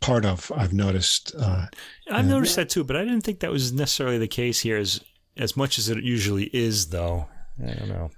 [0.00, 0.50] part of.
[0.54, 1.34] I've noticed.
[1.38, 1.66] Uh,
[2.10, 5.00] I've noticed that too, but I didn't think that was necessarily the case here as
[5.36, 7.28] as much as it usually is, though.
[7.64, 8.10] I don't know.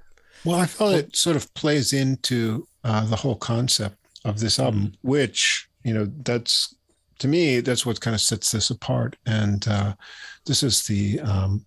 [0.45, 4.89] Well, I felt it sort of plays into uh, the whole concept of this album,
[4.89, 4.97] mm.
[5.03, 6.75] which you know that's
[7.19, 9.17] to me that's what kind of sets this apart.
[9.27, 9.95] And uh,
[10.47, 11.67] this is the um,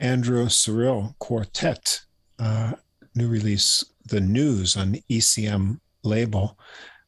[0.00, 2.00] Andrew Cyrille Quartet
[2.38, 2.72] uh,
[3.14, 6.58] new release, The News on ECM label,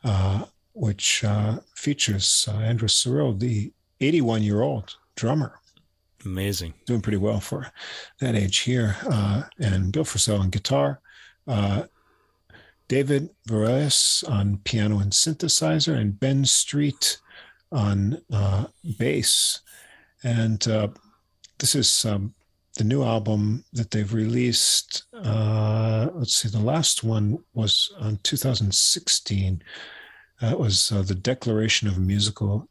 [0.04, 0.44] uh,
[0.74, 5.58] which uh, features uh, Andrew Cyrille, the 81 year old drummer.
[6.24, 6.74] Amazing.
[6.86, 7.72] Doing pretty well for
[8.20, 8.96] that age here.
[9.10, 11.00] Uh, and Bill Frisell on guitar.
[11.46, 11.84] Uh,
[12.88, 17.18] David Virelles on piano and synthesizer, and Ben Street
[17.72, 18.20] on
[18.98, 19.60] bass.
[20.22, 20.60] And
[21.58, 22.34] this is um,
[22.76, 25.04] the new album that they've released.
[25.14, 29.62] Uh, let's see, the last one was on 2016.
[30.40, 32.68] That was uh, the Declaration of Musical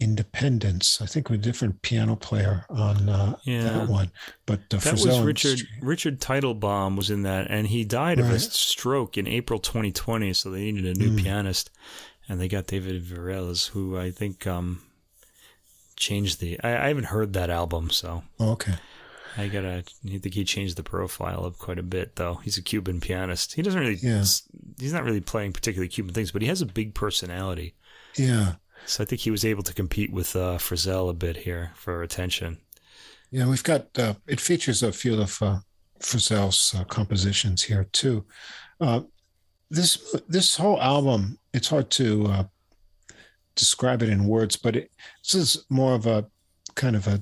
[0.00, 1.00] Independence.
[1.02, 3.64] I think with a different piano player on uh, yeah.
[3.64, 4.10] that one.
[4.46, 8.26] But uh, that was Richard Richard Teitelbaum was in that, and he died right.
[8.26, 10.32] of a stroke in April 2020.
[10.32, 11.22] So they needed a new mm.
[11.22, 11.70] pianist,
[12.28, 14.82] and they got David Virelles, who I think um,
[15.96, 16.58] changed the.
[16.60, 18.74] I, I haven't heard that album, so oh, okay.
[19.36, 19.84] I gotta.
[20.04, 22.36] I think he changed the profile up quite a bit, though.
[22.36, 23.54] He's a Cuban pianist.
[23.54, 23.98] He doesn't really.
[24.02, 24.24] Yeah.
[24.78, 27.74] He's not really playing particularly Cuban things, but he has a big personality.
[28.16, 28.54] Yeah.
[28.86, 32.02] So I think he was able to compete with uh, Frisell a bit here for
[32.02, 32.58] attention.
[33.30, 33.86] Yeah, we've got.
[33.98, 35.58] Uh, it features a few of uh,
[36.00, 38.24] Frisell's uh, compositions here too.
[38.80, 39.02] Uh,
[39.70, 42.44] this this whole album, it's hard to uh,
[43.54, 44.90] describe it in words, but it,
[45.22, 46.26] this is more of a
[46.74, 47.20] kind of a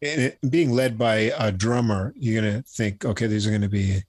[0.00, 4.02] it, being led by a drummer, you're to think, okay, these are to be you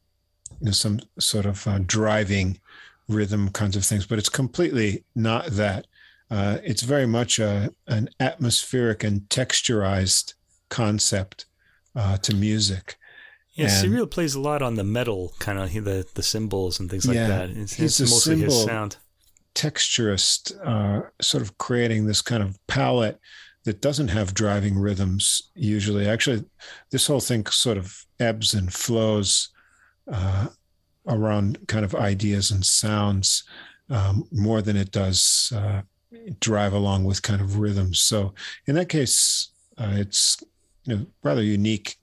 [0.61, 2.59] know, some sort of uh, driving
[3.07, 5.87] rhythm kinds of things, but it's completely not that.
[6.29, 10.33] Uh, it's very much a, an atmospheric and texturized
[10.69, 11.45] concept
[11.95, 12.97] uh, to music.
[13.53, 16.89] Yeah, And- Cyrille plays a lot on the metal kind of the the cymbals and
[16.91, 17.49] things like Yeah, that.
[17.51, 18.97] It's, he's it's a mostly his sound.
[19.55, 23.19] texturist, uh, sort of creating this kind of palette
[23.63, 26.07] that doesn't have driving rhythms usually.
[26.07, 26.45] Actually,
[26.91, 29.49] this whole thing sort of ebbs and flows
[30.11, 30.47] uh,
[31.07, 33.43] around kind of ideas and sounds
[33.89, 35.81] um, more than it does uh,
[36.39, 37.99] drive along with kind of rhythms.
[37.99, 38.33] So
[38.65, 40.37] in that case, uh, it's
[40.85, 41.97] you know rather unique.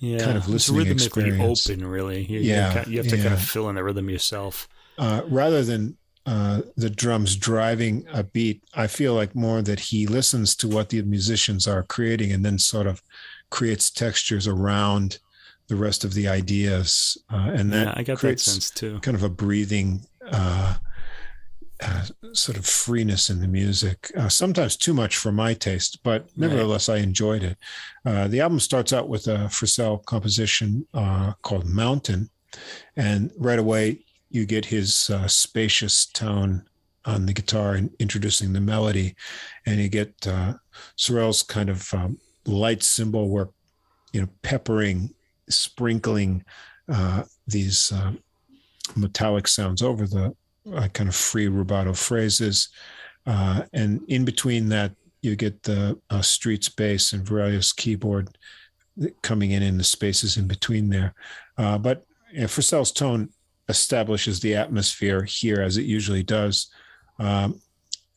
[0.00, 1.70] Yeah, kind of it's listening rhythmically experience.
[1.70, 2.24] open, really.
[2.24, 4.68] You, Yeah, you, have to kind of fill in the rhythm yourself.
[4.98, 5.96] uh, rather than
[6.26, 10.88] uh, the drums driving a beat, I feel like more that he listens to what
[10.88, 13.00] the musicians are creating and then sort of
[13.50, 15.18] creates textures around
[15.68, 18.98] the rest of the ideas, uh, and that yeah, I got that creates sense too.
[19.00, 20.04] kind of a breathing.
[21.84, 26.26] Uh, sort of freeness in the music, uh, sometimes too much for my taste, but
[26.36, 27.58] nevertheless, I enjoyed it.
[28.06, 32.30] Uh, the album starts out with a Frisell composition uh, called Mountain,
[32.96, 36.64] and right away you get his uh, spacious tone
[37.04, 39.14] on the guitar and introducing the melody,
[39.66, 40.54] and you get uh,
[40.96, 43.50] Cyrille's kind of um, light cymbal work,
[44.12, 45.12] you know, peppering,
[45.48, 46.44] sprinkling
[46.88, 47.92] uh, these
[48.96, 50.34] metallic sounds over the
[50.74, 52.68] uh, kind of free rubato phrases,
[53.26, 58.36] uh, and in between that you get the uh, Street's bass and Virelles keyboard
[59.22, 61.14] coming in in the spaces in between there.
[61.56, 63.30] Uh, but you know, Frisell's tone
[63.68, 66.70] establishes the atmosphere here as it usually does.
[67.18, 67.60] Um,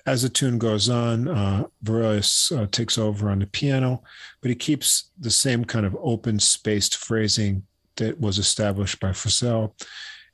[0.06, 4.04] as the tune goes on, uh, Virelles uh, takes over on the piano,
[4.42, 7.64] but he keeps the same kind of open spaced phrasing
[7.98, 9.74] that was established by Frisell.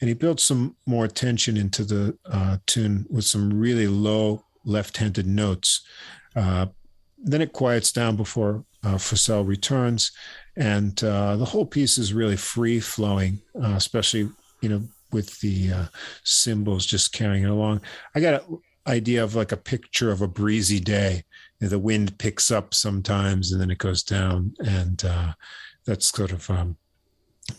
[0.01, 4.97] And he builds some more tension into the uh, tune with some really low left
[4.97, 5.81] handed notes.
[6.35, 6.67] Uh,
[7.17, 10.11] then it quiets down before uh, Frisell returns.
[10.57, 14.29] And uh, the whole piece is really free flowing, uh, especially,
[14.61, 15.85] you know, with the uh,
[16.23, 17.81] cymbals just carrying it along.
[18.15, 21.23] I got an idea of like a picture of a breezy day.
[21.59, 24.53] You know, the wind picks up sometimes and then it goes down.
[24.65, 25.33] And uh,
[25.85, 26.77] that's sort of, um,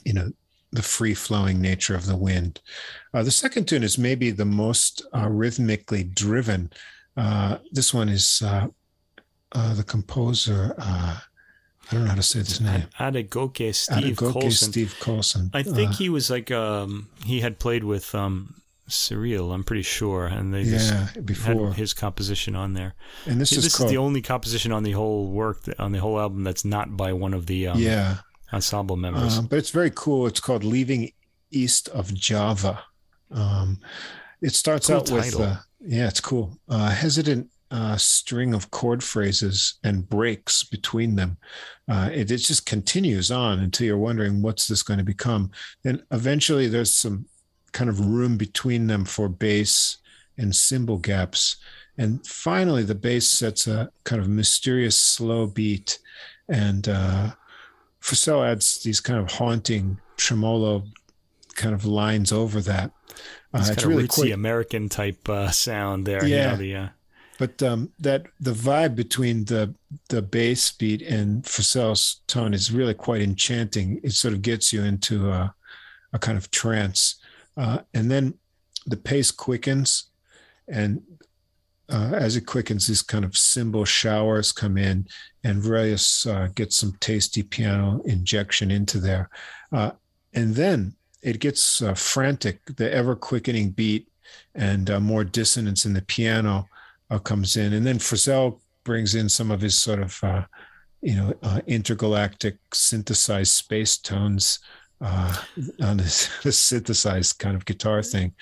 [0.04, 0.32] you know,
[0.72, 2.60] the free flowing nature of the wind.
[3.12, 6.72] Uh, the second tune is maybe the most uh, rhythmically driven.
[7.16, 8.68] Uh, this one is uh,
[9.52, 10.74] uh, the composer.
[10.78, 11.18] Uh,
[11.90, 12.84] I don't know how to say this name.
[12.98, 14.72] Adegoke Steve Adegoke Colson.
[14.72, 15.50] Steve Colson.
[15.52, 20.26] I think he was like um he had played with um Cyrille, I'm pretty sure,
[20.26, 21.08] and they yeah,
[21.44, 22.94] had his composition on there.
[23.26, 25.92] And this, this is is called the only composition on the whole work that, on
[25.92, 28.18] the whole album that's not by one of the um, yeah,
[28.52, 29.38] ensemble members.
[29.38, 30.26] um, but it's very cool.
[30.26, 31.12] It's called "Leaving
[31.50, 32.82] East of Java."
[33.30, 33.80] Um,
[34.40, 35.42] it starts Cool out with title.
[35.42, 36.58] uh, yeah, it's cool.
[36.68, 41.38] Uh, hesitant uh, string of chord phrases and breaks between them.
[41.90, 45.50] Uh, it, it just continues on until you're wondering what's this going to become.
[45.82, 47.26] Then eventually, there's some
[47.72, 49.96] kind of room between them for bass
[50.36, 51.56] and cymbal gaps.
[51.98, 55.98] And finally, the bass sets a kind of mysterious slow beat,
[56.48, 57.30] and uh,
[58.02, 60.84] Frisell adds these kind of haunting tremolo
[61.54, 62.90] kind of lines over that.
[63.54, 66.26] Uh, it's it's really rootsy American type uh, sound there.
[66.26, 66.36] Yeah.
[66.36, 66.88] You know, the, uh,
[67.38, 69.74] but um, that the vibe between the
[70.08, 74.00] the bass beat and Frisell's tone is really quite enchanting.
[74.02, 75.54] It sort of gets you into a,
[76.12, 77.16] a kind of trance,
[77.56, 78.34] uh, and then
[78.86, 80.10] the pace quickens,
[80.68, 81.02] and
[81.92, 85.06] uh, as it quickens, these kind of cymbal showers come in,
[85.44, 89.28] and Virelles uh, gets some tasty piano injection into there,
[89.72, 89.90] uh,
[90.32, 92.64] and then it gets uh, frantic.
[92.64, 94.08] The ever quickening beat
[94.54, 96.66] and uh, more dissonance in the piano
[97.10, 100.46] uh, comes in, and then Frisell brings in some of his sort of,
[101.02, 104.60] you know, intergalactic synthesized space tones
[105.00, 108.32] on this, synthesized kind of guitar thing,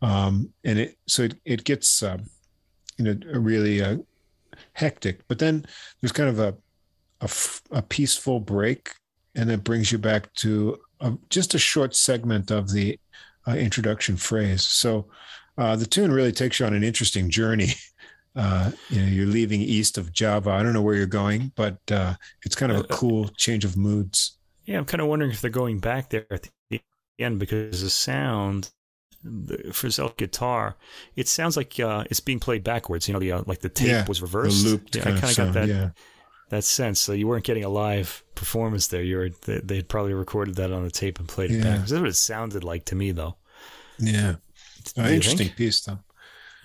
[0.00, 2.18] um, and it so it it gets, uh,
[2.98, 3.98] you know, really uh,
[4.74, 5.26] hectic.
[5.28, 5.66] But then
[6.00, 6.56] there's kind of a
[7.70, 8.90] a peaceful break,
[9.34, 12.98] and it brings you back to a, just a short segment of the
[13.48, 14.66] uh, introduction phrase.
[14.66, 15.08] So
[15.56, 17.68] uh, the tune really takes you on an interesting journey.
[18.36, 20.50] Uh, you know, you're leaving east of Java.
[20.50, 22.14] I don't know where you're going, but uh,
[22.44, 24.38] it's kind of a Uh, uh, cool change of moods.
[24.66, 26.80] yeah, I'm kind of wondering if they're going back there at the
[27.18, 28.70] end because the sound
[29.24, 30.76] the Frisell guitar,
[31.16, 33.08] it sounds like uh, it's being played backwards.
[33.08, 34.66] You know, the uh, like the tape Yeah, was reversed.
[34.66, 35.54] yeah, I kind of kind of sound.
[35.54, 35.90] got that yeah,
[36.50, 37.00] that sense.
[37.00, 39.02] So you weren't getting a live performance there.
[39.02, 41.62] You were they, they had probably recorded that on the tape and played it Yeah.
[41.64, 41.78] back.
[41.80, 43.36] That's what it sounded like to me, though.
[43.98, 44.34] yeah.
[44.98, 45.56] Uh, interesting think?
[45.56, 45.98] piece, though.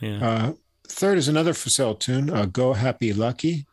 [0.02, 0.28] Yeah.
[0.30, 0.54] Uh,
[0.88, 3.66] third is another Frisell tune, uh, Go Happy Lucky,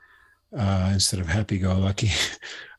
[0.56, 2.10] uh, instead of Happy Go Lucky.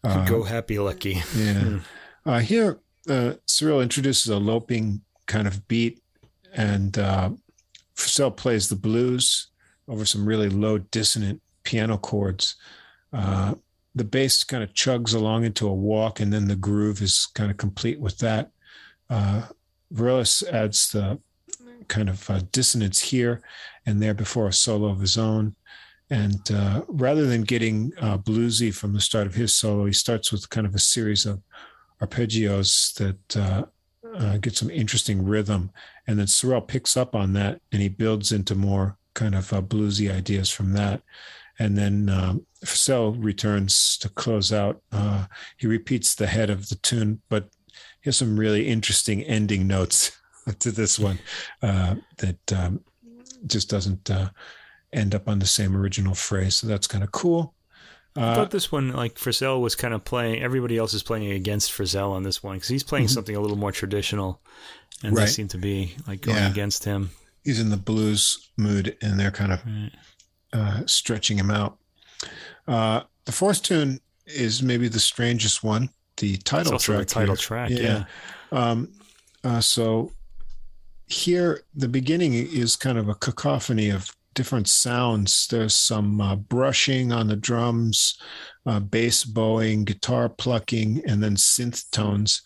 [0.03, 1.21] Uh, Go Happy Lucky.
[1.35, 1.53] Yeah.
[1.59, 1.77] Hmm.
[2.25, 2.79] Uh, here,
[3.09, 6.01] uh, Cyrille introduces a loping kind of beat,
[6.53, 7.29] and uh,
[7.95, 9.47] Frisell plays the blues
[9.87, 12.55] over some really low dissonant piano chords.
[13.13, 13.55] Uh,
[13.95, 17.49] the bass kind of chugs along into a walk, and then the groove is kind
[17.51, 18.51] of complete with that.
[19.09, 19.47] Uh,
[20.51, 21.19] adds the
[21.87, 23.41] kind of uh, dissonance here
[23.85, 25.55] and there before a solo of his own.
[26.09, 30.31] And uh, rather than getting uh, bluesy from the start of his solo, he starts
[30.31, 31.41] with kind of a series of
[32.01, 33.67] arpeggios that
[34.17, 35.71] uh, get some interesting rhythm.
[36.07, 39.61] And then Sorel picks up on that and he builds into more kind of uh,
[39.61, 41.01] bluesy ideas from that.
[41.59, 42.45] And then um,
[43.19, 44.81] returns to close out.
[44.91, 45.25] Uh,
[45.57, 47.49] he repeats the head of the tune, but
[48.01, 50.19] he has some really interesting ending notes
[50.59, 51.19] to this one
[51.61, 52.81] uh, that um,
[53.47, 54.29] just doesn't uh,
[54.93, 56.55] end up on the same original phrase.
[56.55, 57.53] So that's kind of cool.
[58.17, 60.41] I thought this one, like Frisell, was kind of playing.
[60.41, 63.13] Everybody else is playing against Frisell on this one because he's playing mm-hmm.
[63.13, 64.41] something a little more traditional,
[65.03, 65.25] and right.
[65.25, 66.49] they seem to be like going yeah.
[66.49, 67.11] against him.
[67.43, 69.91] He's in the blues mood, and they're kind of right.
[70.53, 71.77] uh, stretching him out.
[72.67, 75.89] Uh, the fourth tune is maybe the strangest one.
[76.17, 76.99] The title track.
[76.99, 77.41] The title here.
[77.41, 77.79] track, yeah.
[77.79, 78.03] yeah.
[78.51, 78.91] Um,
[79.43, 80.11] uh, so
[81.05, 85.47] here, the beginning is kind of a cacophony of different sounds.
[85.47, 88.19] There's some uh, brushing on the drums,
[88.67, 92.43] uh, bass bowing, guitar plucking, and then synth tones.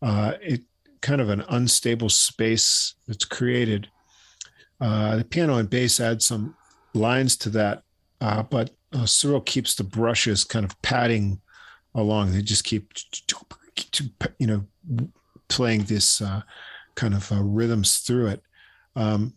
[0.00, 0.62] Uh, it
[1.00, 3.88] kind of an unstable space that's created.
[4.80, 6.54] Uh, the piano and bass add some
[6.94, 7.82] lines to that,
[8.20, 11.40] uh, but uh, Cyrille keeps the brushes kind of padding
[11.96, 12.30] along.
[12.30, 12.92] They just keep,
[14.38, 14.64] you know,
[15.48, 16.22] playing this
[16.94, 18.42] kind of rhythms through it.
[18.94, 19.34] Um,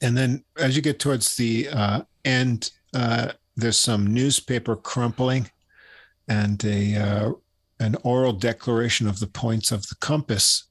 [0.00, 5.50] and then as you get towards the uh, end, uh, there's some newspaper crumpling
[6.28, 7.32] and a uh,
[7.80, 10.64] an oral declaration of the points of the compass.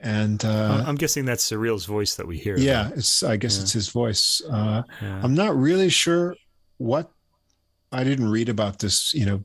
[0.00, 2.58] And uh, I'm guessing that's Cyrille's voice that we hear.
[2.58, 3.22] Yeah, it's.
[3.22, 3.62] I guess yeah.
[3.62, 4.42] it's his voice.
[4.50, 5.20] Uh, yeah.
[5.22, 6.36] I'm not really sure
[6.76, 7.10] what
[7.94, 9.14] I didn't read about this.
[9.14, 9.44] You know,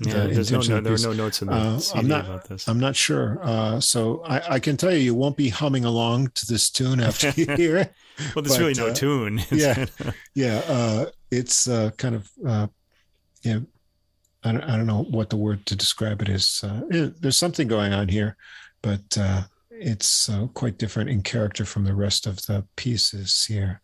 [0.00, 2.48] yeah, the there's no, no there are no notes in the uh, I'm not, about
[2.48, 2.68] this.
[2.68, 3.38] I'm not sure.
[3.42, 7.00] Uh, so I, I, can tell you, you won't be humming along to this tune
[7.00, 7.92] after you hear it.
[8.34, 9.42] well, there's but, really no uh, tune.
[9.50, 9.86] yeah,
[10.34, 10.62] yeah.
[10.66, 12.66] Uh, it's uh, kind of, uh,
[13.42, 13.66] you know,
[14.44, 16.64] I don't, I don't know what the word to describe it is.
[16.90, 18.36] It, there's something going on here,
[18.82, 19.18] but
[19.80, 23.80] it's uh, quite different in character from the rest of the pieces here.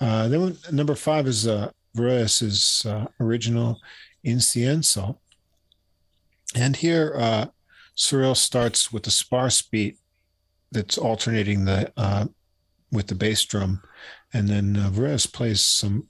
[0.00, 3.80] Uh, then number five is uh, Virelles's uh, original
[4.24, 5.18] Incienso.
[6.54, 7.46] And here, uh,
[7.96, 9.98] Cyrille starts with a sparse beat
[10.70, 12.26] that's alternating the uh,
[12.90, 13.82] with the bass drum,
[14.34, 16.08] and then uh, Verroes plays some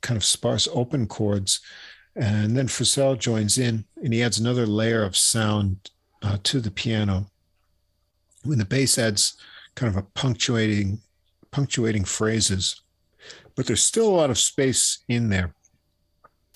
[0.00, 1.60] kind of sparse open chords,
[2.16, 5.90] and then Frisell joins in, and he adds another layer of sound
[6.22, 7.26] uh, to the piano.
[8.44, 9.36] When the bass adds
[9.74, 11.00] kind of a punctuating
[11.50, 12.80] punctuating phrases
[13.56, 15.54] but there's still a lot of space in there.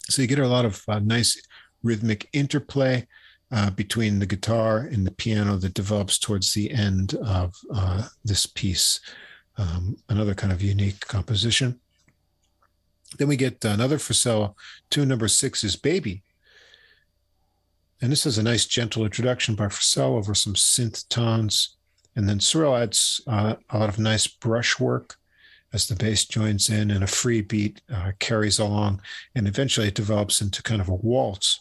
[0.09, 1.41] So you get a lot of uh, nice
[1.83, 3.07] rhythmic interplay
[3.51, 8.47] uh, between the guitar and the piano that develops towards the end of uh, this
[8.47, 9.01] piece.
[9.59, 11.81] Um, another kind of unique composition.
[13.19, 14.55] Then we get another Frisell.
[14.91, 16.23] Tune number six is Baby.
[18.03, 21.77] And this is a nice, gentle introduction by Frisell over some synth tones.
[22.15, 25.17] And then Cyrille adds uh, a lot of nice brushwork
[25.77, 29.03] as the bass joins in and a free beat uh, carries along.
[29.35, 31.61] And eventually it develops into kind of a waltz.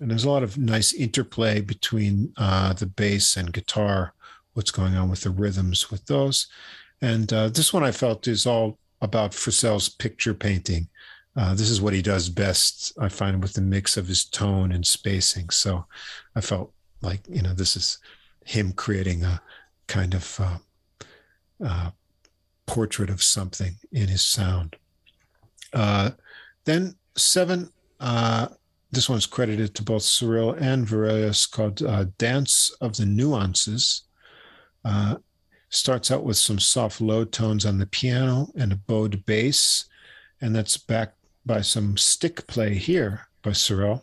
[0.00, 4.12] And there's a lot of nice interplay between uh, the bass and guitar,
[4.54, 6.48] what's going on with the rhythms with those.
[7.00, 10.88] And uh, this one I felt is all about Frisell's picture painting.
[11.36, 14.72] Uh, this is what he does best, I find, with the mix of his tone
[14.72, 15.50] and spacing.
[15.50, 15.84] So
[16.34, 17.98] I felt like, you know, this is
[18.44, 19.40] him creating a
[19.86, 20.58] kind of uh,
[21.64, 21.90] uh,
[22.66, 24.76] portrait of something in his sound.
[25.72, 26.10] Uh,
[26.64, 27.70] then seven,
[28.00, 28.48] uh,
[28.92, 34.02] this one's credited to both Cyrille and Virelles, called uh, Dance of the Nuances.
[34.84, 35.16] Uh,
[35.68, 39.86] starts out with some soft low tones on the piano and a bowed bass,
[40.40, 44.02] and that's backed by some stick play here by Cyrille.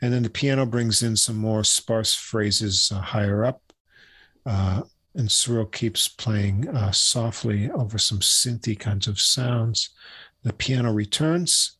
[0.00, 3.62] And then the piano brings in some more sparse phrases uh, higher up.
[5.16, 9.90] Uh, and Cyrille keeps playing uh, softly over some synthy kinds of sounds.
[10.42, 11.76] The piano returns,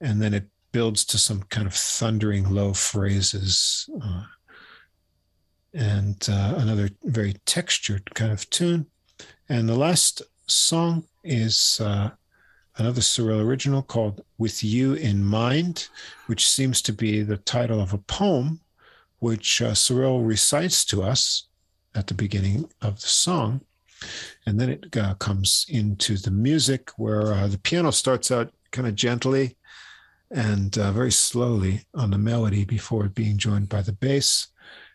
[0.00, 3.88] and then it builds to some kind of thundering low phrases.
[4.02, 4.24] Uh,
[5.72, 8.86] and uh, another very textured kind of tune.
[9.48, 12.10] And the last song is uh,
[12.76, 15.88] another Cyrille original called With You in Mind,
[16.26, 18.60] which seems to be the title of a poem
[19.20, 21.48] which uh, Cyrille recites to us
[21.94, 23.60] at the beginning of the song.
[24.46, 28.88] And then it uh, comes into the music where uh, the piano starts out kind
[28.88, 29.56] of gently
[30.30, 34.48] and uh, very slowly on the melody before being joined by the bass.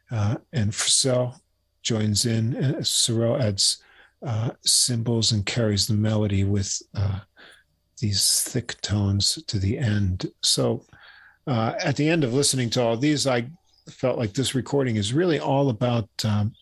[0.10, 1.40] Uh, and Frisell
[1.84, 3.84] joins in, and adds
[4.26, 7.20] uh, cymbals and carries the melody with uh,
[8.00, 10.32] these thick tones to the end.
[10.42, 10.86] So
[11.48, 13.48] at the end of listening to all these, I
[13.90, 16.54] felt like this recording is really all about um,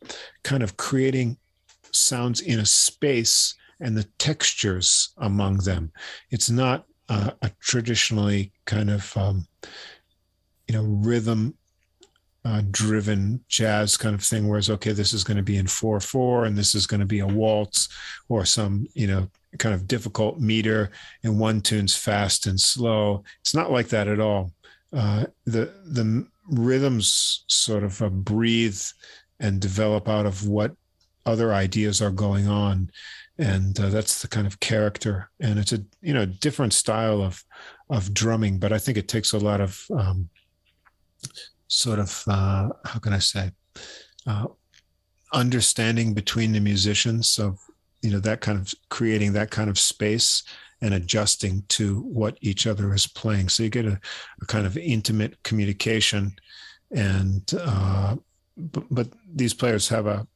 [0.44, 1.38] kind of creating
[1.92, 5.92] sounds in a space and the textures among them.
[6.32, 9.46] It's not uh, a traditionally kind of um,
[10.68, 11.56] you know rhythm
[12.46, 16.48] uh, driven jazz kind of thing whereas okay this is going to be in 4-4
[16.48, 17.88] and this is going to be a waltz
[18.28, 19.30] or some you know
[19.60, 20.92] kind of difficult meter
[21.24, 24.52] and one tune's fast and slow it's not like that at all
[24.92, 28.82] uh, the the rhythms sort of uh, breathe
[29.40, 30.76] and develop out of what
[31.26, 32.90] other ideas are going on.
[33.38, 35.30] And uh, that's the kind of character.
[35.40, 37.44] And it's a you know different style of
[37.90, 40.30] of drumming but i think it takes a lot of um,
[41.68, 43.52] sort of uh, how can i say
[44.28, 44.46] uh,
[45.34, 47.60] understanding between the musicians of
[48.02, 50.44] you know that kind of creating that kind of space
[50.84, 54.00] and adjusting to what each other is playing so you get a,
[54.42, 56.32] a kind of intimate communication
[56.92, 58.16] and uh,
[58.56, 60.28] but, but these players have a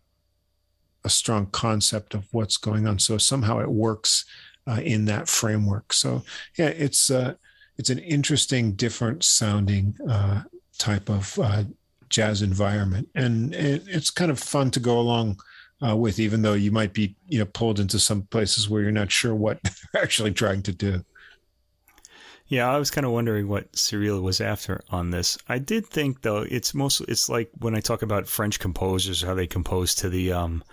[1.07, 2.99] a strong concept of what's going on.
[2.99, 4.25] So somehow it works
[4.67, 5.93] uh, in that framework.
[5.93, 6.23] So
[6.57, 7.35] yeah, it's uh,
[7.77, 10.41] it's an interesting, different sounding uh,
[10.77, 11.63] type of uh,
[12.09, 15.39] jazz environment, and it, it's kind of fun to go along.
[15.79, 18.91] Uh, with even though you might be you know pulled into some places where you're
[18.91, 19.59] not sure what
[19.93, 21.03] they're actually trying to do
[22.49, 25.37] yeah, I was kind of wondering what Cyrille was after on this.
[25.49, 29.33] I did think though it's mostly it's like when I talk about French composers how
[29.33, 30.63] they compose to the um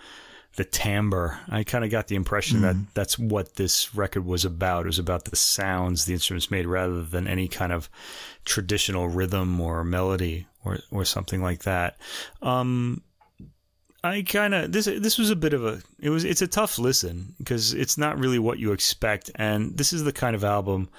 [0.55, 1.37] the timbre.
[1.49, 2.61] I kind of got the impression mm.
[2.61, 4.85] that that's what this record was about.
[4.85, 7.89] It was about the sounds the instruments made rather than any kind of
[8.45, 11.97] traditional rhythm or melody or, or something like that.
[12.41, 13.01] Um,
[14.05, 16.77] I kind of this this was a bit of a it was it's a tough
[16.77, 20.89] listen because it's not really what you expect and this is the kind of album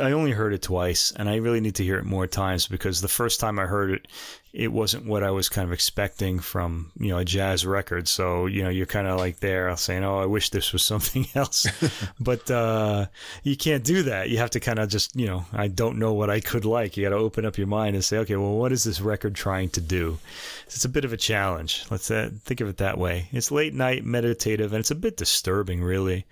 [0.00, 3.00] I only heard it twice and I really need to hear it more times because
[3.00, 4.08] the first time I heard it
[4.52, 8.08] it wasn't what I was kind of expecting from you know a jazz record.
[8.08, 11.26] So you know you're kind of like there saying, "Oh, I wish this was something
[11.34, 11.66] else,"
[12.20, 13.06] but uh,
[13.42, 14.30] you can't do that.
[14.30, 16.96] You have to kind of just you know I don't know what I could like.
[16.96, 19.34] You got to open up your mind and say, "Okay, well, what is this record
[19.34, 20.18] trying to do?"
[20.66, 21.84] It's a bit of a challenge.
[21.90, 23.28] Let's uh, think of it that way.
[23.32, 26.26] It's late night, meditative, and it's a bit disturbing, really.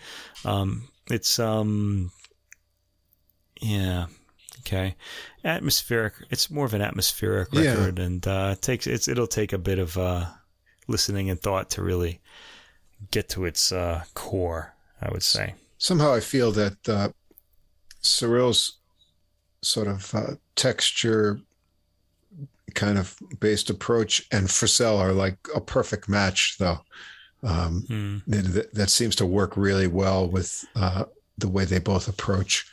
[0.45, 2.11] Um, it's um,
[3.61, 4.07] yeah
[4.67, 4.97] Okay,
[5.45, 6.15] atmospheric.
[6.29, 8.05] It's more of an atmospheric record, yeah.
[8.05, 10.27] and uh, it takes it's it'll take a bit of uh,
[10.89, 12.21] listening and thought to really
[13.13, 14.75] get to its uh, core.
[15.01, 15.55] I would say.
[15.79, 17.11] Somehow, I feel that uh,
[18.01, 18.79] Cyrille's
[19.63, 21.39] sort of uh, texture
[22.75, 26.81] kind of based approach and Frisell are like a perfect match, though.
[27.43, 28.23] Um, mm.
[28.27, 31.05] that, that, seems to work really well with uh,
[31.39, 32.67] the way they both approach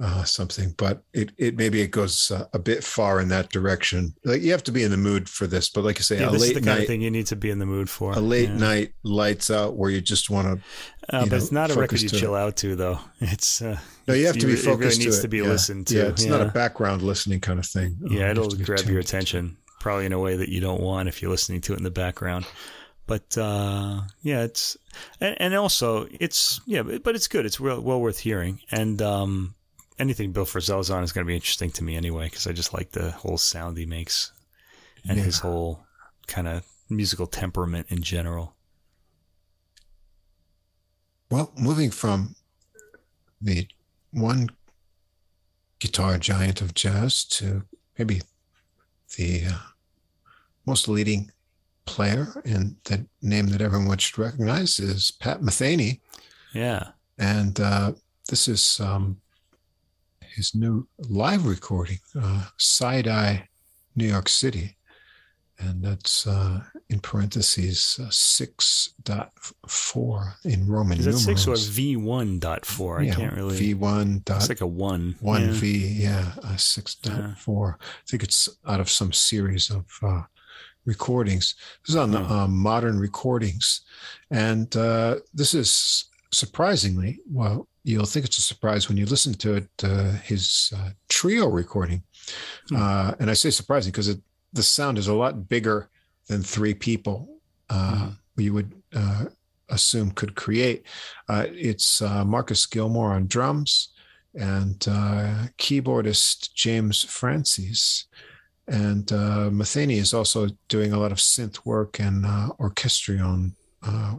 [0.00, 4.14] uh, something, but it, it maybe it goes uh, a bit far in that direction.
[4.24, 6.28] Like you have to be in the mood for this, but like I say, yeah,
[6.28, 7.88] a this late is the night, of thing you need to be in the mood
[7.88, 8.12] for.
[8.12, 8.56] A late yeah.
[8.56, 11.14] night lights out where you just want to.
[11.14, 12.40] Uh, but know, it's not a record you chill it.
[12.40, 12.98] out to, though.
[13.20, 13.78] It's uh,
[14.08, 14.98] no, you have to be focused.
[15.00, 15.44] It really needs to, to be yeah.
[15.44, 15.96] listened to.
[15.96, 17.96] Yeah, it's not a background listening kind of thing.
[18.08, 21.30] Yeah, it'll grab your attention probably in a way that you don't want if you're
[21.30, 22.46] listening to it in the background
[23.06, 24.76] but uh, yeah, it's
[25.20, 27.44] and, and, also it's yeah, but it's good.
[27.44, 29.54] It's well, well worth hearing, and um,
[30.02, 32.74] anything Bill Frisell's on is going to be interesting to me anyway because I just
[32.74, 34.32] like the whole sound he makes
[35.08, 35.24] and yeah.
[35.24, 35.86] his whole
[36.26, 38.56] kind of musical temperament in general.
[41.30, 42.34] Well, moving from
[43.40, 43.66] the
[44.10, 44.50] one
[45.78, 47.62] guitar giant of jazz to
[47.96, 48.22] maybe
[49.16, 49.58] the uh,
[50.66, 51.30] most leading
[51.86, 56.00] player and the name that everyone should recognize is Pat Metheny.
[56.52, 56.88] Yeah.
[57.18, 57.92] And uh,
[58.28, 59.21] this is um,
[60.34, 63.48] his new live recording, uh, Side Eye,
[63.94, 64.76] New York City.
[65.58, 71.44] And that's uh, in parentheses uh, 6.4 in Roman Is that numerals.
[71.44, 72.98] 6 or V1.4?
[72.98, 73.74] I yeah, can't really.
[73.74, 74.24] V1.
[74.24, 75.16] Dot, it's like a 1.
[75.22, 77.06] 1V, yeah, uh, 6.4.
[77.06, 77.34] Yeah.
[77.80, 80.22] I think it's out of some series of uh,
[80.84, 81.54] recordings.
[81.82, 82.24] This is on oh.
[82.24, 83.82] uh, modern recordings.
[84.30, 89.54] And uh, this is surprisingly, well, you'll think it's a surprise when you listen to
[89.54, 89.68] it.
[89.82, 92.02] Uh, his uh, trio recording,
[92.68, 92.76] hmm.
[92.76, 94.16] uh, and I say surprising because
[94.52, 95.88] the sound is a lot bigger
[96.28, 97.28] than three people.
[97.68, 98.40] Uh, hmm.
[98.40, 99.26] You would uh,
[99.68, 100.86] assume could create.
[101.28, 103.90] Uh, it's Marcus Gilmore on drums
[104.34, 104.78] and
[105.58, 108.06] keyboardist James Francis.
[108.68, 112.24] And uh, Metheny is also doing a lot of synth work and
[112.58, 113.54] orchestrion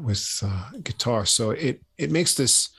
[0.03, 0.43] with
[0.83, 1.25] guitar.
[1.25, 2.69] So it it makes this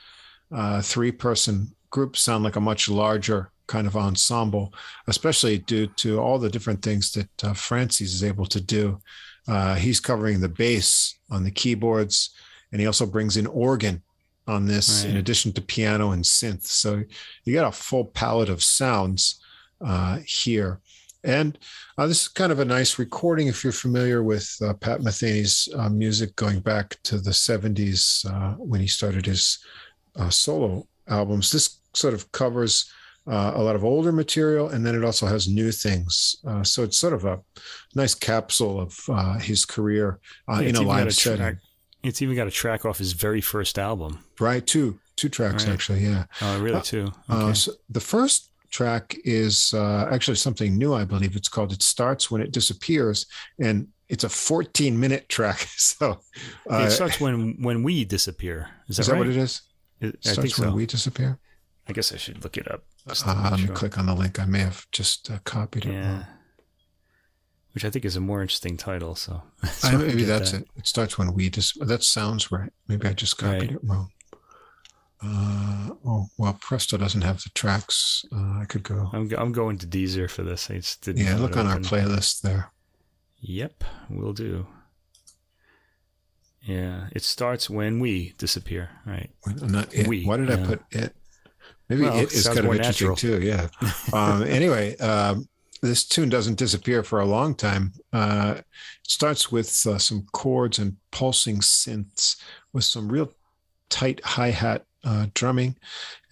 [0.51, 4.73] uh, three person group sound like a much larger kind of ensemble,
[5.07, 8.99] especially due to all the different things that uh, Francis is able to do.
[9.47, 12.31] Uh, he's covering the bass on the keyboards,
[12.71, 14.01] and he also brings in organ
[14.47, 15.11] on this right.
[15.11, 16.65] in addition to piano and synth.
[16.65, 17.03] So
[17.43, 19.41] you got a full palette of sounds
[19.83, 20.81] uh, here.
[21.23, 21.57] And
[21.97, 25.67] uh, this is kind of a nice recording if you're familiar with uh, Pat Metheny's
[25.75, 29.57] uh, music going back to the 70s uh, when he started his
[30.15, 31.51] uh, solo albums.
[31.51, 32.91] This sort of covers
[33.27, 36.35] uh, a lot of older material, and then it also has new things.
[36.45, 37.41] Uh, so it's sort of a
[37.95, 41.39] nice capsule of uh, his career uh, yeah, in a live a setting.
[41.39, 41.55] Track,
[42.03, 44.23] it's even got a track off his very first album.
[44.39, 45.73] Right, two two tracks right.
[45.73, 45.99] actually.
[45.99, 46.25] Yeah.
[46.41, 46.81] Oh, really?
[46.81, 47.11] Two.
[47.29, 47.53] Uh, okay.
[47.55, 51.35] so the first track is actually something new, I believe.
[51.35, 53.25] It's called "It Starts When It Disappears,"
[53.59, 55.67] and it's a 14 minute track.
[55.77, 56.19] So
[56.69, 58.69] it starts when when we disappear.
[58.87, 59.19] Is that, is that right?
[59.19, 59.61] what it is?
[60.01, 60.75] It I think when so.
[60.75, 61.39] we disappear.
[61.87, 62.83] I guess I should look it up.
[63.07, 64.39] Uh, let me click on the link.
[64.39, 65.93] I may have just uh, copied it.
[65.93, 66.25] Yeah.
[67.73, 69.15] Which I think is a more interesting title.
[69.15, 69.43] So
[69.83, 70.61] I, maybe that's that.
[70.61, 70.67] it.
[70.77, 71.77] It starts when we just.
[71.85, 72.71] That sounds right.
[72.87, 73.71] Maybe I just copied right.
[73.71, 74.09] it wrong.
[75.23, 78.25] Uh, oh well, Presto doesn't have the tracks.
[78.33, 79.09] Uh, I could go.
[79.13, 80.69] I'm I'm going to Deezer for this.
[80.69, 81.25] I just didn't.
[81.25, 82.71] Yeah, look on our playlist there.
[83.39, 84.67] Yep, we'll do.
[86.65, 89.29] Yeah, it starts when we disappear, right?
[89.61, 90.07] Not it.
[90.07, 90.23] We.
[90.23, 90.63] Why did yeah.
[90.63, 91.15] I put it?
[91.89, 93.15] Maybe well, it is kind of interesting natural.
[93.15, 93.41] too.
[93.41, 93.67] Yeah.
[94.13, 95.47] um, anyway, um,
[95.83, 97.93] this tune doesn't disappear for a long time.
[98.11, 98.65] Uh, it
[99.03, 102.37] starts with uh, some chords and pulsing synths
[102.73, 103.31] with some real
[103.89, 105.77] tight hi hat uh, drumming,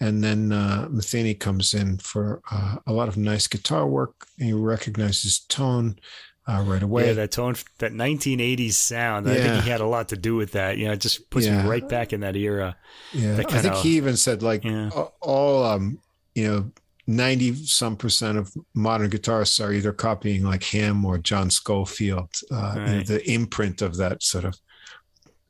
[0.00, 4.26] and then uh, Metheny comes in for uh, a lot of nice guitar work.
[4.40, 6.00] And you recognize his tone
[6.46, 7.06] uh, right away.
[7.06, 9.26] Yeah, that tone, that 1980s sound.
[9.26, 9.32] Yeah.
[9.32, 10.78] I think he had a lot to do with that.
[10.78, 11.62] You know, it just puts yeah.
[11.62, 12.76] me right back in that era.
[13.12, 14.90] Yeah, that I think he even said like yeah.
[15.20, 15.98] all, um,
[16.34, 16.70] you know,
[17.06, 22.30] 90 some percent of modern guitarists are either copying like him or John Scofield.
[22.50, 22.88] Uh, right.
[22.88, 24.58] you know, the imprint of that sort of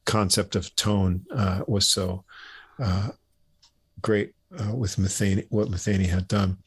[0.04, 2.24] concept of tone uh, was so
[2.82, 3.08] uh,
[4.02, 6.58] great uh, with Metheny, what Metheny had done.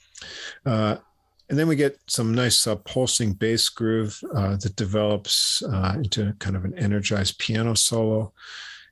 [1.47, 5.93] Uh, and then we get some nice uh, pulsing bass groove uh, that develops uh,
[5.95, 8.33] into kind of an energized piano solo.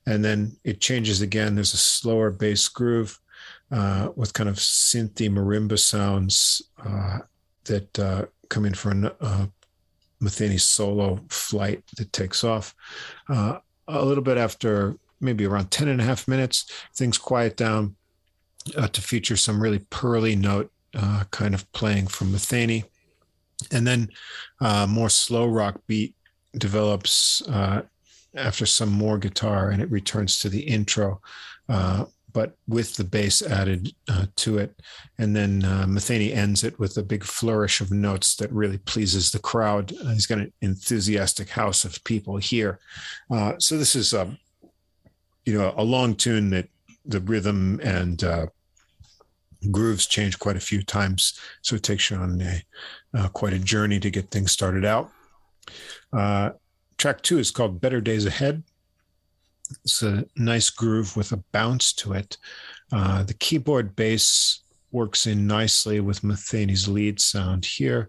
[0.06, 1.54] And then it changes again.
[1.54, 3.18] There's a slower bass groove
[3.70, 7.18] uh, with kind of synthy marimba sounds uh,
[7.64, 9.50] that uh, come in for a
[10.22, 12.74] Metheny solo flight that takes off.
[13.28, 17.96] a little bit after maybe around 10 and a half minutes, things quiet down
[18.92, 22.84] to feature some really pearly note uh, kind of playing from Metheny.
[23.70, 24.08] And then
[24.60, 26.14] uh, more slow rock beat
[26.58, 27.82] develops uh,
[28.34, 31.20] after some more guitar and it returns to the intro,
[31.68, 34.78] uh, but with the bass added uh, to it.
[35.18, 39.30] And then uh, Metheny ends it with a big flourish of notes that really pleases
[39.30, 39.90] the crowd.
[39.90, 42.78] he's got an enthusiastic house of people here.
[43.58, 44.36] so this is, um,
[45.46, 46.68] you know, a long tune that
[47.06, 48.22] the rhythm and
[49.72, 52.62] grooves change quite a few times, so it takes you on a
[53.18, 55.10] uh, quite a journey to get things started out.
[56.12, 56.50] Uh,
[56.98, 58.62] track two is called "Better Days Ahead."
[59.84, 62.38] It's a nice groove with a bounce to it.
[62.92, 64.60] Uh, the keyboard bass
[64.92, 68.08] works in nicely with Metheny's lead sound here,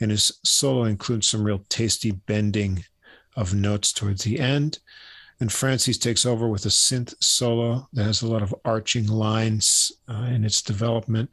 [0.00, 2.84] and his solo includes some real tasty bending
[3.36, 4.78] of notes towards the end.
[5.40, 9.92] And Francis takes over with a synth solo that has a lot of arching lines
[10.08, 11.30] uh, in its development.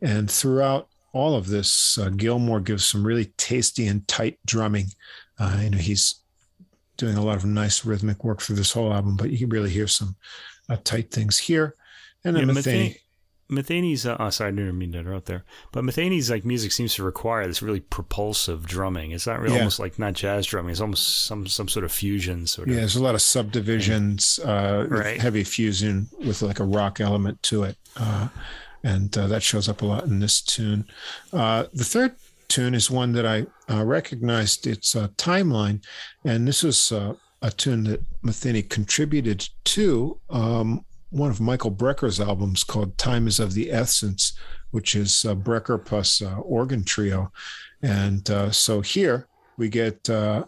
[0.00, 4.86] And throughout all of this, uh, Gilmore gives some really tasty and tight drumming.
[5.38, 6.22] Uh, you know, he's
[6.96, 9.70] doing a lot of nice rhythmic work through this whole album, but you can really
[9.70, 10.14] hear some
[10.68, 11.74] uh, tight things here.
[12.24, 12.96] And then yeah, Metheny,
[13.50, 16.94] Metheny's, uh, oh, sorry, I didn't mean to interrupt there, but Metheny's like music seems
[16.94, 19.10] to require this really propulsive drumming.
[19.10, 19.60] It's not really yeah.
[19.60, 20.70] almost like not jazz drumming.
[20.70, 22.74] It's almost some some sort of fusion sort of.
[22.74, 25.20] Yeah, there's a lot of subdivisions, uh, right.
[25.20, 28.28] heavy fusion with like a rock element to it, uh,
[28.84, 30.86] and uh, that shows up a lot in this tune.
[31.32, 32.14] Uh, the third
[32.48, 34.66] tune is one that I uh, recognized.
[34.66, 35.82] It's a timeline,
[36.24, 40.20] and this was a tune that Metheny contributed to.
[40.30, 44.32] Um, one of Michael Brecker's albums called Time is of the Essence,
[44.70, 47.32] which is uh, Brecker plus uh, organ trio.
[47.82, 49.26] And uh, so here
[49.56, 50.44] we get uh,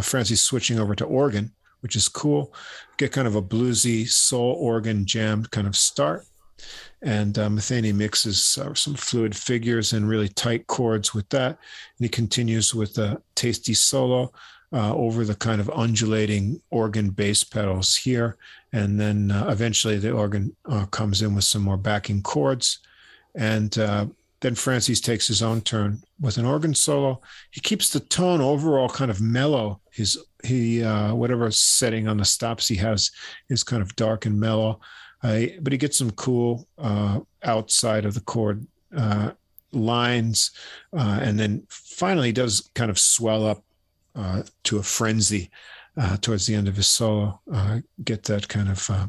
[0.00, 2.54] Francis switching over to organ, which is cool.
[2.98, 6.26] Get kind of a bluesy soul organ jam kind of start.
[7.02, 11.50] And uh, Metheny mixes uh, some fluid figures and really tight chords with that.
[11.50, 14.32] And he continues with a tasty solo
[14.72, 18.36] uh, over the kind of undulating organ bass pedals here.
[18.72, 22.78] And then uh, eventually the organ uh, comes in with some more backing chords.
[23.34, 24.06] And uh,
[24.40, 27.20] then Francis takes his own turn with an organ solo.
[27.50, 29.80] He keeps the tone overall kind of mellow.
[29.90, 33.10] His he uh, whatever setting on the stops he has
[33.48, 34.80] is kind of dark and mellow.
[35.22, 36.66] Uh, but he gets some cool
[37.44, 38.66] outside of the chord
[39.72, 40.50] lines,
[40.92, 43.62] and then finally does kind of swell up
[44.14, 45.50] uh, to a frenzy
[45.96, 49.06] uh, towards the end of his solo, uh, get that kind of uh,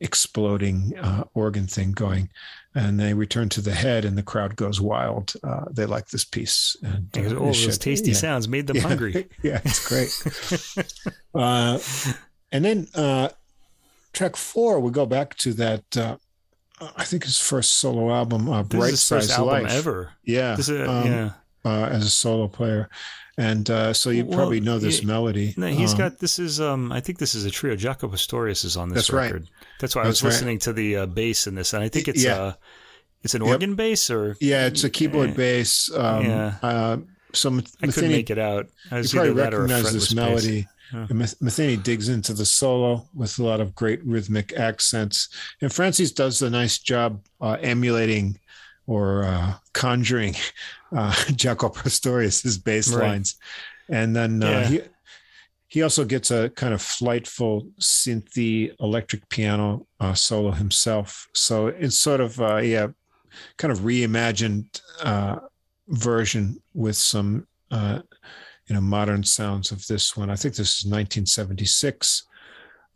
[0.00, 2.30] exploding uh, organ thing going.
[2.74, 5.32] And they return to the head, and the crowd goes wild.
[5.70, 6.76] they like this piece.
[6.82, 8.16] And, all those tasty yeah.
[8.16, 8.82] sounds made them yeah.
[8.82, 9.28] hungry.
[9.42, 10.12] yeah, it's great.
[12.52, 12.86] and then
[14.12, 16.18] track four, we go back to that
[16.80, 20.12] I think his first solo album, uh, Bright Size album ever.
[20.24, 21.30] Yeah, is, um, yeah.
[21.68, 22.88] Uh, as a solo player,
[23.36, 25.54] and uh, so you well, probably know this he, melody.
[25.56, 27.76] No, he's um, got this is um I think this is a trio.
[27.76, 29.42] Jaco Pastorius is on this that's record.
[29.42, 29.50] Right.
[29.80, 32.24] That's why I was listening to the uh, bass in this, and I think it's
[32.24, 32.36] yeah.
[32.36, 32.52] uh
[33.22, 33.52] it's an yep.
[33.52, 35.90] organ bass or yeah, it's a keyboard bass.
[35.94, 36.54] Um, yeah.
[36.62, 36.96] Uh,
[37.32, 38.68] so Metheny, I couldn't make it out.
[38.90, 40.66] I you probably recognize this melody.
[40.90, 41.06] Huh.
[41.10, 45.28] Metheny digs into the solo with a lot of great rhythmic accents,
[45.60, 48.38] and Francis does a nice job uh, emulating
[48.88, 50.34] or uh, conjuring
[50.96, 53.08] uh, Jaco Pastorius' bass right.
[53.08, 53.36] lines.
[53.88, 54.66] And then uh, yeah.
[54.66, 54.80] he
[55.68, 61.28] he also gets a kind of flightful synthy electric piano uh, solo himself.
[61.34, 62.88] So it's sort of uh, yeah,
[63.58, 65.40] kind of reimagined uh,
[65.88, 68.00] version with some uh,
[68.66, 70.30] you know modern sounds of this one.
[70.30, 72.24] I think this is 1976.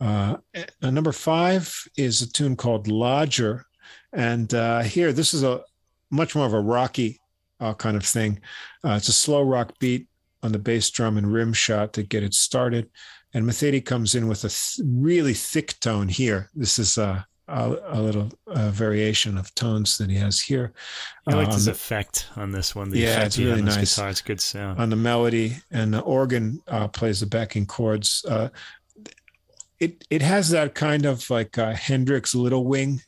[0.00, 0.36] Uh,
[0.80, 3.66] number five is a tune called Lodger,
[4.14, 5.60] and uh, here this is a
[6.12, 7.18] much more of a rocky
[7.58, 8.40] uh, kind of thing.
[8.84, 10.06] Uh, it's a slow rock beat
[10.42, 12.90] on the bass drum and rim shot to get it started.
[13.34, 16.50] And Metheny comes in with a th- really thick tone here.
[16.54, 20.74] This is a, a, a little uh, variation of tones that he has here.
[21.26, 22.90] I like uh, his the, effect on this one.
[22.90, 23.96] The yeah, it's really nice.
[23.96, 24.10] Guitar.
[24.10, 24.78] It's good sound.
[24.78, 28.22] On the melody, and the organ uh, plays the backing chords.
[28.28, 28.50] Uh,
[29.80, 33.00] it it has that kind of like Hendrix Little Wing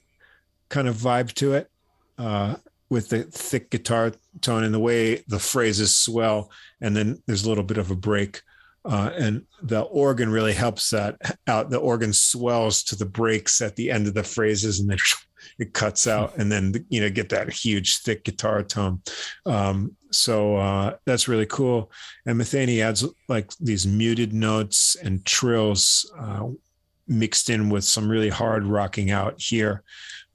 [0.71, 1.71] kind of vibe to it.
[2.17, 2.57] Uh,
[2.95, 6.49] with the thick guitar tone and the way the phrases swell,
[6.81, 8.41] and then there's a little bit of a break.
[8.85, 11.17] Uh, and the organ really helps that
[11.49, 11.71] out.
[11.71, 14.99] The organ swells to the breaks at the end of the phrases, and then
[15.59, 19.03] it cuts out, and then you know get that huge thick guitar tone.
[19.45, 21.91] Um, so uh, that's really cool.
[22.27, 26.47] And Metheny adds like these muted notes and trills uh,
[27.09, 29.83] mixed in with some really hard rocking out here,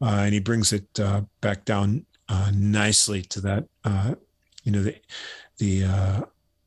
[0.02, 4.16] uh, and he brings it uh, back down uh, nicely to that, uh,
[4.64, 4.96] you know, the
[5.58, 6.22] the uh,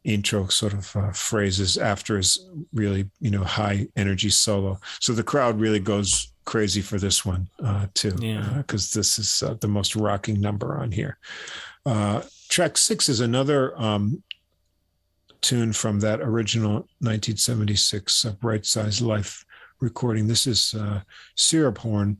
[0.05, 4.79] intro sort of uh, phrases after his really, you know, high energy solo.
[5.01, 8.11] So the crowd really goes crazy for this one uh, too,
[8.57, 11.19] because this is the most rocking number on here.
[12.49, 14.23] track six is another um,
[15.41, 19.45] tune from that original 1976 Bright Size Life
[19.81, 20.27] recording.
[20.27, 20.75] This is
[21.37, 22.17] Sirabhorn.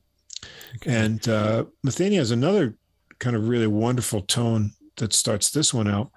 [0.77, 0.95] Okay.
[0.95, 2.75] And uh, Metheny has another
[3.23, 6.11] kind of really wonderful tone that starts this one out.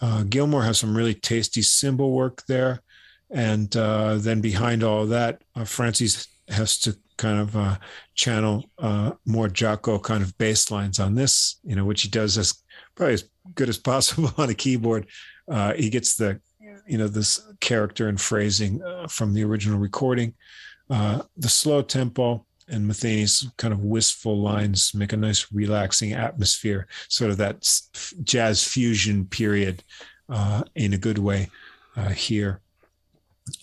[0.00, 2.82] Uh, Gilmore has some really tasty cymbal work there.
[3.30, 7.76] And uh, then behind all of that, uh, Francis has to kind of uh,
[8.16, 12.36] channel uh, more Jaco kind of bass lines on this, you know, which he does
[12.36, 12.54] as
[12.96, 15.06] probably as good as possible on a keyboard.
[15.48, 16.40] Uh, he gets the,
[16.88, 20.34] you know, this character and phrasing from the original recording.
[20.88, 27.30] the slow tempo, and Metheny's kind of wistful lines make a nice relaxing atmosphere, sort
[27.30, 27.68] of that
[28.24, 29.82] jazz fusion period
[30.28, 31.50] uh, in a good way
[31.96, 32.60] uh, here.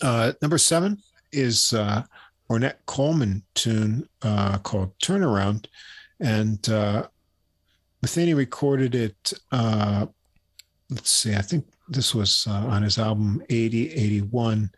[0.02, 0.98] Uh, number seven
[1.32, 2.02] is uh,
[2.50, 5.66] Ornette Coleman tune uh, called Turnaround.
[6.20, 7.06] And uh,
[8.04, 10.06] Metheny recorded it, uh,
[10.90, 14.70] let's see, I think this was on his album 80, 81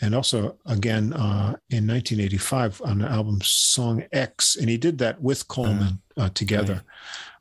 [0.00, 5.20] and also again uh, in 1985 on the album Song X, and he did that
[5.20, 6.82] with Coleman uh, together.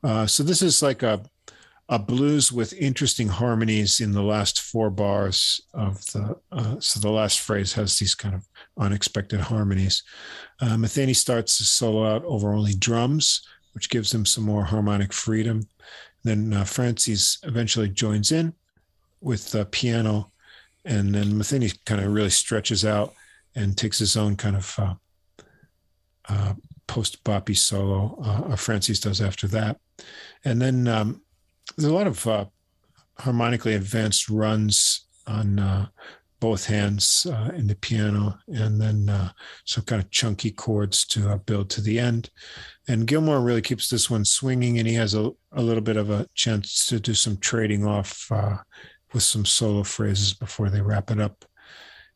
[0.03, 0.11] Right.
[0.11, 1.21] Uh, so this is like a
[1.89, 6.35] a blues with interesting harmonies in the last four bars of the.
[6.51, 10.03] Uh, so the last phrase has these kind of unexpected harmonies.
[10.61, 13.41] Uh, Metheny starts to solo out over only drums,
[13.73, 15.67] which gives him some more harmonic freedom.
[16.23, 18.53] Then uh, Francis eventually joins in
[19.19, 20.31] with the piano,
[20.89, 23.13] and then Metheny kind of really stretches out
[23.55, 24.93] and takes his own kind of uh,
[26.27, 26.53] uh,
[26.87, 28.19] post boppy solo.
[28.21, 29.77] Uh, Francis does after that,
[30.43, 31.21] and then um,
[31.77, 32.45] there's a lot of uh,
[33.19, 35.85] harmonically advanced runs on uh,
[36.39, 39.29] both hands uh, in the piano, and then uh,
[39.65, 42.29] some kind of chunky chords to uh, build to the end.
[42.87, 46.09] And Gilmore really keeps this one swinging, and he has a, a little bit of
[46.09, 48.57] a chance to do some trading off uh,
[49.13, 51.45] with some solo phrases before they wrap it up.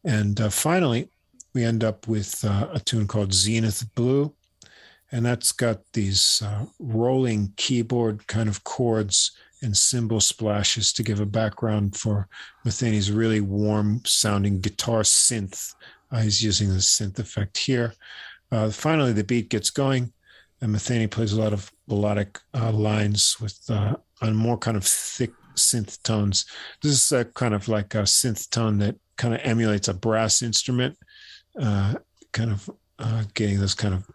[0.04, 1.10] And finally,
[1.54, 4.34] we end up with a tune called Zenith Blue
[5.14, 11.20] and that's got these uh, rolling keyboard kind of chords and cymbal splashes to give
[11.20, 12.28] a background for
[12.66, 15.76] Metheny's really warm sounding guitar synth.
[16.12, 17.94] Uh, he's using the synth effect here.
[18.52, 20.12] Uh, finally, the beat gets going,
[20.62, 24.84] and Metheny plays a lot of melodic uh, lines with uh, on more kind of
[24.84, 26.46] thick synth tones.
[26.82, 30.42] This is a kind of like a synth tone that kind of emulates a brass
[30.42, 30.98] instrument,
[31.60, 31.96] uh,
[32.32, 32.70] kind of
[33.34, 34.06] getting this kind of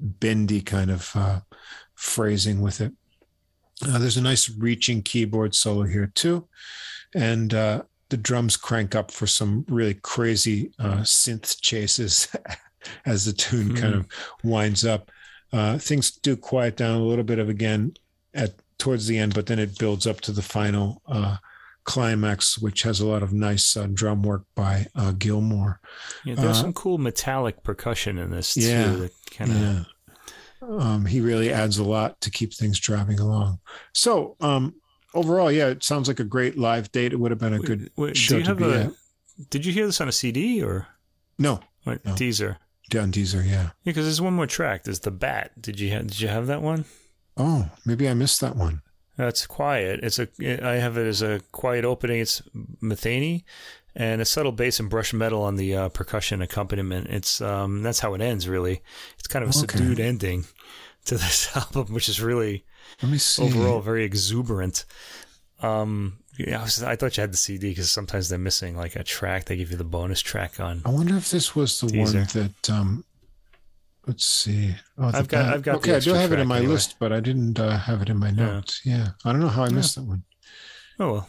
[0.00, 1.40] bendy kind of uh,
[1.94, 2.92] phrasing with it.
[3.86, 6.46] Uh, there's a nice reaching keyboard solo here too,
[7.14, 12.28] and uh, the drums crank up for some really crazy uh, synth chases
[13.06, 13.78] as the tune mm.
[13.78, 14.06] kind of
[14.44, 15.10] winds up.
[15.52, 17.92] Uh, things do quiet down a little bit of again
[18.34, 21.36] at towards the end, but then it builds up to the final uh,
[21.84, 25.80] climax, which has a lot of nice uh, drum work by uh, Gilmore.
[26.24, 28.60] Yeah, there's uh, some cool metallic percussion in this too.
[28.60, 29.56] Yeah, kind of.
[29.60, 29.82] Yeah.
[30.62, 33.60] Um, he really adds a lot to keep things driving along.
[33.94, 34.74] So um,
[35.14, 37.12] overall, yeah, it sounds like a great live date.
[37.12, 38.92] It would have been a good wait, wait, show to be a, at.
[39.48, 40.86] Did you hear this on a CD or
[41.38, 41.60] no?
[41.86, 41.96] no.
[42.04, 42.58] Deezer.
[42.92, 43.62] Yeah, on Deezer, yeah.
[43.62, 44.84] Yeah, because there's one more track.
[44.84, 45.52] There's the Bat.
[45.60, 46.84] Did you have, did you have that one?
[47.40, 48.82] Oh, maybe I missed that one.
[49.16, 50.00] That's quiet.
[50.02, 50.28] It's a.
[50.62, 52.20] I have it as a quiet opening.
[52.20, 52.42] It's
[52.82, 53.44] Metheny,
[53.94, 57.08] and a subtle bass and brush metal on the uh, percussion accompaniment.
[57.08, 58.48] It's um, that's how it ends.
[58.48, 58.82] Really,
[59.18, 59.76] it's kind of a okay.
[59.78, 60.44] subdued ending
[61.06, 62.64] to this album, which is really
[63.02, 63.42] Let me see.
[63.42, 64.84] overall very exuberant.
[65.60, 68.96] Um, yeah, I, was, I thought you had the CD because sometimes they're missing like
[68.96, 69.44] a track.
[69.44, 70.82] They give you the bonus track on.
[70.84, 72.18] I wonder if this was the teaser.
[72.18, 73.04] one that um,
[74.06, 74.74] Let's see.
[74.98, 75.52] Oh, I've got.
[75.52, 75.76] I've got.
[75.76, 76.72] Okay, I do have it in my anyway.
[76.72, 78.80] list, but I didn't uh, have it in my notes.
[78.84, 78.96] Yeah.
[78.96, 79.08] yeah.
[79.24, 80.24] I don't know how I missed that one.
[80.98, 81.28] Oh well.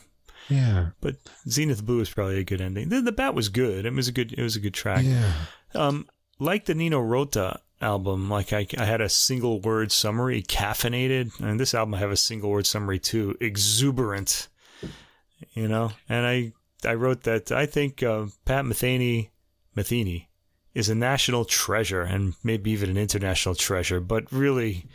[0.50, 0.90] Yeah.
[1.00, 1.16] But
[1.48, 2.90] Zenith Blue is probably a good ending.
[2.90, 3.86] The, the Bat was good.
[3.86, 4.34] It was a good.
[4.34, 5.04] It was a good track.
[5.06, 5.34] Yeah.
[5.76, 6.08] Um,
[6.40, 11.60] like the Nino Rota album, like I, I had a single word summary, caffeinated, and
[11.60, 14.48] this album I have a single word summary too, exuberant.
[15.54, 16.54] You know, and I
[16.88, 19.30] I wrote that I think uh, Pat Metheny,
[19.76, 20.28] Metheny
[20.74, 24.86] is a national treasure and maybe even an international treasure, but really,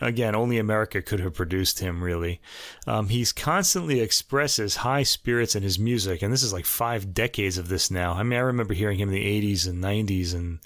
[0.00, 2.40] again, only America could have produced him, really.
[2.86, 7.56] Um, he's constantly expresses high spirits in his music, and this is like five decades
[7.56, 8.12] of this now.
[8.12, 10.58] I mean, I remember hearing him in the 80s and 90s and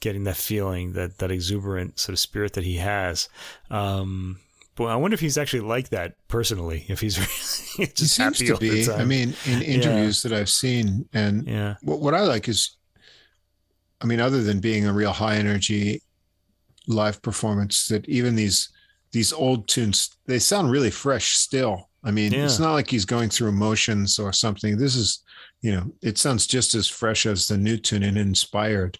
[0.00, 3.28] getting that feeling, that, that exuberant sort of spirit that he has.
[3.70, 4.38] Um,
[4.76, 6.84] but I wonder if he's actually like that personally.
[6.88, 7.18] If he's
[7.78, 8.88] really just he seems to be.
[8.90, 10.28] I mean, in interviews yeah.
[10.28, 11.76] that I've seen, and yeah.
[11.82, 12.76] what, what I like is
[14.00, 16.02] I mean, other than being a real high energy
[16.86, 18.68] live performance, that even these
[19.12, 21.88] these old tunes they sound really fresh still.
[22.04, 22.44] I mean, yeah.
[22.44, 24.76] it's not like he's going through emotions or something.
[24.76, 25.24] This is,
[25.62, 28.98] you know, it sounds just as fresh as the new tune and inspired,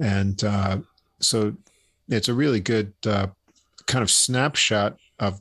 [0.00, 0.78] and uh,
[1.20, 1.54] so
[2.08, 3.28] it's a really good uh,
[3.86, 5.40] kind of snapshot of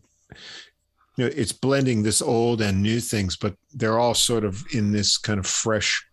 [1.17, 4.91] you know it's blending this old and new things but they're all sort of in
[4.91, 6.05] this kind of fresh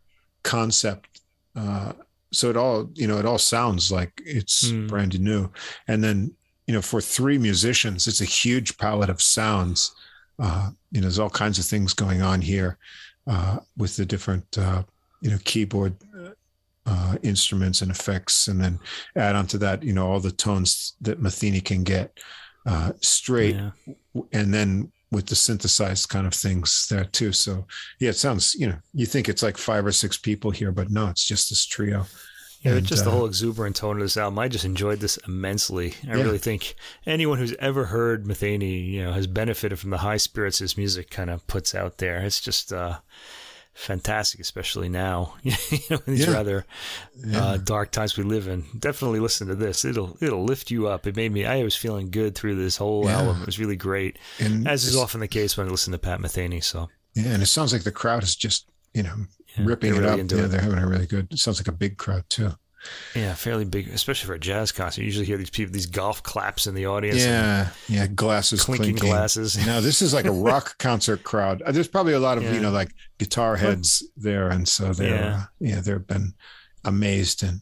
[0.43, 1.21] concept
[1.57, 1.93] uh,
[2.33, 4.89] so it all you know it all sounds like it's mm.
[4.89, 5.51] brand new
[5.87, 6.33] and then
[6.67, 9.95] you know for three musicians it's a huge palette of sounds
[10.39, 12.79] uh, you know there's all kinds of things going on here
[13.27, 14.83] uh, with the different uh,
[15.21, 15.95] you know keyboard
[16.87, 18.79] uh, instruments and effects and then
[19.17, 22.19] add onto that you know all the tones that Metheny can get
[22.67, 23.71] uh, straight yeah.
[24.33, 27.33] and then with the synthesized kind of things there too.
[27.33, 27.67] So
[27.99, 30.91] yeah, it sounds, you know, you think it's like five or six people here, but
[30.91, 32.07] no, it's just this trio.
[32.63, 34.39] Yeah, and, just the uh, whole exuberant tone of this album.
[34.41, 35.95] I just enjoyed this immensely.
[36.05, 36.25] I yeah.
[36.25, 36.75] really think
[37.07, 41.09] anyone who's ever heard Metheny, you know, has benefited from the high spirits his music
[41.09, 42.19] kind of puts out there.
[42.19, 42.99] It's just uh,
[43.79, 45.35] fantastic, especially now.
[45.43, 45.53] you
[45.91, 46.33] know, these Yeah.
[46.33, 46.67] rather
[47.25, 47.45] Yeah.
[47.45, 48.65] uh, dark times we live in.
[48.79, 49.85] Definitely listen to this.
[49.85, 51.07] It'll it'll lift you up.
[51.07, 51.47] It made me.
[51.47, 53.19] I was feeling good through this whole Yeah.
[53.21, 53.41] album.
[53.43, 56.21] It was really great, and as is often the case when I listen to Pat
[56.21, 56.63] Metheny.
[56.63, 59.15] So yeah, and it sounds like the crowd is just you know
[59.59, 60.31] ripping it really up.
[60.31, 60.49] Yeah, it.
[60.49, 61.29] they're having a really good.
[61.33, 62.53] It sounds like a big crowd too.
[63.15, 65.01] Yeah, fairly big, especially for a jazz concert.
[65.03, 67.19] You usually hear these people, these golf claps in the audience.
[67.25, 69.67] Yeah, yeah, glasses clinking, clinking, glasses.
[69.67, 71.61] No, this is like a rock concert crowd.
[71.63, 72.53] Uh, There's probably a lot of Yeah.
[72.55, 75.37] you know like guitar heads there, and so they're Yeah.
[75.37, 76.35] uh, yeah they've been
[76.85, 77.61] amazed and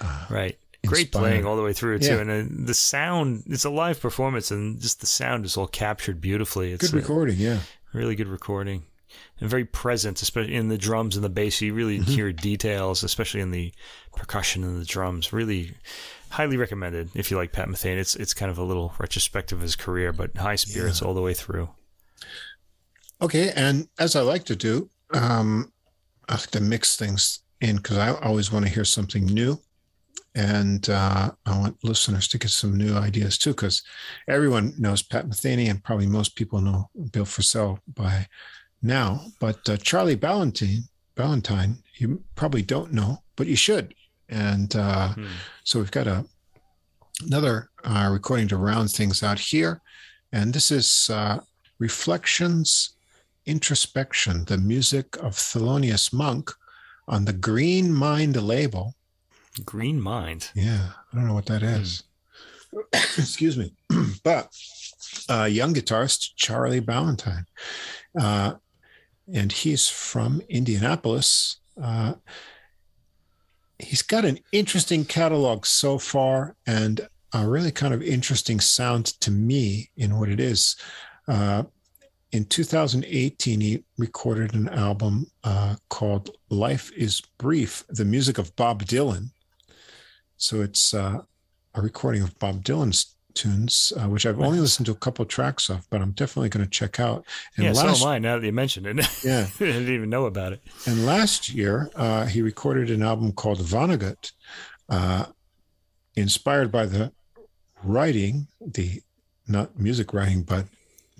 [0.00, 0.58] uh, Right.
[0.86, 1.20] Great Inspired.
[1.22, 2.20] playing all the way through too, Yeah.
[2.20, 2.30] and
[2.62, 3.42] uh, the sound.
[3.46, 6.72] It's a live performance, and just the sound is all captured beautifully.
[6.72, 7.36] It's good a recording.
[7.38, 7.58] Yeah,
[7.92, 8.84] really good recording,
[9.40, 11.60] and very present, especially in the drums and the bass.
[11.60, 12.10] You really Mm-hmm.
[12.10, 13.72] hear details, especially in the
[14.16, 15.32] percussion and the drums.
[15.32, 15.74] Really,
[16.30, 17.96] highly recommended if you like Pat Metheny.
[17.98, 21.22] It's it's kind of a little retrospective of his career, but high spirits all the
[21.22, 21.68] way through.
[23.20, 25.72] Okay, and as I like to do, um,
[26.28, 29.58] I like to mix things in because I always want to hear something new,
[30.34, 33.50] and uh, I want listeners to get some new ideas too.
[33.50, 33.82] Because
[34.28, 38.28] everyone knows Pat Metheny, and probably most people know Bill Frisell by
[38.82, 39.20] now.
[39.40, 40.84] But uh, Charlie Ballantine,
[41.14, 43.94] Ballantyne, you probably don't know, but you should.
[44.28, 45.26] And uh, Hmm.
[45.64, 46.24] so we've got a
[47.26, 49.80] another uh, recording to round things out here,
[50.32, 51.38] and this is uh,
[51.80, 52.90] Reflections,
[53.46, 56.50] Introspection, the music of Thelonious Monk
[57.08, 58.94] on the Green Mind label.
[59.64, 60.50] Green Mind.
[60.54, 62.04] Yeah, I don't know what that is.
[62.92, 63.72] Excuse me,
[64.22, 64.48] but
[65.28, 67.46] uh, young guitarist Charlie Ballantine,
[68.20, 68.54] uh,
[69.32, 71.58] and he's from Indianapolis.
[71.80, 72.14] Uh,
[73.78, 79.30] he's got an interesting catalog so far, and a really kind of interesting sound to
[79.30, 80.76] me in what it is.
[81.26, 81.64] Uh,
[82.32, 88.84] in 2018, he recorded an album uh, called "Life Is Brief," the music of Bob
[88.84, 89.30] Dylan.
[90.36, 91.22] So it's uh,
[91.74, 95.28] a recording of Bob Dylan's tunes, uh, which I've only listened to a couple of
[95.28, 97.24] tracks of, but I'm definitely going to check out.
[97.56, 98.18] And yeah, last, so am I.
[98.18, 100.60] Now that you mentioned it, yeah, I didn't even know about it.
[100.86, 104.32] and last year uh, he recorded an album called Vonnegut,
[104.88, 105.26] uh,
[106.16, 107.12] inspired by the
[107.84, 109.00] writing, the
[109.46, 110.66] not music writing, but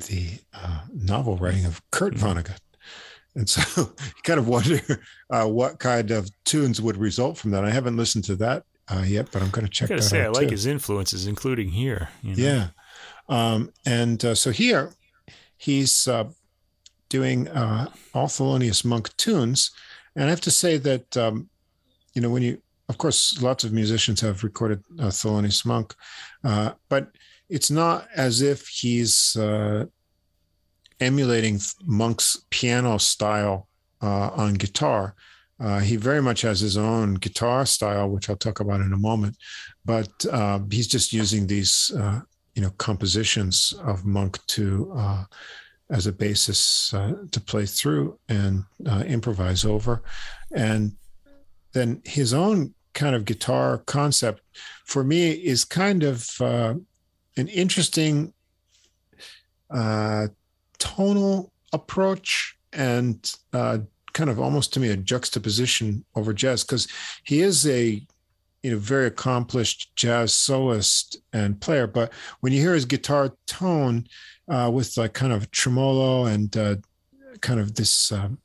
[0.09, 2.59] the uh, novel writing of Kurt Vonnegut.
[3.37, 3.63] And so
[4.01, 4.81] you kind of wonder
[5.31, 7.65] uh, what kind of tunes would result from that.
[7.65, 9.91] I haven't listened to that uh, yet, but I'm going to check.
[9.91, 10.53] I gotta that say, I like too.
[10.53, 12.09] his influences, including here.
[12.23, 12.43] you know.
[12.43, 12.69] Yeah.
[13.29, 14.93] Um, and uh, so here
[15.57, 16.25] he's uh,
[17.09, 19.71] doing uh, all Thelonious Monk tunes.
[20.17, 21.49] And I have to say that, um,
[22.15, 25.95] you know, when you, of course, lots of musicians have recorded uh, Thelonious Monk,
[26.45, 27.11] uh, but
[27.49, 29.87] it's not as if he's uh,
[31.01, 33.69] emulating Monk's piano style
[34.03, 35.15] uh, on guitar.
[35.61, 38.99] Uh, he very much has his own guitar style, which I'll talk about in a
[38.99, 39.37] moment.
[39.85, 42.21] But uh, he's just using these, uh,
[42.55, 45.25] you know, compositions of Monk to uh,
[45.91, 50.03] as a basis uh, to play through and uh, improvise over,
[50.55, 50.93] and
[51.73, 54.43] then his own kind of guitar concept
[54.85, 58.33] for me is kind of an interesting
[60.79, 63.33] tonal approach and
[64.13, 66.89] kind of almost to me a juxtaposition over jazz because
[67.25, 68.03] he is a
[68.63, 74.07] you know very accomplished jazz soloist and player but when you hear his guitar tone
[74.49, 76.77] uh, with like kind of tremolo and uh,
[77.41, 78.39] kind of this um,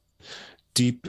[0.73, 1.07] deep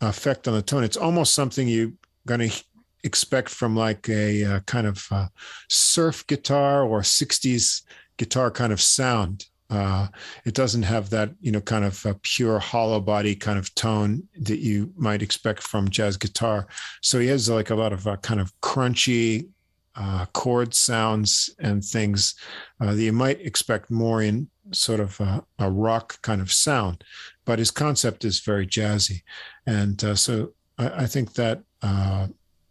[0.00, 1.92] effect on the tone it's almost something you're
[2.26, 2.64] going to
[3.04, 5.26] expect from like a uh, kind of uh,
[5.68, 7.82] surf guitar or 60s
[8.16, 10.06] guitar kind of sound uh,
[10.44, 14.58] it doesn't have that, you know, kind of pure hollow body kind of tone that
[14.58, 16.66] you might expect from jazz guitar.
[17.00, 19.48] So he has like a lot of uh, kind of crunchy
[19.96, 22.34] uh, chord sounds and things
[22.80, 27.02] uh, that you might expect more in sort of a, a, rock kind of sound.
[27.44, 29.22] But his concept is very jazzy.
[29.66, 32.28] And uh, so I, I, think that uh,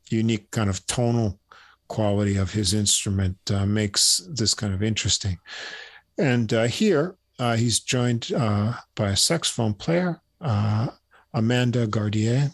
[0.09, 1.39] unique kind of tonal
[1.89, 3.37] quality of his instrument
[3.67, 5.37] makes this kind of interesting.
[6.21, 10.89] And uh, here uh, he's joined uh, by a saxophone player, uh,
[11.33, 12.51] Amanda Gardier,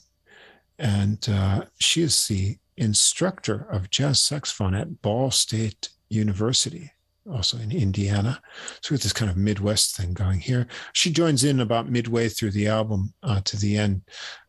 [0.79, 6.93] and uh, she is the instructor of jazz saxophone at Ball State University,
[7.29, 8.39] also in Indiana.
[8.81, 12.29] So we with this kind of Midwest thing going here, she joins in about midway
[12.29, 14.03] through the album uh, to the end,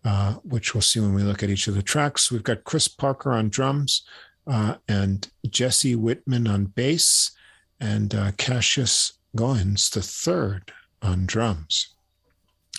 [0.05, 2.31] uh, which we'll see when we look at each of the tracks.
[2.31, 4.07] We've got Chris Parker on drums
[4.47, 7.33] and Jesse Whitman on bass
[7.81, 10.73] and uh, Cassius Goens the third
[11.03, 11.95] on drums.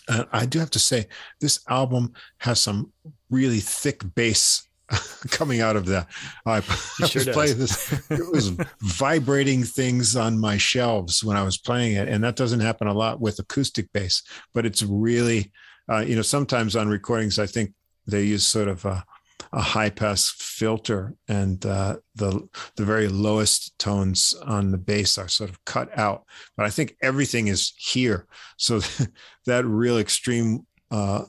[0.07, 1.07] And I do have to say,
[1.39, 2.91] this album has some
[3.29, 4.67] really thick bass
[5.29, 6.07] coming out of that.
[6.45, 6.57] I,
[7.01, 7.91] I sure was playing this.
[8.09, 8.49] It was
[8.81, 12.93] vibrating things on my shelves when I was playing it, and that doesn't happen a
[12.93, 14.23] lot with acoustic bass.
[14.53, 15.51] But it's really,
[15.91, 17.73] uh, you know, sometimes on recordings, I think
[18.07, 19.03] they use sort of a,
[19.51, 25.27] a high pass filter, and uh, the the very lowest tones on the bass are
[25.27, 26.25] sort of cut out.
[26.55, 28.27] But I think everything is here,
[28.57, 28.81] so
[29.45, 30.65] that real extreme.
[30.91, 31.25] Uh,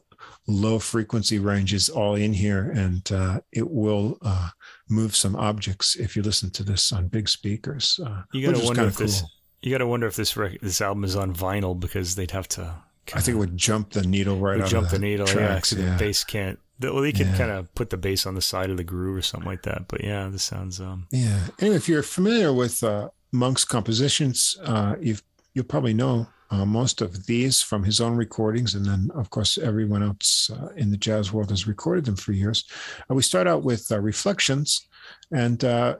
[0.47, 4.49] low frequency range is all in here and uh, it will uh,
[4.89, 8.85] move some objects if you listen to this on big speakers uh, you gotta wonder
[8.85, 9.07] if cool.
[9.07, 9.23] this
[9.63, 12.75] you gotta wonder if this rec- this album is on vinyl because they'd have to
[13.15, 15.85] i think it would jump the needle right would jump the, the needle tracks, yeah,
[15.85, 15.93] yeah.
[15.93, 17.36] the bass can't well, they could yeah.
[17.36, 19.89] kind of put the bass on the side of the groove or something like that.
[19.89, 20.81] But yeah, this sounds.
[20.81, 21.07] Um...
[21.11, 21.40] Yeah.
[21.59, 25.23] Anyway, if you're familiar with uh, Monk's compositions, uh, you've
[25.55, 29.59] you'll probably know uh, most of these from his own recordings, and then of course
[29.59, 32.65] everyone else uh, in the jazz world has recorded them for years.
[33.11, 34.89] Uh, we start out with uh, reflections,
[35.32, 35.97] and uh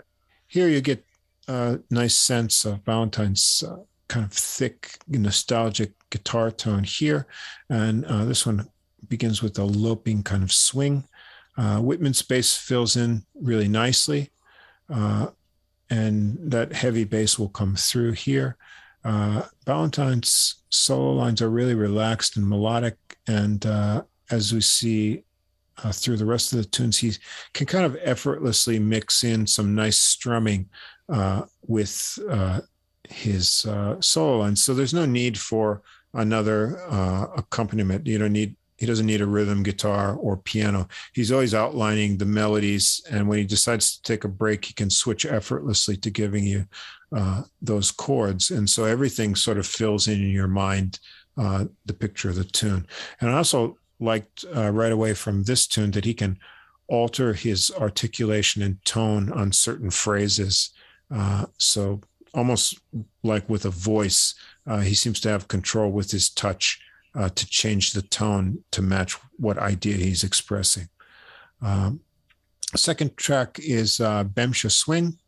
[0.47, 1.05] here you get
[1.47, 3.63] a nice sense of Ballantine's
[4.09, 7.27] kind of thick, nostalgic guitar tone here,
[7.69, 8.69] and uh this one
[9.09, 11.05] begins with a loping kind of swing.
[11.57, 14.31] Uh, Whitman's bass fills in really nicely,
[14.93, 15.29] uh,
[15.91, 18.57] and that heavy bass will come through here.
[19.05, 22.97] Uh, Ballantine's solo lines are really relaxed and melodic,
[23.27, 25.25] and uh, as we see
[25.83, 27.13] uh, through the rest of the tunes, he
[27.53, 30.69] can kind of effortlessly mix in some nice strumming
[31.09, 32.19] uh, with
[33.09, 33.67] his
[34.01, 34.63] solo lines.
[34.63, 35.83] So there's no need for
[36.15, 36.77] another
[37.37, 38.07] accompaniment.
[38.07, 40.89] You don't need he doesn't need a rhythm guitar or piano.
[41.13, 44.89] He's always outlining the melodies, and when he decides to take a break, he can
[44.89, 46.65] switch effortlessly to giving you
[47.15, 50.99] uh, those chords, and so everything sort of fills in in your mind
[51.37, 52.87] uh, the picture of the tune.
[53.21, 56.39] And I also liked uh, right away from this tune that he can
[56.89, 60.71] alter his articulation and tone on certain phrases.
[61.15, 62.01] Uh, so
[62.33, 62.81] almost
[63.23, 64.35] like with a voice,
[64.67, 66.81] uh, he seems to have control with his touch
[67.15, 70.89] uh, to change the tone to match what idea he's expressing.
[71.63, 72.01] Um,
[72.77, 75.19] second track is uh, Bemsha Swing.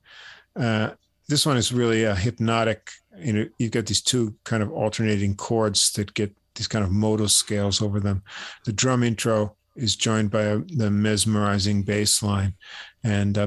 [0.55, 0.91] Uh,
[1.29, 2.91] this one is really a hypnotic.
[3.19, 6.91] You know, you've got these two kind of alternating chords that get these kind of
[6.91, 8.23] modal scales over them.
[8.65, 12.55] The drum intro is joined by a, the mesmerizing bass line.
[13.05, 13.47] And uh,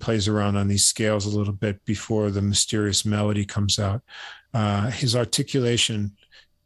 [0.00, 4.02] plays around on these scales a little bit before the mysterious melody comes out.
[4.54, 6.16] Uh, his articulation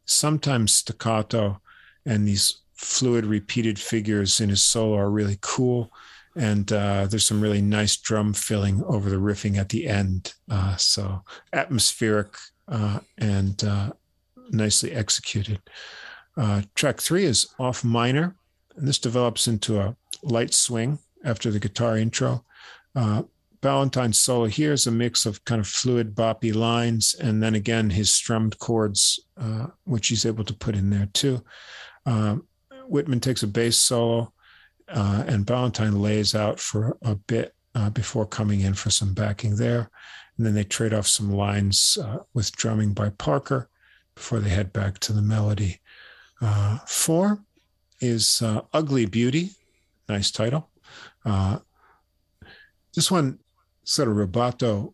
[0.05, 1.59] sometimes staccato,
[2.05, 5.91] and these fluid repeated figures in his solo are really cool.
[6.35, 10.33] And uh, there's some really nice drum filling over the riffing at the end.
[10.49, 11.23] Uh, so
[11.53, 12.35] atmospheric
[12.67, 13.91] uh, and uh,
[14.49, 15.61] nicely executed.
[16.35, 18.35] Uh, track three is off minor,
[18.75, 22.43] and this develops into a light swing after the guitar intro.
[23.63, 27.55] Uh, Ballantine's solo here is a mix of kind of fluid boppy lines, and then
[27.55, 31.43] again his strummed chords, uh, which he's able to put in there too.
[32.05, 32.47] Um,
[32.87, 34.33] Whitman takes a bass solo,
[34.89, 39.55] uh, and Ballantine lays out for a bit uh, before coming in for some backing
[39.55, 39.89] there,
[40.37, 43.69] and then they trade off some lines uh, with drumming by Parker
[44.15, 45.79] before they head back to the melody.
[46.41, 47.39] Uh, four
[48.01, 49.51] is uh, "Ugly Beauty,"
[50.09, 50.69] nice title.
[52.95, 53.39] this one
[53.83, 54.93] sort of rubato,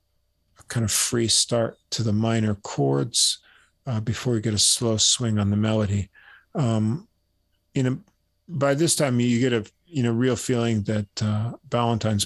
[0.59, 3.39] a kind of free start to the minor chords
[3.85, 6.09] uh, before you get a slow swing on the melody.
[6.55, 7.07] Um,
[7.73, 7.99] you know,
[8.47, 11.53] by this time you get a you know real feeling that uh,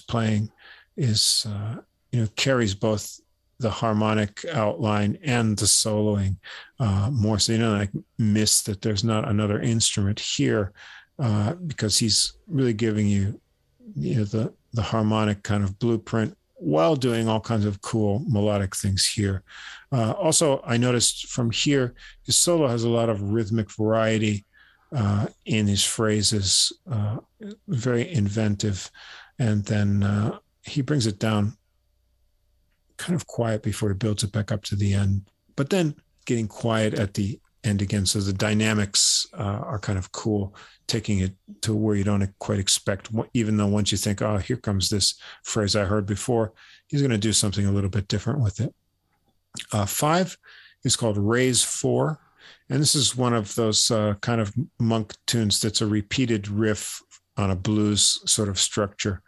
[0.08, 0.52] playing
[0.98, 1.76] is uh,
[2.12, 3.20] you know carries both
[3.60, 6.36] the harmonic outline and the soloing
[6.80, 7.40] uh, more.
[7.40, 10.74] So you don't like miss that there's not another instrument here
[11.20, 13.40] uh, because he's really giving you
[13.96, 18.74] you know the the harmonic kind of blueprint while doing all kinds of cool melodic
[18.74, 19.44] things here.
[19.92, 21.94] Uh, also, I noticed from here,
[22.26, 24.46] his solo has a lot of rhythmic variety
[24.96, 27.18] uh, in his phrases, uh,
[27.68, 28.90] very inventive.
[29.40, 31.58] And then uh, he brings it down
[32.98, 35.28] kind of quiet before he builds it back up to the end,
[35.58, 35.96] but then
[36.26, 38.06] getting quiet at the end again.
[38.06, 40.56] So the dynamics uh, are kind of cool
[40.88, 44.58] taking it to where you don't quite expect, even though once you think, oh, here
[44.58, 46.54] comes this phrase I heard before,
[46.88, 48.74] he's going to do something a little bit different with it.
[49.72, 50.38] Uh, five
[50.84, 52.20] is called Raise Four.
[52.70, 57.02] And this is one of those uh, kind of monk tunes that's a repeated riff
[57.38, 59.22] on a blues sort of structure.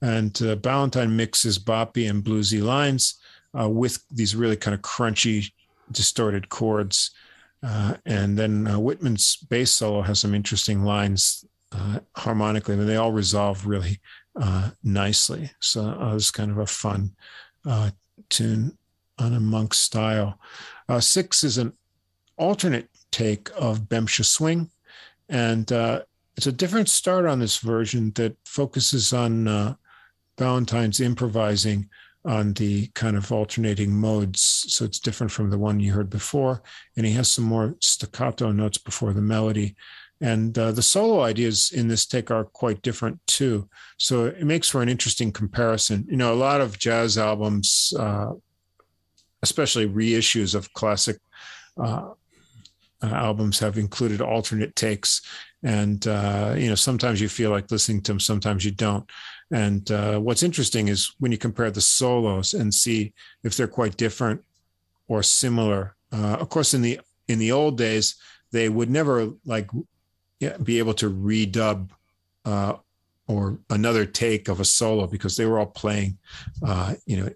[0.00, 3.20] And uh, Ballantine mixes boppy and bluesy lines
[3.58, 5.52] uh, with these really kind of crunchy,
[5.90, 7.10] distorted chords
[7.62, 12.76] Uh, and then uh, Whitman's bass solo has some interesting lines uh, harmonically.
[12.76, 14.00] Mean, they all resolve really
[14.40, 15.50] uh, nicely.
[15.60, 17.14] So uh, it was kind of a fun
[17.64, 17.90] uh,
[18.28, 18.76] tune
[19.18, 20.38] on a monk style.
[20.98, 21.72] six is an
[22.36, 24.70] alternate take of Bemsha Swing.
[25.28, 25.70] And
[26.36, 29.76] it's a different start on this version that focuses on
[30.36, 31.88] Ballantine's improvising
[32.24, 34.64] on the kind of alternating modes.
[34.68, 36.62] So it's different from the one you heard before.
[36.96, 39.74] And he has some more staccato notes before the melody.
[40.20, 43.68] And uh, the solo ideas in this take are quite different too.
[43.98, 46.06] So it makes for an interesting comparison.
[46.08, 48.30] You know, a lot of jazz albums, uh,
[49.42, 51.18] especially reissues of classic
[51.76, 52.10] uh,
[53.02, 55.22] uh albums, have included alternate takes.
[55.64, 59.08] And, uh, you know, sometimes you feel like listening to them, sometimes you don't.
[59.52, 63.12] And uh, what's interesting is when you compare the solos and see
[63.44, 64.42] if they're quite different
[65.08, 65.94] or similar.
[66.10, 68.16] Uh, of course, in the in the old days,
[68.50, 69.68] they would never like
[70.62, 71.90] be able to redub
[72.44, 72.74] uh,
[73.28, 76.18] or another take of a solo because they were all playing,
[76.66, 77.28] uh, you know,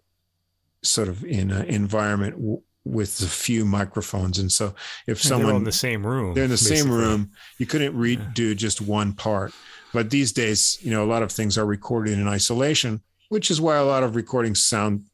[0.82, 4.38] sort of in an environment w- with a few microphones.
[4.38, 4.74] And so
[5.06, 6.76] if and someone in the same room, they're in the basically.
[6.76, 8.54] same room, you couldn't redo yeah.
[8.54, 9.52] just one part.
[9.96, 13.00] But these days, you know, a lot of things are recorded in isolation,
[13.30, 15.06] which is why a lot of recordings sound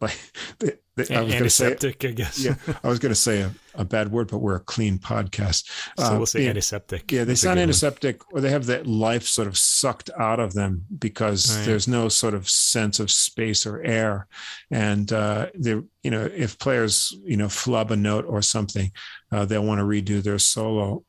[0.00, 0.16] like
[0.60, 2.38] they, they, I was antiseptic, say, I guess.
[2.38, 2.54] yeah,
[2.84, 5.68] I was going to say a, a, bad word, but we're a clean podcast.
[5.98, 7.10] So uh, we'll say yeah, antiseptic.
[7.10, 8.38] Yeah, they That's sound antiseptic, one.
[8.38, 11.66] or they have that life sort of sucked out of them because right.
[11.66, 14.28] there's no sort of sense of space or air.
[14.70, 15.72] And uh, they,
[16.04, 18.92] you know, if players, you know, flub a note or something,
[19.32, 21.02] uh, they'll want to redo their solo.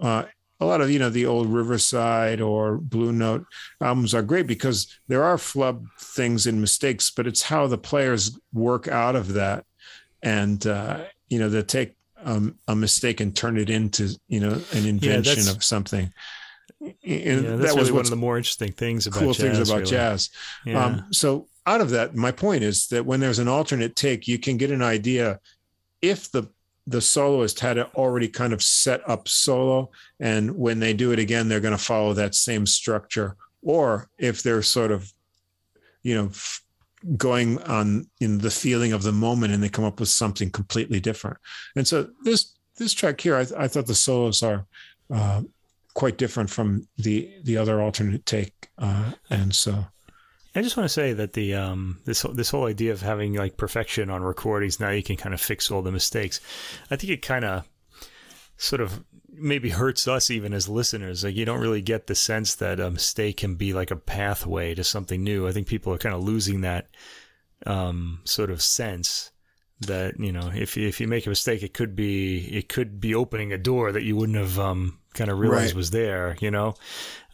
[0.62, 3.46] A lot of you know the old Riverside or Blue Note
[3.82, 8.38] albums are great because there are flub things and mistakes, but it's how the players
[8.54, 9.66] work out of that,
[10.22, 14.62] and uh, you know they take um, a mistake and turn it into you know
[14.74, 16.14] an invention yeah, of something.
[16.80, 19.70] And yeah, that was really one of the more interesting things about cool jazz, things
[19.70, 19.92] about really.
[19.92, 20.30] jazz.
[20.66, 20.84] Yeah.
[20.84, 24.40] Um, so out of that, my point is that when there's an alternate take, you
[24.40, 25.40] can get an idea
[26.02, 26.50] if the
[26.92, 29.90] the soloist had it already kind of set up solo
[30.20, 33.36] and when they do it again they're going to follow that same structure.
[33.62, 35.12] Or if they're sort of
[36.04, 36.30] you know
[37.18, 41.00] going on in the feeling of the moment and they come up with something completely
[41.00, 41.38] different.
[41.76, 44.66] And so this this track here i, I thought the solos are
[45.14, 45.42] uh,
[45.94, 49.86] quite different from the the other alternate take uh, and so
[50.54, 53.56] I just want to say that the um, this this whole idea of having like
[53.56, 56.42] perfection on recordings now you can kind of fix all the mistakes.
[56.90, 57.68] I think it kind of
[58.58, 61.24] sort of maybe hurts us even as listeners.
[61.24, 64.76] Like you don't really get the sense that a mistake can be like a pathway
[64.76, 65.48] to something new.
[65.48, 66.90] I think people are kind of losing that
[67.66, 69.32] um, sort of sense
[69.82, 73.16] that you know if if you make a mistake, it could be it could be
[73.16, 75.76] opening a door that you wouldn't have um, kind of realized right.
[75.76, 76.38] was there.
[76.40, 76.76] You know,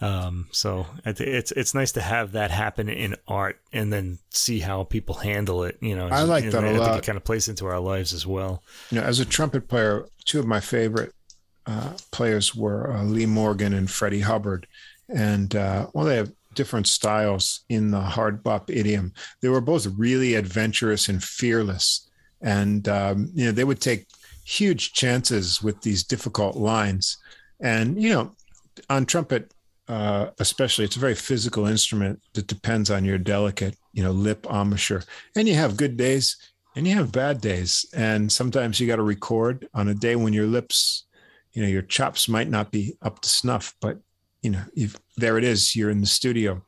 [0.02, 4.84] um, so it's it's nice to have that happen in art and then see how
[4.84, 5.78] people handle it.
[5.82, 6.90] You know, I like that a I lot.
[6.90, 8.64] Think it kind of plays into our lives as well.
[8.92, 11.14] You know, as a trumpet player, two of my favorite
[11.66, 14.68] uh, players were uh, Lee Morgan and Freddie Hubbard,
[15.10, 19.14] and uh, well, they have different styles in the hard bop idiom.
[19.42, 22.08] They were both really adventurous and fearless,
[22.42, 24.08] and um, you know they would take
[24.46, 27.18] huge chances with these difficult lines.
[27.60, 28.36] And you know,
[28.90, 29.54] on trumpet,
[29.88, 34.46] uh, especially it's a very physical instrument that depends on your delicate you know lip
[34.50, 35.04] embouchure.
[35.36, 36.38] And you have good days
[36.76, 37.86] and you have bad days.
[37.94, 41.06] And sometimes you got to record on a day when your lips
[41.54, 43.98] you know your chops might not be up to snuff but
[44.44, 46.62] you know if there it is you're in the studio.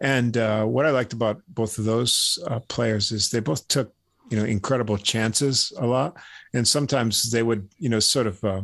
[0.00, 3.92] And uh, what i liked about both of those uh, players is they both took
[4.30, 6.16] you know incredible chances a lot.
[6.54, 8.62] And sometimes they would you know sort of uh,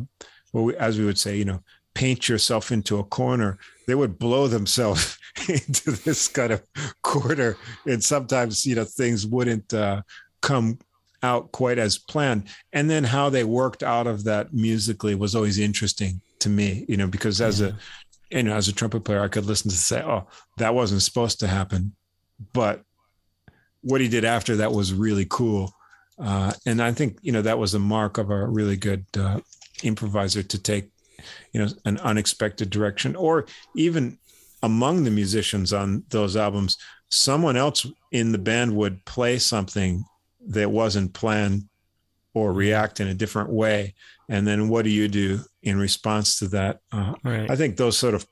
[0.63, 1.61] well as we would say you know
[1.95, 3.57] paint yourself into a corner,
[3.87, 5.17] they would blow themselves
[5.49, 6.61] into this kind of
[7.01, 7.57] corner.
[7.87, 10.03] And sometimes, you know, things wouldn't uh,
[10.41, 10.77] come
[11.23, 12.49] out quite as planned.
[12.73, 16.97] And then how they worked out of that musically was always interesting to me, you
[16.97, 17.69] know, because as yeah.
[17.69, 20.27] a, you know, as a trumpet player, I could listen to say, oh,
[20.57, 21.95] that wasn't supposed to happen.
[22.53, 22.83] But
[23.81, 25.73] what he did after that was really cool.
[26.19, 29.39] Uh, and I think, you know, that was a mark of a really good uh,
[29.83, 30.89] improviser to take
[31.53, 33.45] you know an unexpected direction or
[33.75, 34.17] even
[34.63, 36.77] among the musicians on those albums
[37.09, 40.03] someone else in the band would play something
[40.47, 41.63] that wasn't planned
[42.33, 43.93] or react in a different way
[44.29, 47.49] and then what do you do in response to that uh, right.
[47.49, 48.25] i think those sort of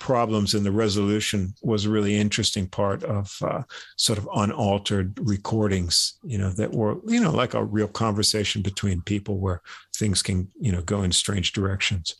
[0.00, 3.62] problems in the resolution was a really interesting part of uh,
[3.96, 9.02] sort of unaltered recordings, you know, that were, you know, like a real conversation between
[9.02, 9.62] people where
[9.94, 12.16] things can, you know, go in strange directions.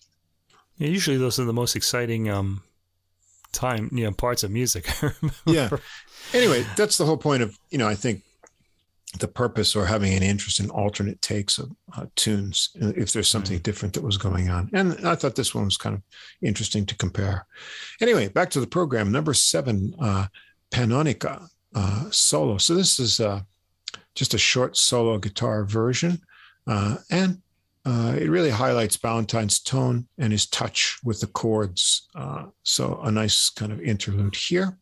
[0.76, 2.62] Yeah, usually those are the most exciting um,
[3.50, 4.88] time, you know, parts of music.
[5.46, 5.70] yeah.
[6.32, 8.22] Anyway, that's the whole point of, you know, I think
[9.18, 13.58] the purpose or having an interest in alternate takes of uh, tunes if there's something
[13.58, 13.62] mm.
[13.62, 14.70] different that was going on.
[14.72, 16.02] And I thought this one was kind of
[16.42, 17.46] interesting to compare.
[18.00, 19.10] Anyway, back to the program.
[19.10, 20.26] Number seven, uh,
[20.70, 22.58] Pannonica uh, solo.
[22.58, 23.40] So this is uh,
[24.14, 26.20] just a short solo guitar version.
[26.66, 27.42] Uh, and
[27.84, 32.08] uh, it really highlights Ballantine's tone and his touch with the chords.
[32.14, 34.78] Uh, so a nice kind of interlude here.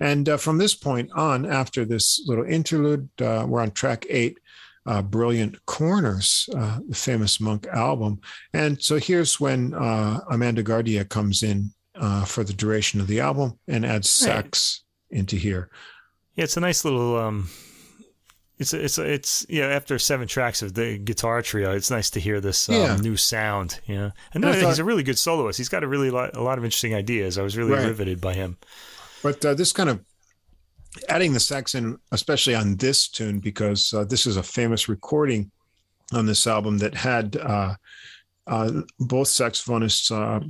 [0.00, 4.38] And uh, from this point on, after this little interlude, uh, we're on track eight,
[4.86, 8.20] uh, Brilliant Corners, uh, the famous Monk album.
[8.52, 13.20] And so here's when uh, Amanda Gardier comes in uh, for the duration of the
[13.20, 15.18] album and adds sax right.
[15.18, 15.70] into here.
[16.34, 17.16] Yeah, it's a nice little.
[17.16, 17.48] Um,
[18.58, 19.66] it's it's it's yeah.
[19.66, 22.96] After seven tracks of the guitar trio, it's nice to hear this um, yeah.
[22.96, 23.80] new sound.
[23.86, 25.58] Yeah, and, and thought, he's a really good soloist.
[25.58, 27.38] He's got a really lot, a lot of interesting ideas.
[27.38, 27.86] I was really right.
[27.86, 28.56] riveted by him.
[29.22, 30.04] But uh, this kind of
[31.08, 35.50] adding the sax in, especially on this tune, because uh, this is a famous recording
[36.12, 37.74] on this album that had uh,
[38.46, 40.40] uh both saxophonists, uh,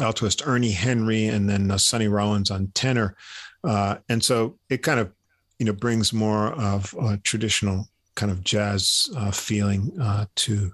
[0.00, 3.16] altoist Ernie Henry and then uh, Sonny Rollins on tenor.
[3.64, 5.12] and so it kind of,
[5.58, 9.90] you know, brings more of a traditional kind of jazz feeling
[10.36, 10.72] to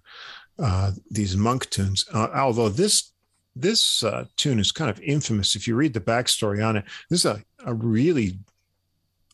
[1.11, 2.05] these monk tunes.
[2.13, 3.13] although this
[3.61, 5.57] this uh, tune is kind of infamous.
[5.57, 8.39] If you read the backstory on it, this is a, a really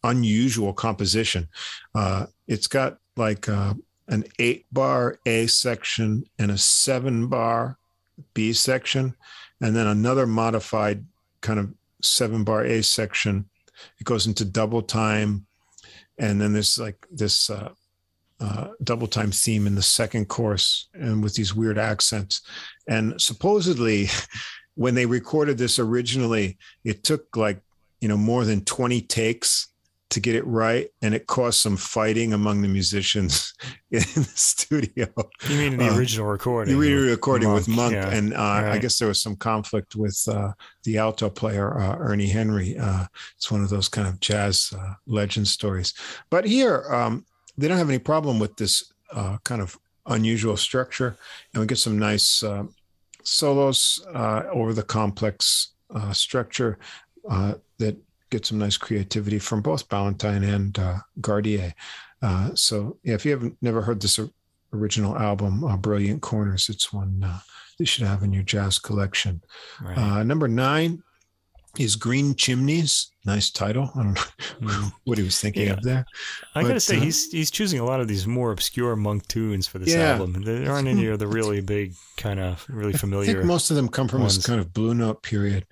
[0.05, 1.48] unusual composition.
[1.94, 3.74] Uh, it's got like uh,
[4.09, 7.78] an eight bar A section and a seven bar
[8.35, 9.15] B section,
[9.61, 11.05] and then another modified
[11.40, 13.48] kind of seven bar A section.
[14.01, 15.47] It goes into double time,
[16.19, 17.73] and then there's like this uh,
[18.41, 22.43] uh, double time theme in the second course and with these weird accents.
[22.89, 24.09] And supposedly,
[24.75, 27.61] when they recorded this originally, it took like,
[28.01, 29.69] you know, more than 20 takes
[30.11, 30.89] to get it right.
[31.03, 33.55] And it caused some fighting among the musicians
[33.91, 35.09] in the studio.
[35.49, 36.75] You mean the uh, original recording?
[36.75, 37.95] The original recording Monk, with Monk.
[37.95, 38.11] Yeah.
[38.11, 38.73] And uh, right.
[38.73, 40.53] I guess there was some conflict with uh,
[40.85, 42.77] the alto player, uh, Ernie Henry.
[42.79, 43.07] Uh,
[43.37, 44.75] it's one of those kind of jazz
[45.07, 45.95] legend stories.
[46.31, 47.25] But here, um,
[47.59, 51.16] they don't have any problem with this uh, kind of unusual structure,
[51.53, 52.65] and we get some nice uh,
[53.23, 56.78] solos uh, over the complex uh, structure
[57.31, 57.97] uh, that
[58.31, 61.74] get some nice creativity from both Ballantine and uh, Gardier.
[62.55, 64.19] so, yeah, if you haven't never heard this
[64.73, 67.24] original album, "Brilliant Corners," it's one
[67.78, 69.43] you should have in your jazz collection.
[69.83, 70.24] Right.
[70.24, 71.03] number nine
[71.81, 73.11] is Green Chimneys.
[73.24, 73.90] Nice title.
[73.94, 74.23] I don't know
[74.61, 74.93] mm.
[75.05, 75.73] what he was thinking yeah.
[75.73, 76.05] of there.
[76.55, 79.27] I but, gotta say, uh, he's he's choosing a lot of these more obscure monk
[79.28, 80.12] tunes for this yeah.
[80.12, 80.43] album.
[80.43, 83.31] There aren't any of the really big, kind of really familiar.
[83.31, 84.36] I think most of them come from ones.
[84.36, 85.66] this kind of blue note period.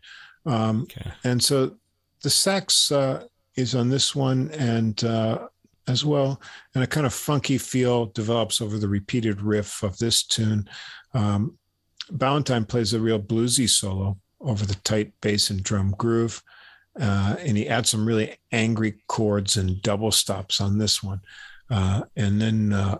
[0.47, 1.13] Um, okay.
[1.25, 1.77] And so
[2.23, 3.25] the sax uh,
[3.57, 5.49] is on this one, and uh,
[5.87, 6.41] as well,
[6.75, 10.69] and a kind of funky feel develops over the repeated riff of this tune.
[11.13, 11.59] Um,
[12.11, 16.43] Ballantine plays a real bluesy solo over the tight bass and drum groove.
[17.01, 21.21] Uh, and he adds some really angry chords and double stops on this one.
[21.71, 22.99] Uh, and then uh,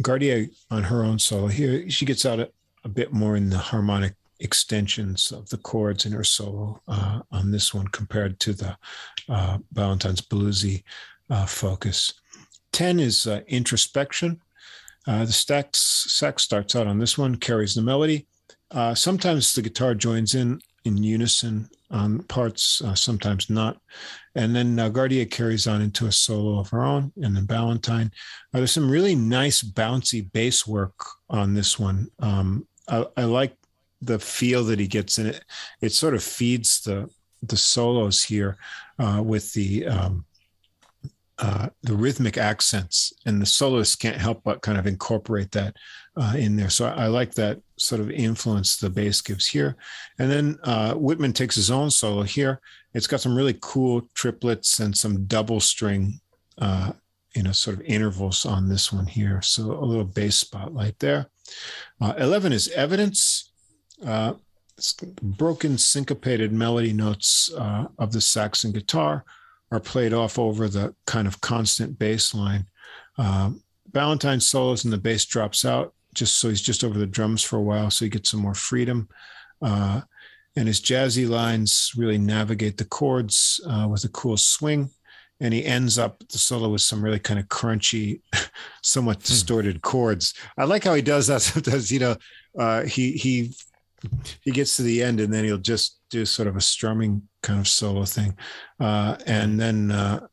[0.00, 2.50] Gardier on her own solo here, she gets out a,
[2.84, 7.50] a, bit more in the harmonic extensions of the chords in her solo uh, on
[7.50, 8.76] this one compared to the
[9.28, 10.84] uh, Ballantine's bluesy
[11.28, 12.14] uh, focus.
[12.72, 14.40] 10 is uh, introspection.
[15.06, 18.26] the sax, sax starts out on this one, carries the melody.
[18.94, 23.78] sometimes the guitar joins in in unison on parts, uh, sometimes not.
[24.34, 28.10] And then uh, Gardier carries on into a solo of her own, and then Ballantine.
[28.52, 30.94] Uh, there's some really nice bouncy bass work
[31.30, 32.08] on this one.
[32.18, 33.56] Um, I, I, like
[34.02, 35.44] the feel that he gets in it.
[35.80, 37.08] It sort of feeds the
[37.42, 38.56] the solos here
[38.98, 40.24] uh, with the um,
[41.38, 45.76] uh, the rhythmic accents, and the soloists can't help but kind of incorporate that
[46.16, 46.70] uh, in there.
[46.70, 49.76] So I, I, like that sort of influence the bass gives here.
[50.18, 52.60] And then uh, Whitman takes his own solo here.
[52.92, 56.20] It's got some really cool triplets and some double string,
[56.58, 56.92] uh,
[57.34, 59.42] you know, sort of intervals on this one here.
[59.42, 61.26] So a little bass spotlight there.
[62.00, 63.50] Uh, 11 is Evidence.
[64.04, 64.34] Uh,
[65.22, 69.24] broken syncopated melody notes uh, of the sax and guitar
[69.74, 72.66] are played off over the kind of constant bass line.
[73.18, 77.42] Um, Ballantine solos and the bass drops out just so he's just over the drums
[77.42, 79.08] for a while, so he gets some more freedom.
[79.60, 80.00] Uh,
[80.56, 84.90] and his jazzy lines really navigate the chords uh, with a cool swing.
[85.40, 88.20] And he ends up the solo with some really kind of crunchy,
[88.82, 89.22] somewhat Hmm.
[89.24, 90.34] distorted chords.
[90.56, 91.90] I like how he does that sometimes.
[91.90, 92.16] You know,
[92.56, 93.52] uh, he he
[94.42, 97.58] he gets to the end and then he'll just do sort of a strumming kind
[97.60, 98.36] of solo thing,
[98.80, 100.26] uh, and then uh,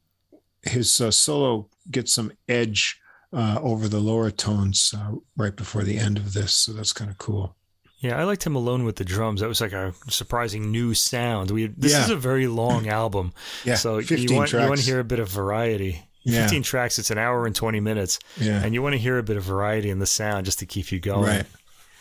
[0.63, 2.99] his uh, solo gets some edge
[3.33, 6.53] uh, over the lower tones uh, right before the end of this.
[6.53, 7.55] So that's kind of cool.
[7.99, 9.41] Yeah, I liked him alone with the drums.
[9.41, 11.51] That was like a surprising new sound.
[11.51, 12.03] We this Yeah.
[12.03, 13.33] is a very long album,
[13.63, 16.03] Yeah, so you 15 want you want to hear a bit of variety.
[16.23, 16.41] Yeah.
[16.43, 18.61] 15 tracks, it's an hour and 20 minutes, Yeah.
[18.63, 20.91] and you want to hear a bit of variety in the sound just to keep
[20.91, 21.25] you going.
[21.25, 21.45] Right.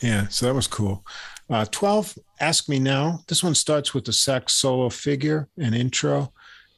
[0.03, 0.29] Yeah.
[0.29, 1.05] So that was cool.
[1.51, 3.21] Uh, 12, Ask Me Now.
[3.27, 6.33] This one starts with the sax solo figure and intro,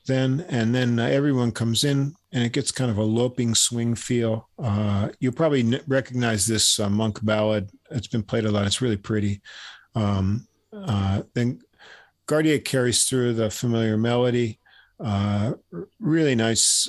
[0.06, 3.94] then, and then uh, everyone comes in and it gets kind of a loping swing
[3.94, 4.48] feel.
[4.58, 7.70] Uh, you'll probably n- recognize this uh, monk ballad.
[7.90, 8.66] It's been played a lot.
[8.66, 9.42] It's really pretty.
[9.94, 11.60] Um, uh, then
[12.24, 14.58] Gardier carries through the familiar melody.
[14.98, 15.52] Uh,
[16.00, 16.88] really nice,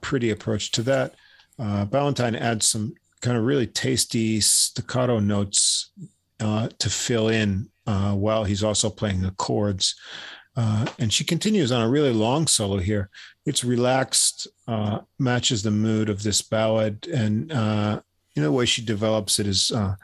[0.00, 1.14] pretty approach to that.
[1.58, 5.75] Ballantine adds some kind of really tasty staccato notes
[6.40, 9.94] uh, to fill in uh, while he's also playing the chords.
[10.56, 13.10] Uh, and she continues on a really long solo here.
[13.44, 18.00] It's relaxed, uh, matches the mood of this ballad, and uh,
[18.34, 19.94] you know the way she develops it is uh,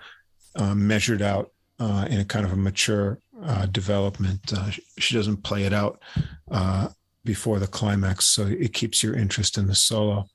[0.56, 1.50] uh, measured out
[1.80, 4.52] uh, in a kind of a mature uh, development.
[4.52, 6.02] Uh, she doesn't play it out
[6.50, 6.88] uh,
[7.24, 10.26] before the climax, so it keeps your interest in the solo.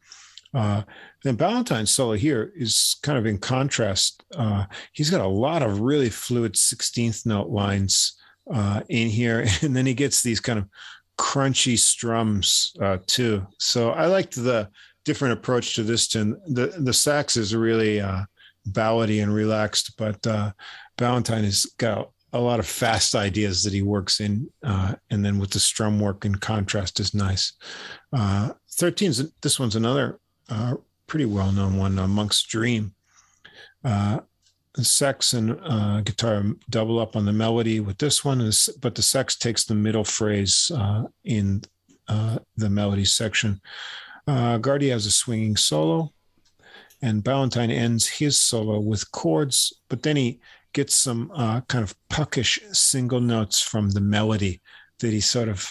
[0.54, 0.84] Uh,
[1.24, 4.24] then Ballantine's solo here is kind of in contrast.
[4.36, 8.18] Uh, he's got a lot of really fluid 16th note lines
[8.54, 10.66] uh, in here, and then he gets these kind of
[11.18, 13.46] crunchy strums uh, too.
[13.60, 14.70] So I liked the
[15.04, 16.40] different approach to this tune.
[16.48, 18.24] The the sax is really uh,
[18.70, 20.52] ballady and relaxed, but uh,
[21.00, 25.40] Valentine has got a lot of fast ideas that he works in, uh, and then
[25.40, 27.54] with the strum work in contrast is nice.
[28.14, 30.20] Uh, 13's this one's another
[30.50, 30.76] uh,
[31.08, 32.94] pretty well known one, uh, Monk's Dream.
[33.84, 34.20] Uh,
[34.76, 39.02] sex and uh, guitar double up on the melody with this one, is, but the
[39.02, 41.62] sex takes the middle phrase uh, in
[42.08, 43.60] uh, the melody section.
[44.28, 46.12] Gardier has a swinging solo,
[47.02, 50.40] and Ballantine ends his solo with chords, but then he
[50.74, 51.30] gets some
[51.68, 54.62] kind of puckish single notes from the melody
[55.00, 55.70] that he sort of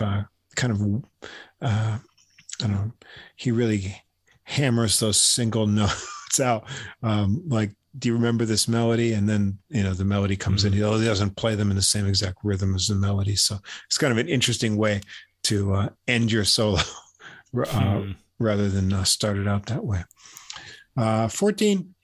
[0.56, 1.04] kind of
[1.60, 1.98] I
[2.58, 2.92] don't know.
[3.36, 4.02] He really
[4.46, 6.64] hammers those single notes out.
[7.02, 9.12] Um, like, do you remember this melody?
[9.12, 10.72] And then you know the melody comes in.
[10.72, 13.36] He doesn't play them in the same exact rhythm as the melody.
[13.36, 15.00] So it's kind of an interesting way
[15.44, 16.78] to uh, end your solo
[17.56, 17.64] uh,
[18.00, 18.12] Hmm.
[18.38, 20.04] rather than uh, start it out that way.
[20.96, 21.94] Uh, 14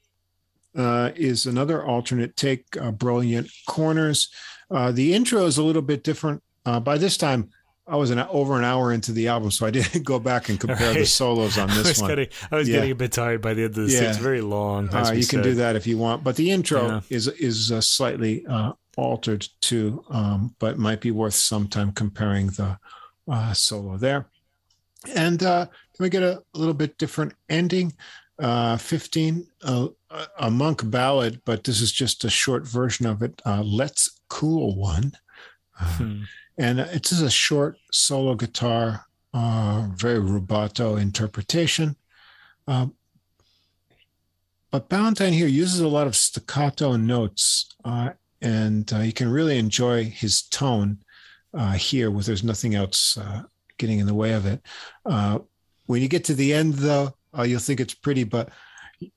[0.76, 4.30] uh, is another alternate take, uh, Brilliant Corners.
[4.70, 6.42] Uh, the intro is a little bit different.
[6.64, 7.50] Uh, by this time,
[7.86, 10.58] I was an, over an hour into the album, so I didn't go back and
[10.58, 12.10] compare the solos on this was, one.
[12.10, 12.76] getting, I was Yeah.
[12.76, 14.00] getting a bit tired by the end of this.
[14.00, 14.08] Yeah.
[14.08, 14.88] It's very long.
[14.94, 15.42] Uh, you can said.
[15.42, 17.00] do that if you want, but the intro Yeah.
[17.10, 22.48] is is uh, slightly uh, altered too, um, but might be worth some time comparing
[22.48, 22.78] the
[23.28, 24.26] uh, solo there.
[25.14, 27.92] And uh, then we get a, little bit different ending.
[28.38, 29.88] Uh, 15, uh,
[30.38, 33.40] a- monk ballad, but this is just a short version of it.
[33.44, 35.12] Uh, Let's Cool One.
[35.74, 36.22] Hmm.
[36.58, 41.96] And it's just a short solo guitar, uh, very rubato interpretation.
[42.66, 42.94] Um,
[44.70, 48.10] but Ballantine here uses a lot of staccato notes, uh,
[48.40, 50.98] and uh, you can really enjoy his tone
[51.54, 53.42] uh, here, with there's nothing else uh,
[53.76, 54.62] getting in the way of it.
[55.04, 55.40] Uh,
[55.86, 58.48] when you get to the end, though, uh, you'll think it's pretty, but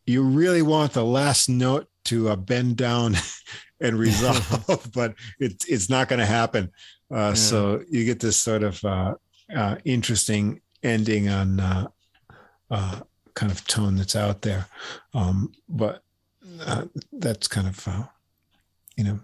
[0.06, 3.16] you really want the last note to uh, bend down
[3.80, 6.72] and resolve, but it's it's not going to happen.
[7.12, 9.14] Uh, So you get this sort of uh,
[9.56, 11.88] uh, interesting ending on uh,
[12.72, 13.00] uh,
[13.34, 14.66] kind of tone that's out there,
[15.14, 16.02] um, but
[16.66, 18.04] uh, that's kind of uh,
[18.96, 19.20] you know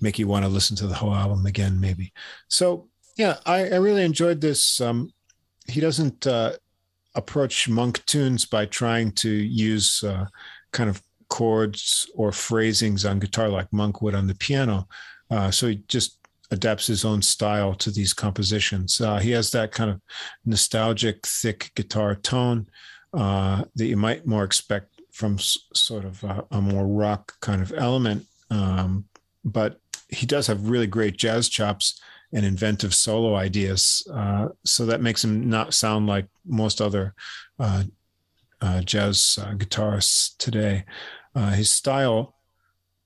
[0.00, 2.12] make you want to listen to the whole album again, maybe.
[2.48, 4.80] So yeah, I, I really enjoyed this.
[4.80, 5.12] Um,
[5.66, 6.52] he doesn't uh,
[7.14, 10.26] approach monk tunes by trying to use uh,
[10.72, 14.86] kind of chords or phrasings on guitar like monk would on the piano.
[15.30, 16.17] Uh, so he just
[16.50, 19.00] adapts his own style to these compositions.
[19.00, 20.00] Uh, he has that kind of
[20.44, 22.68] nostalgic, thick guitar tone
[23.12, 27.60] uh, that you might more expect from s- sort of a, a more rock kind
[27.60, 28.24] of element.
[28.50, 29.04] Um,
[29.44, 32.00] but he does have really great jazz chops
[32.32, 34.06] and inventive solo ideas.
[34.12, 37.14] Uh, so that makes him not sound like most other
[37.58, 37.84] uh,
[38.60, 40.84] uh, jazz uh, guitarists today.
[41.54, 42.34] His style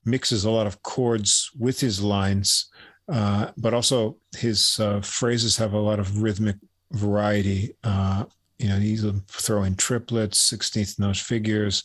[0.07, 2.71] mixes a lot of chords with his lines,
[3.09, 6.57] uh, but also his uh, phrases have a lot of rhythmic
[6.93, 7.75] variety.
[7.83, 8.25] Uh,
[8.59, 11.85] you know, he's throw in triplets, sixteenth note figures,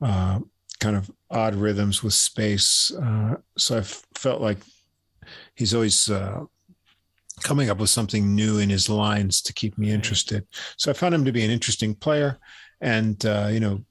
[0.00, 0.38] uh,
[0.78, 2.92] kind of odd rhythms with space.
[2.94, 3.82] Uh, so I
[4.18, 4.58] felt like
[5.54, 6.44] he's always uh,
[7.42, 10.46] coming up with something new in his lines to keep me interested.
[10.76, 12.38] So I found him to be an interesting player,
[12.80, 13.84] and uh, you know,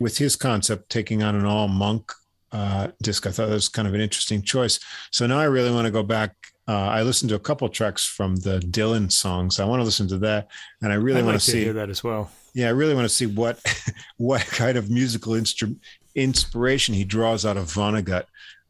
[0.00, 2.12] with his concept taking on an all monk
[2.52, 4.78] uh, disc, I thought that was kind of an interesting choice.
[5.10, 6.34] So now I really want to go back.
[6.68, 9.58] Uh, I listened to a couple tracks from the Dylan songs.
[9.58, 10.48] I want to listen to that,
[10.80, 12.30] and I really I'd want like to see hear that as well.
[12.54, 13.58] Yeah, I really want to see what
[14.18, 15.76] what kind of musical instru-
[16.14, 18.24] inspiration he draws out of Vonnegut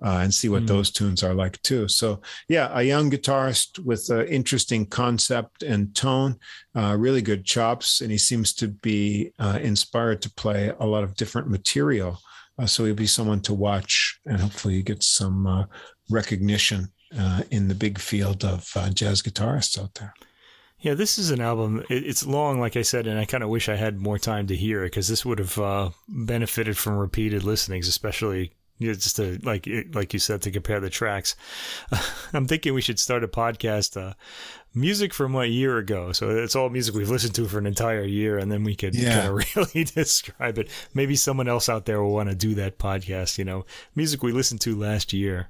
[0.04, 0.68] uh, and see what Mm.
[0.68, 1.86] those tunes are like too.
[1.88, 6.38] So, yeah, a young guitarist with an interesting concept and tone,
[6.74, 11.04] uh, really good chops, and he seems to be uh, inspired to play a lot
[11.04, 12.18] of different material.
[12.58, 15.64] Uh, so he'll be someone to watch, and hopefully he gets some uh,
[16.10, 20.14] recognition uh, in the big field of uh, jazz guitarists out there.
[20.78, 21.84] Yeah, this is an album.
[21.88, 24.56] It's long, like I said, and I kind of wish I had more time to
[24.56, 29.16] hear it because this would have uh, benefited from repeated listenings, especially you know, just
[29.16, 31.36] to like like you said to compare the tracks.
[32.32, 34.14] I'm thinking we should start a podcast, uh,
[34.74, 36.12] music from a year ago.
[36.12, 38.94] So it's all music we've listened to for an entire year, and then we could
[38.94, 39.22] Yeah.
[39.22, 40.68] kind of really describe it.
[40.94, 43.38] Maybe someone else out there will want to do that podcast.
[43.38, 43.64] You know,
[43.94, 45.48] music we listened to last year.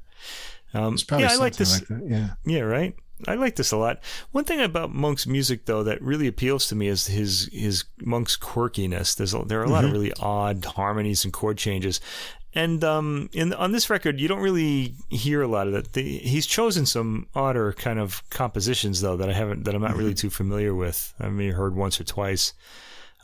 [0.75, 1.89] Um, It's probably yeah, I like this.
[1.91, 2.01] like.
[2.07, 2.29] Yeah.
[2.47, 2.95] Yeah, right.
[3.29, 4.01] I like this a lot.
[4.33, 8.37] One thing about Monk's music, though, that really appeals to me is his his Monk's
[8.37, 9.15] quirkiness.
[9.15, 12.01] There's a, there are a lot of really odd harmonies and chord changes,
[12.55, 15.93] and um, in on this record, you don't really hear a lot of that.
[15.93, 19.97] The, he's chosen some odder kind of compositions, though, that I haven't that I'm not
[19.97, 21.15] really too familiar with.
[21.19, 22.53] I may have heard once or twice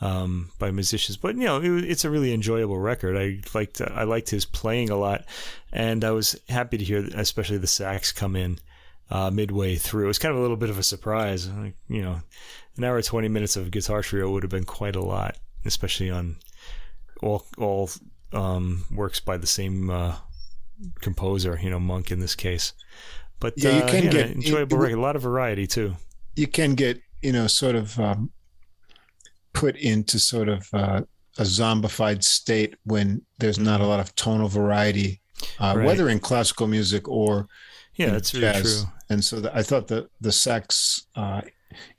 [0.00, 1.16] um, by musicians.
[1.16, 3.16] But you know, it, it's a really enjoyable record.
[3.16, 5.24] I liked I liked his playing a lot,
[5.72, 8.58] and I was happy to hear, especially the sax come in
[9.10, 10.04] uh, midway through.
[10.04, 11.48] It was kind of a little bit of a surprise.
[11.48, 12.20] Like, you know,
[12.76, 16.36] an hour twenty minutes of guitar trio would have been quite a lot, especially on
[17.22, 17.90] all all
[18.32, 20.16] um, works by the same uh,
[21.00, 21.58] composer.
[21.62, 22.72] You know, Monk in this case.
[23.40, 24.98] But Yeah, you uh, can yeah, get- enjoyable it- record.
[24.98, 25.96] A lot of variety too.
[26.36, 28.30] you can get you know sort of um,
[29.52, 31.02] put into sort of uh,
[31.38, 35.20] a zombified state when there's not a lot of tonal variety,
[35.60, 35.86] uh, Right.
[35.86, 37.48] whether in classical music or
[37.96, 38.82] Yeah, that's really true.
[39.10, 41.40] And so the, I thought that the sax uh,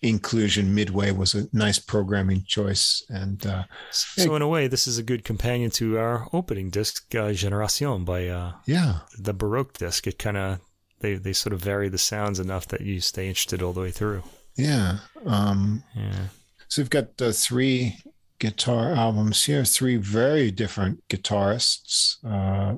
[0.01, 3.03] inclusion midway was a nice programming choice.
[3.09, 7.13] And uh, So in a way, this is a good companion to our opening disc,
[7.15, 10.07] uh, Generation, by uh, yeah, the Baroque disc.
[10.07, 10.59] It kind of
[10.99, 13.91] they they sort of vary the sounds enough that you stay interested all the way
[13.91, 14.23] through.
[14.55, 14.99] yeah.
[15.25, 16.27] Um, Yeah,
[16.67, 17.95] So we've got uh, three
[18.39, 22.75] guitar albums here, three very different guitarists, uh,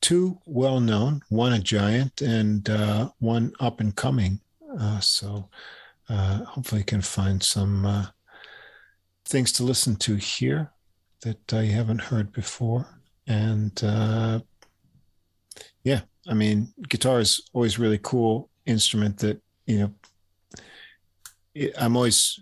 [0.00, 4.40] two well known, one a giant, and uh, one up and coming.
[4.78, 5.48] Uh, so
[6.08, 8.06] uh, hopefully, can find some uh,
[9.24, 10.72] things to listen to here
[11.22, 12.86] that you haven't heard before.
[13.26, 14.40] And uh,
[15.82, 22.40] yeah, I mean, guitar is always really cool instrument that, you know, I'm always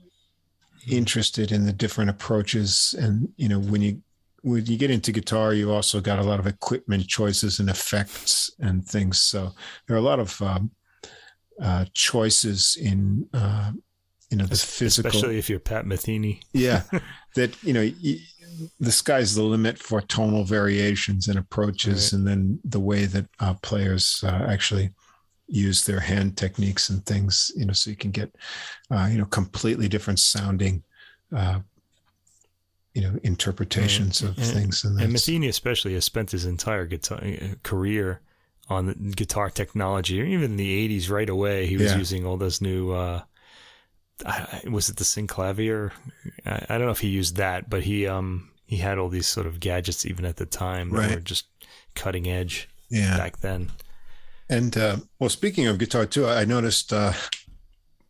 [0.89, 4.01] interested in the different approaches and you know when you
[4.43, 8.51] when you get into guitar you also got a lot of equipment choices and effects
[8.61, 9.51] and things so
[9.86, 10.70] there are a lot of um,
[11.60, 13.73] uh, choices in uh,
[14.31, 16.41] you know the physical especially if you're Pat Metheny.
[16.52, 16.83] yeah
[17.35, 17.89] that you know
[18.81, 22.18] the sky's the limit for tonal variations and approaches Right.
[22.18, 24.91] and then the way that uh, players uh, actually
[25.49, 28.35] use their hand techniques and things you know so you can get
[28.91, 30.83] uh, you know completely different sounding
[31.36, 31.60] uh,
[32.94, 37.20] you know interpretations of And- things and, And Metheny especially has spent his entire guitar
[37.23, 38.20] uh, career
[38.69, 40.17] on guitar technology.
[40.17, 41.99] Even in the '80s, right away, he was Yeah.
[41.99, 42.93] using all those new.
[42.93, 43.23] Uh,
[44.25, 45.91] I- was it the Synclavier?
[46.47, 49.28] I, I don't know if he used that, but he um he had all these
[49.28, 51.15] sort of gadgets even at the time that Right.
[51.15, 51.47] were just
[51.95, 53.70] cutting edge yeah back then.
[54.49, 57.12] and uh, well speaking of guitar too i noticed uh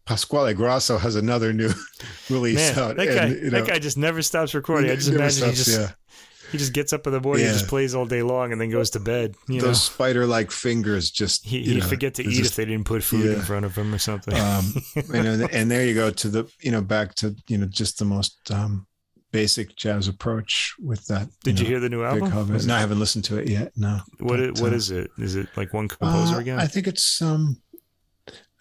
[0.06, 1.70] pasquale grasso has another new
[2.30, 4.90] release Man, out that guy, and, you know, that guy just never stops recording.
[4.90, 5.92] I just imagine stops, he just yeah.
[6.56, 8.70] He just gets up in the morning, and just plays all day long, and then
[8.70, 9.34] goes to bed.
[9.48, 12.64] You those spider-like fingers just he, you he'd know, forget to eat just- if they
[12.64, 14.34] didn't put food in front of him or something.
[14.34, 14.64] um
[15.14, 17.98] you know and there you go to the you know back to you know just
[17.98, 18.86] the most um
[19.32, 22.30] basic jazz approach with that Did you, know, hear the new album?
[22.66, 25.10] No i haven't listened to it yet no What but, it, what uh, is it?
[25.18, 26.58] Is it like one composer Uh, again?
[26.58, 27.60] i think it's um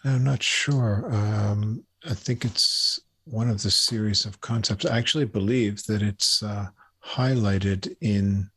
[0.04, 5.26] i'm not sure um i think it's one of the series of concepts i actually
[5.26, 6.68] believe that it's uh
[7.06, 8.50] highlighted in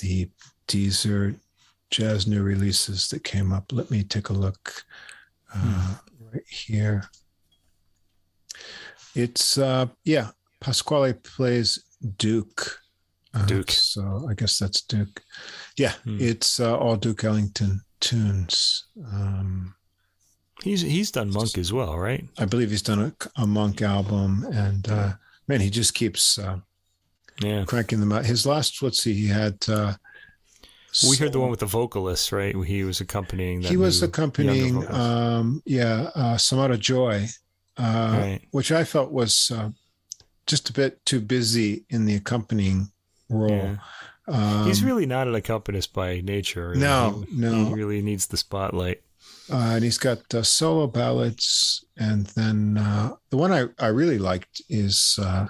[0.00, 0.28] the
[0.68, 1.36] Deezer
[1.90, 3.72] jazz new releases that came up.
[3.72, 4.84] Let me take a look
[5.54, 5.94] uh,
[6.32, 7.04] right here.
[9.14, 10.28] It's uh, yeah,
[10.60, 11.82] Pasquale plays
[12.16, 12.78] Duke.
[13.34, 13.70] Uh, Duke.
[13.70, 15.22] So I guess that's Duke.
[15.76, 16.18] Yeah, Hmm.
[16.20, 18.84] it's uh, all Duke Ellington tunes.
[19.12, 19.74] Um,
[20.62, 22.22] He's he's done Monk as well, right?
[22.38, 25.12] I believe he's done a, a Monk album, and uh,
[25.48, 26.58] man, he just keeps uh,
[27.40, 27.64] Yeah.
[27.64, 28.26] cranking them out.
[28.26, 29.56] His last, let's see, he had.
[29.68, 29.94] Uh,
[31.08, 32.54] We heard the one with the vocalist, right?
[32.64, 33.60] He was accompanying.
[33.62, 37.26] That he was accompanying, um, yeah, uh, Samara Joy,
[37.78, 38.40] uh, Right.
[38.50, 39.70] which I felt was uh,
[40.46, 42.90] just a bit too busy in the accompanying
[43.28, 43.50] role.
[43.50, 43.76] Yeah.
[44.28, 46.74] Um, He's really not an accompanist by nature.
[46.74, 47.24] No.
[47.28, 47.66] He- no.
[47.66, 49.00] He really needs the spotlight.
[49.52, 54.18] uh, and he's got uh, solo ballads, and then uh, the one I, I really
[54.18, 55.46] liked is uh,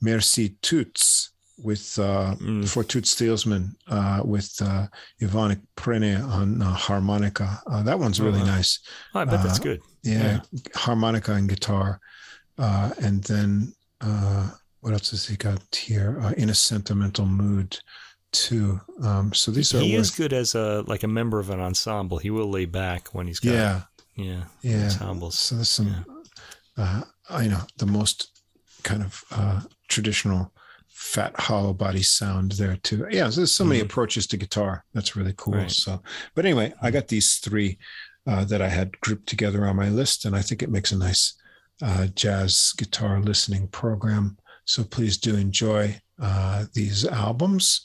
[0.00, 2.68] Merci Toots with uh, Mm.
[2.68, 4.86] for Toots Thielemans uh, with uh,
[5.22, 7.62] Ivana Prene on uh, harmonica.
[7.66, 8.56] Uh, that one's really Uh-huh.
[8.56, 8.80] nice.
[9.14, 9.80] Oh, I bet that's Uh, good.
[10.02, 10.40] yeah,
[10.74, 12.00] harmonica and guitar
[12.56, 14.48] uh and then uh
[14.80, 17.76] what else has he got here uh, in a sentimental mood
[18.30, 21.58] too um so these are He is good as a like a member of an
[21.58, 22.18] ensemble.
[22.18, 23.80] He will lay back when he's got yeah
[24.14, 25.36] yeah yeah ensembles.
[25.36, 26.04] so there's some
[26.76, 28.30] uh i know the most
[28.84, 30.52] kind of uh traditional
[30.88, 33.06] fat hollow body sound there too.
[33.10, 33.84] Yeah so there's so many Mhm.
[33.84, 34.84] approaches to guitar.
[34.94, 35.54] That's really cool.
[35.54, 35.70] Right.
[35.70, 36.02] so
[36.34, 37.78] but anyway i got these three
[38.26, 40.96] uh, that i had grouped together on my list and i think it makes a
[40.98, 41.34] nice
[41.82, 44.38] uh, jazz guitar listening program.
[44.64, 47.84] So please do enjoy uh, these albums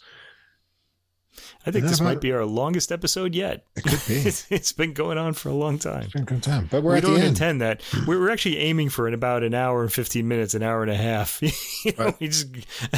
[1.69, 3.65] I think this how might be our longest episode yet.
[3.75, 4.15] It could be.
[4.27, 6.03] it's, it's been going on for a long time.
[6.03, 7.81] It's been a good time but we're we don't intend that.
[8.05, 10.91] We're, we're actually aiming for in about an hour and 15 minutes, an hour and
[10.91, 11.41] a half.
[11.85, 12.47] you know, we just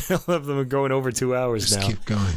[0.09, 1.88] I love them going over two hours just now.
[1.88, 2.35] keep going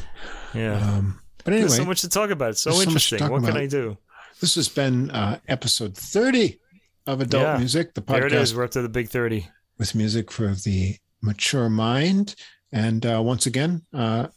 [0.55, 0.77] yeah.
[0.77, 2.51] um, but anyway There's so much to talk about.
[2.51, 3.29] It's so there's so interesting.
[3.29, 3.57] what can.
[3.57, 3.99] I do?
[4.41, 6.59] This has been uh, episode 30
[7.07, 7.59] of Adult Yeah.
[7.59, 8.07] Music, the podcast.
[8.07, 8.55] There it is.
[8.55, 9.47] We're up to the big 30.
[9.79, 12.35] with music for the mature mind.
[12.73, 14.29] And uh, once again, uh,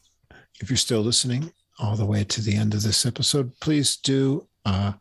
[0.60, 4.48] if you're still listening all the way to the end of this episode, please do
[4.66, 4.94] uh,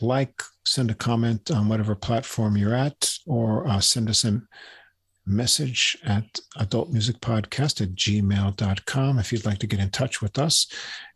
[0.00, 4.42] like, send a comment on whatever platform you're at, or uh, send us a
[5.26, 10.66] message at adultmusicpodcast at gmail.com if you'd like to get in touch with us.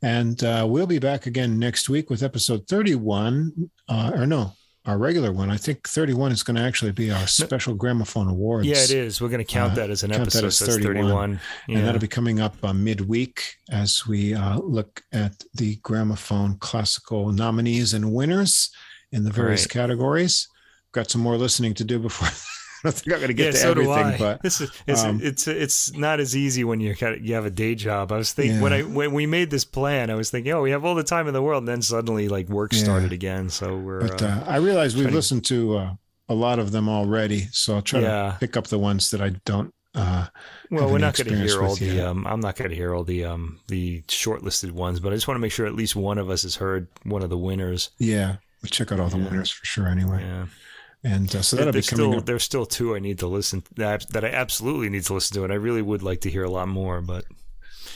[0.02, 4.52] And uh, we'll be back again next week with episode 31, uh, or no,
[4.90, 5.50] our regular one.
[5.50, 8.66] I think 31 is going to actually be our special gramophone awards.
[8.66, 9.20] Yeah, it is.
[9.20, 10.68] We're going to count Uh, that as an count that episode.
[10.68, 10.94] as 31.
[11.04, 11.40] 31.
[11.68, 11.78] Yeah.
[11.78, 17.32] And that'll be coming up uh, midweek as we uh, look at the gramophone classical
[17.32, 18.70] nominees and winners
[19.12, 19.70] in the various Right.
[19.70, 20.48] categories.
[20.92, 22.28] Got some more listening to do before.
[22.84, 25.02] I don't think I'm going to get yeah, to so everything, but this is, it's,
[25.02, 28.10] um, it's it's not as easy when you you have a day job.
[28.12, 30.70] I was thinking when I when we made this plan, I was thinking, oh, we
[30.70, 32.78] have all the time in the world, and then suddenly like work Yeah.
[32.84, 33.50] started again.
[33.50, 35.94] So we're but uh, uh, I realize we've listened to uh,
[36.28, 38.32] a lot of them already, so I'll try Yeah.
[38.32, 39.72] to pick up the ones that I don't.
[39.92, 40.28] Uh,
[40.70, 42.00] well, we're not going to hear all the.
[42.00, 45.26] Um, I'm not going to hear all the um the shortlisted ones, but I just
[45.26, 47.90] want to make sure at least one of us has heard one of the winners.
[47.98, 49.24] yeah, we check out all the Yeah.
[49.28, 49.88] winners for sure.
[49.88, 50.46] Anyway, Yeah.
[51.04, 52.26] And uh, so that'll be coming still up.
[52.26, 55.44] there's still two I need to listen that that I absolutely need to listen to,
[55.44, 57.00] and I really would like to hear a lot more.
[57.00, 57.24] But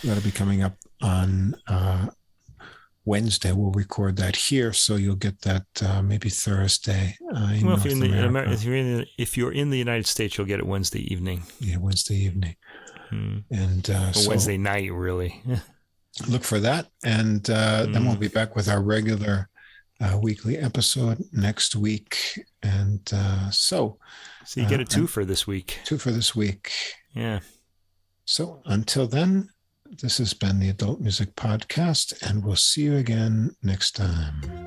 [0.03, 2.09] That'll be coming up on uh,
[3.07, 3.53] Wednesday.
[3.53, 7.17] We'll record that here, so you'll get that uh, maybe Thursday.
[7.35, 8.53] Uh, in well, North if you're in the America.
[8.53, 11.43] If you're in the, if you're in the United States, you'll get it Wednesday evening
[11.61, 12.57] yeah, Wednesday evening,
[13.11, 13.39] Hmm.
[13.51, 15.43] and uh, so Wednesday night, really.
[16.29, 16.89] look for that.
[17.05, 18.07] And uh, then Mm.
[18.07, 19.49] we'll be back with our regular
[20.01, 22.17] uh, weekly episode next week.
[22.63, 23.99] And uh, so,
[24.45, 25.79] So you get a Uh, two for this week.
[25.85, 26.71] two for this week.
[27.15, 27.41] Yeah.
[28.25, 29.51] So until then,
[30.01, 34.64] this has been the Adult Music Podcast, and we'll see you again next time.